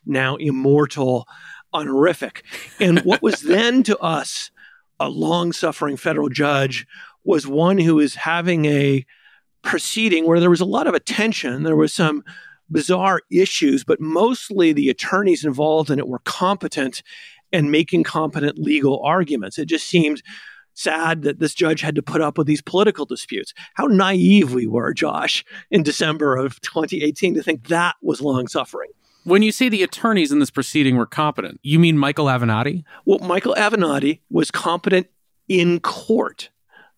now 0.05 0.37
immortal 0.37 1.27
honorific. 1.73 2.43
And 2.79 2.99
what 2.99 3.21
was 3.21 3.41
then 3.41 3.83
to 3.83 3.97
us 3.97 4.51
a 4.99 5.09
long 5.09 5.51
suffering 5.51 5.97
federal 5.97 6.29
judge 6.29 6.87
was 7.23 7.45
one 7.45 7.77
who 7.77 7.99
is 7.99 8.15
having 8.15 8.65
a 8.65 9.05
proceeding 9.63 10.25
where 10.25 10.39
there 10.39 10.49
was 10.49 10.61
a 10.61 10.65
lot 10.65 10.87
of 10.87 10.93
attention. 10.93 11.63
There 11.63 11.75
was 11.75 11.93
some 11.93 12.23
bizarre 12.69 13.21
issues, 13.31 13.83
but 13.83 13.99
mostly 13.99 14.73
the 14.73 14.89
attorneys 14.89 15.45
involved 15.45 15.89
in 15.89 15.99
it 15.99 16.07
were 16.07 16.19
competent 16.19 17.01
and 17.51 17.71
making 17.71 18.03
competent 18.03 18.57
legal 18.57 19.01
arguments. 19.03 19.57
It 19.57 19.67
just 19.67 19.87
seemed 19.87 20.21
sad 20.73 21.23
that 21.23 21.39
this 21.39 21.55
judge 21.55 21.81
had 21.81 21.95
to 21.95 22.01
put 22.01 22.21
up 22.21 22.37
with 22.37 22.45
these 22.45 22.61
political 22.61 23.05
disputes. 23.05 23.53
How 23.73 23.85
naive 23.85 24.53
we 24.53 24.67
were, 24.67 24.93
Josh, 24.93 25.43
in 25.71 25.81
December 25.81 26.35
of 26.35 26.61
2018 26.61 27.33
to 27.33 27.43
think 27.43 27.67
that 27.67 27.95
was 28.01 28.21
long 28.21 28.47
suffering. 28.47 28.89
When 29.23 29.41
you 29.41 29.51
say 29.51 29.69
the 29.69 29.83
attorneys 29.83 30.31
in 30.31 30.39
this 30.39 30.51
proceeding 30.51 30.95
were 30.95 31.05
competent, 31.05 31.59
you 31.63 31.79
mean 31.79 31.97
Michael 31.97 32.25
Avenatti? 32.27 32.83
Well, 33.05 33.19
Michael 33.19 33.55
Avenatti 33.55 34.21
was 34.29 34.51
competent 34.51 35.07
in 35.49 35.79
court. 35.79 36.49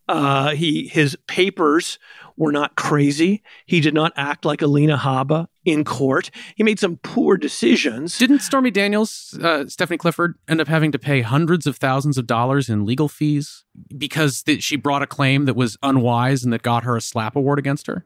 Uh, 0.08 0.50
he 0.52 0.88
his 0.88 1.16
papers 1.28 2.00
were 2.40 2.52
not 2.54 2.76
crazy. 2.76 3.44
He 3.66 3.82
did 3.82 3.94
not 3.94 4.14
act 4.16 4.46
like 4.46 4.62
Alina 4.62 4.98
Habba 4.98 5.48
in 5.66 5.84
court. 5.84 6.32
He 6.56 6.64
made 6.64 6.80
some 6.80 6.98
poor 7.04 7.38
decisions. 7.38 8.18
Didn't 8.18 8.40
Stormy 8.40 8.72
Daniels, 8.72 9.38
uh, 9.44 9.68
Stephanie 9.68 9.98
Clifford, 9.98 10.36
end 10.48 10.62
up 10.62 10.70
having 10.70 10.92
to 10.94 10.98
pay 10.98 11.22
hundreds 11.22 11.68
of 11.68 11.76
thousands 11.76 12.18
of 12.18 12.26
dollars 12.26 12.70
in 12.70 12.86
legal 12.86 13.10
fees 13.10 13.66
because 13.96 14.42
th- 14.42 14.64
she 14.64 14.78
brought 14.78 15.04
a 15.04 15.08
claim 15.08 15.46
that 15.46 15.56
was 15.56 15.78
unwise 15.84 16.44
and 16.44 16.54
that 16.54 16.64
got 16.64 16.86
her 16.86 16.96
a 16.96 17.02
SLAPP 17.02 17.36
award 17.36 17.60
against 17.60 17.88
her? 17.88 18.06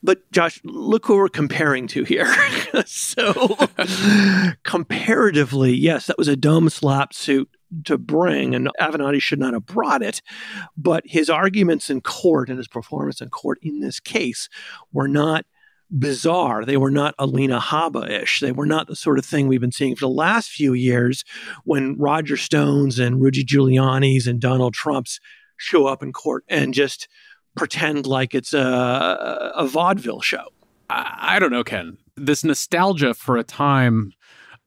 But 0.00 0.30
Josh, 0.30 0.60
look 0.64 1.06
who 1.06 1.16
we're 1.16 1.28
comparing 1.28 1.88
to 1.88 2.04
here. 2.04 2.32
so, 2.86 3.56
comparatively, 4.62 5.74
yes, 5.74 6.06
that 6.06 6.18
was 6.18 6.28
a 6.28 6.36
dumb 6.36 6.68
SLAPP 6.68 7.12
suit 7.12 7.50
to 7.84 7.98
bring, 7.98 8.54
and 8.54 8.68
Avenatti 8.80 9.20
should 9.20 9.38
not 9.38 9.54
have 9.54 9.66
brought 9.66 10.02
it. 10.02 10.22
But 10.76 11.04
his 11.06 11.30
arguments 11.30 11.90
in 11.90 12.00
court 12.00 12.48
and 12.48 12.58
his 12.58 12.68
performance 12.68 13.20
in 13.20 13.30
court 13.30 13.58
in 13.62 13.80
this 13.80 14.00
case 14.00 14.48
were 14.92 15.08
not 15.08 15.44
bizarre. 15.90 16.64
They 16.64 16.76
were 16.76 16.90
not 16.90 17.14
Alina 17.18 17.60
Habba 17.60 18.08
ish. 18.08 18.40
They 18.40 18.52
were 18.52 18.66
not 18.66 18.86
the 18.86 18.96
sort 18.96 19.18
of 19.18 19.24
thing 19.24 19.46
we've 19.46 19.60
been 19.60 19.72
seeing 19.72 19.94
for 19.94 20.06
the 20.06 20.08
last 20.08 20.50
few 20.50 20.72
years 20.72 21.24
when 21.64 21.96
Roger 21.98 22.36
Stones 22.36 22.98
and 22.98 23.20
Rudy 23.20 23.44
Giuliani's 23.44 24.26
and 24.26 24.40
Donald 24.40 24.74
Trump's 24.74 25.20
show 25.56 25.86
up 25.86 26.02
in 26.02 26.12
court 26.12 26.44
and 26.48 26.72
just 26.72 27.08
pretend 27.54 28.06
like 28.06 28.34
it's 28.34 28.54
a, 28.54 29.52
a 29.54 29.66
vaudeville 29.66 30.22
show. 30.22 30.46
I, 30.88 31.36
I 31.36 31.38
don't 31.38 31.52
know, 31.52 31.64
Ken. 31.64 31.98
This 32.16 32.42
nostalgia 32.42 33.14
for 33.14 33.36
a 33.36 33.44
time 33.44 34.12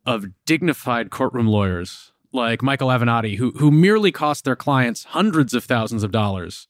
of 0.05 0.27
dignified 0.45 1.09
courtroom 1.09 1.47
lawyers 1.47 2.11
like 2.35 2.61
Michael 2.61 2.89
Avenatti, 2.89 3.37
who 3.37 3.51
who 3.51 3.71
merely 3.71 4.11
cost 4.11 4.45
their 4.45 4.55
clients 4.55 5.05
hundreds 5.05 5.53
of 5.53 5.63
thousands 5.63 6.03
of 6.03 6.11
dollars 6.11 6.67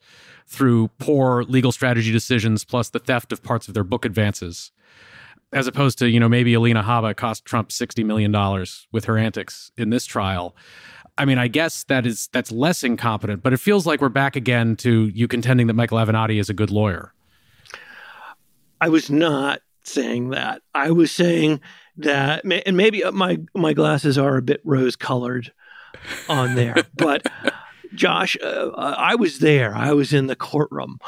through 0.48 0.90
poor 1.00 1.44
legal 1.44 1.72
strategy 1.72 2.12
decisions 2.12 2.64
plus 2.64 2.90
the 2.90 3.00
theft 3.00 3.32
of 3.32 3.44
parts 3.44 3.68
of 3.68 3.74
their 3.74 3.84
book 3.84 4.06
advances. 4.06 4.72
As 5.52 5.68
opposed 5.68 5.98
to, 6.00 6.10
you 6.10 6.20
know, 6.20 6.30
maybe 6.30 6.54
Alina 6.54 6.84
Habba 6.84 7.16
cost 7.16 7.46
Trump 7.46 7.70
$60 7.70 8.06
million 8.06 8.32
with 8.92 9.06
her 9.06 9.18
antics 9.18 9.72
in 9.78 9.90
this 9.90 10.06
trial. 10.06 10.56
I 11.18 11.26
mean, 11.26 11.38
I 11.38 11.48
guess 11.48 11.84
that 11.86 12.06
is 12.06 12.28
that's 12.34 12.52
less 12.52 12.84
incompetent, 12.84 13.42
but 13.42 13.54
it 13.54 13.58
feels 13.58 13.86
like 13.86 14.02
we're 14.02 14.10
back 14.10 14.36
again 14.36 14.76
to 14.78 15.08
you 15.08 15.28
contending 15.28 15.68
that 15.68 15.74
Michael 15.74 15.98
Avenatti 15.98 16.40
is 16.40 16.50
a 16.50 16.54
good 16.54 16.72
lawyer. 16.72 17.14
I 18.82 18.90
was 18.90 19.10
not 19.10 19.62
saying 19.88 20.30
that. 20.30 20.62
I 20.74 20.92
was 20.92 21.12
saying 21.12 21.62
that, 21.98 22.44
and 22.44 22.78
maybe 22.78 23.04
my 23.12 23.40
my 23.54 23.74
glasses 23.74 24.18
are 24.18 24.38
a 24.38 24.42
bit 24.42 24.62
rose 24.64 24.96
colored 24.96 25.52
on 26.30 26.56
there, 26.56 26.76
but 26.98 27.26
Josh, 27.94 28.38
uh, 28.42 28.72
I 28.76 29.16
was 29.16 29.40
there. 29.40 29.76
I 29.76 29.94
was 29.94 30.14
in 30.14 30.28
the 30.28 30.36
courtroom. 30.36 31.00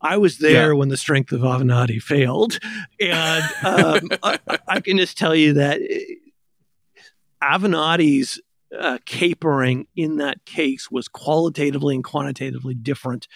I 0.00 0.16
was 0.16 0.38
there 0.38 0.72
yeah. 0.72 0.78
when 0.78 0.88
the 0.88 0.96
strength 0.96 1.30
of 1.32 1.42
Avenatti 1.42 2.02
failed, 2.02 2.58
and 3.00 3.44
um, 3.64 4.08
I, 4.22 4.38
I, 4.66 4.80
can 4.80 4.98
just 4.98 5.16
tell 5.16 5.34
you 5.34 5.52
that 5.54 5.80
uh, 5.80 7.56
Avenatti's 7.56 8.40
uh, 8.76 8.98
capering 9.06 9.86
in 9.94 10.16
that 10.16 10.44
case 10.44 10.90
was 10.90 11.06
qualitatively 11.06 11.94
and 11.94 12.02
quantitatively 12.02 12.74
different 12.74 13.28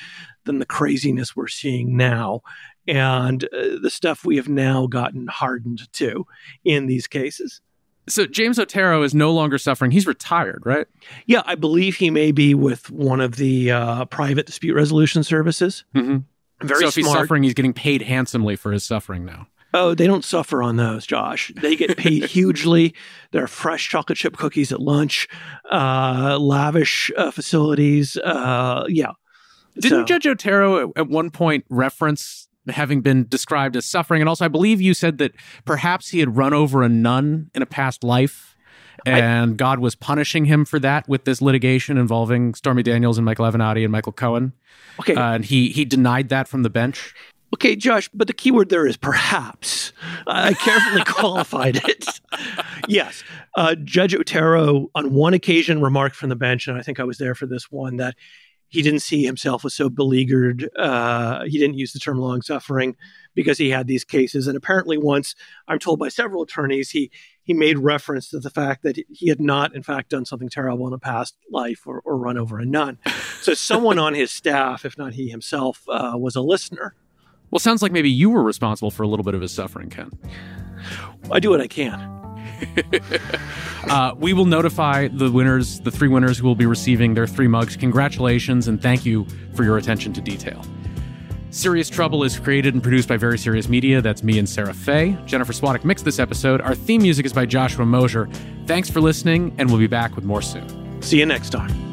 than 0.45 0.59
the 0.59 0.67
craziness 0.67 1.37
we're 1.37 1.47
seeing 1.47 1.97
now 1.97 2.41
and 2.87 3.45
uh, 3.45 3.79
the 3.83 3.91
stuff 3.91 4.25
we 4.25 4.37
have 4.37 4.49
now 4.49 4.87
gotten 4.87 5.27
hardened 5.27 5.93
to 5.95 6.27
in 6.65 6.87
these 6.87 7.07
cases. 7.07 7.61
So 8.09 8.25
James 8.25 8.59
Otero 8.59 9.03
is 9.03 9.15
no 9.15 9.33
longer 9.33 9.59
suffering. 9.59 9.91
He's 9.91 10.07
retired, 10.07 10.63
right? 10.65 10.87
Yeah, 11.27 11.43
I 11.45 11.57
believe 11.57 11.97
he 11.97 12.11
may 12.11 12.31
be 12.31 12.55
with 12.55 12.89
one 12.91 13.21
of 13.21 13.37
the 13.37 13.73
uh, 13.73 14.05
private 14.05 14.47
dispute 14.47 14.75
resolution 14.75 15.25
services. 15.25 15.85
Mm-hmm. 15.95 16.19
Very 16.67 16.81
so 16.81 16.87
if 16.87 16.95
smart. 16.95 17.07
he's 17.07 17.13
suffering, 17.13 17.43
he's 17.43 17.55
getting 17.55 17.73
paid 17.73 18.03
handsomely 18.03 18.55
for 18.55 18.71
his 18.71 18.85
suffering 18.85 19.25
now. 19.25 19.49
Oh, 19.75 19.95
they 19.95 20.07
don't 20.07 20.25
suffer 20.25 20.63
on 20.63 20.77
those, 20.77 21.05
Josh. 21.05 21.53
They 21.57 21.77
get 21.77 21.97
paid 21.99 22.25
hugely. 22.31 22.95
There 23.33 23.43
are 23.43 23.49
fresh 23.49 23.91
chocolate 23.91 24.17
chip 24.17 24.37
cookies 24.37 24.73
at 24.73 24.81
lunch, 24.81 25.29
uh, 25.71 26.39
lavish 26.41 27.11
uh, 27.17 27.31
facilities. 27.31 28.17
Uh, 28.17 28.85
yeah. 28.89 29.11
Didn't 29.75 29.99
so. 29.99 30.05
Judge 30.05 30.27
Otero 30.27 30.93
at 30.97 31.09
one 31.09 31.31
point 31.31 31.67
reference 31.69 32.49
having 32.69 33.01
been 33.01 33.27
described 33.29 33.77
as 33.77 33.85
suffering. 33.85 34.23
And 34.23 34.29
also, 34.29 34.45
I 34.45 34.49
believe 34.49 34.81
you 34.81 34.95
said 34.95 35.19
that 35.19 35.33
perhaps 35.65 36.09
he 36.09 36.21
had 36.21 36.37
run 36.37 36.53
over 36.53 36.83
a 36.83 36.89
nun 36.89 37.51
in 37.55 37.63
a 37.63 37.67
past 37.67 38.05
life 38.05 38.57
and 39.05 39.53
I, 39.53 39.55
God 39.55 39.79
was 39.79 39.95
punishing 39.95 40.47
him 40.47 40.65
for 40.65 40.79
that 40.81 41.09
with 41.09 41.25
this 41.25 41.41
litigation 41.41 41.99
involving 41.99 42.55
Stormy 42.55 42.83
Daniels 42.83 43.19
and 43.19 43.25
Michael 43.25 43.45
Avenatti 43.45 43.83
and 43.83 43.93
Michael 43.93 44.13
Cohen. 44.13 44.53
Okay. 45.01 45.15
Uh, 45.15 45.35
and 45.35 45.45
he, 45.45 45.69
he 45.69 45.85
denied 45.85 46.29
that 46.31 46.49
from 46.49 46.63
the 46.63 46.71
bench. 46.71 47.15
Okay, 47.55 47.77
Josh, 47.77 48.11
but 48.13 48.27
the 48.27 48.33
key 48.33 48.51
word 48.51 48.71
there 48.71 48.87
is 48.87 48.97
perhaps. 48.97 49.93
I 50.27 50.55
carefully 50.55 51.05
qualified 51.07 51.77
it. 51.77 52.21
yes. 52.89 53.23
Uh, 53.55 53.77
Judge 53.77 54.15
Otero, 54.15 54.91
on 54.95 55.15
one 55.15 55.33
occasion, 55.33 55.81
remarked 55.81 56.17
from 56.17 56.29
the 56.29 56.37
bench, 56.37 56.67
and 56.67 56.77
I 56.77 56.83
think 56.83 56.99
I 56.99 57.05
was 57.05 57.19
there 57.19 57.35
for 57.35 57.47
this 57.47 57.71
one, 57.71 57.99
that 57.99 58.17
he 58.69 58.83
didn't 58.83 59.01
see 59.01 59.25
himself 59.25 59.65
as 59.65 59.75
so 59.75 59.89
beleaguered. 59.89 60.69
Uh, 60.77 61.45
he 61.45 61.59
didn't 61.59 61.79
use 61.79 61.93
the 61.93 61.99
term 61.99 62.19
long 62.19 62.43
suffering 62.43 62.97
because 63.35 63.59
he 63.59 63.71
had 63.71 63.87
these 63.87 64.05
cases. 64.05 64.47
And 64.47 64.57
apparently, 64.57 64.99
once 64.99 65.35
I'm 65.69 65.79
told 65.79 65.99
by 65.99 66.09
several 66.09 66.43
attorneys, 66.43 66.91
he 66.91 67.11
he 67.43 67.55
made 67.55 67.79
reference 67.79 68.31
to 68.31 68.41
the 68.41 68.51
fact 68.51 68.83
that 68.83 68.99
he 69.09 69.29
had 69.29 69.41
not, 69.41 69.75
in 69.75 69.85
fact, 69.85 70.11
done 70.11 70.25
something 70.25 70.49
terrible 70.49 70.89
in 70.89 70.93
a 70.93 70.99
past 70.99 71.37
life 71.51 71.87
or, 71.87 72.03
or 72.05 72.17
run 72.17 72.37
over 72.37 72.59
a 72.59 72.67
nun. 72.67 72.99
So 73.41 73.55
someone 73.55 74.01
on 74.01 74.15
his 74.15 74.33
staff, 74.33 74.85
if 74.85 74.99
not 74.99 75.15
he 75.15 75.29
himself, 75.29 75.85
uh, 75.89 76.15
was 76.17 76.35
a 76.35 76.41
listener. 76.41 76.97
Well, 77.53 77.61
sounds 77.61 77.83
like 77.83 77.93
maybe 77.93 78.11
you 78.11 78.31
were 78.31 78.43
responsible 78.43 78.91
for 78.91 79.05
a 79.05 79.07
little 79.07 79.23
bit 79.23 79.35
of 79.35 79.41
his 79.41 79.53
suffering, 79.53 79.91
Ken. 79.91 80.11
I 81.31 81.39
do 81.39 81.51
what 81.51 81.61
I 81.61 81.69
can. 81.69 82.26
uh, 83.91 84.15
we 84.17 84.33
will 84.33 84.45
notify 84.45 85.09
the 85.09 85.31
winners, 85.31 85.81
the 85.81 85.91
three 85.91 86.09
winners 86.09 86.39
who 86.39 86.47
will 86.47 86.55
be 86.55 86.67
receiving 86.67 87.15
their 87.15 87.27
three 87.27 87.49
mugs. 87.49 87.77
Congratulations 87.77 88.69
and 88.69 88.81
thank 88.81 89.05
you 89.05 89.27
for 89.55 89.65
your 89.65 89.77
attention 89.77 90.13
to 90.15 90.21
detail. 90.21 90.65
Serious 91.51 91.89
Trouble 91.89 92.23
is 92.23 92.39
created 92.39 92.75
and 92.75 92.83
produced 92.83 93.09
by 93.09 93.17
Very 93.17 93.39
Serious 93.39 93.69
Media. 93.69 94.03
That's 94.03 94.23
me 94.23 94.39
and 94.39 94.49
Sarah 94.49 94.75
Fay. 94.75 95.17
Jennifer 95.25 95.55
Swadek 95.55 95.85
mixed 95.85 96.05
this 96.05 96.19
episode. 96.19 96.61
Our 96.61 96.75
theme 96.75 97.01
music 97.01 97.25
is 97.25 97.33
by 97.33 97.47
Joshua 97.47 97.87
Mosier. 97.87 98.29
Thanks 98.67 98.91
for 98.91 99.01
listening, 99.01 99.55
and 99.57 99.71
we'll 99.71 99.79
be 99.79 99.87
back 99.87 100.17
with 100.17 100.25
more 100.25 100.43
soon. 100.43 101.01
See 101.01 101.19
you 101.19 101.25
next 101.25 101.51
time. 101.51 101.86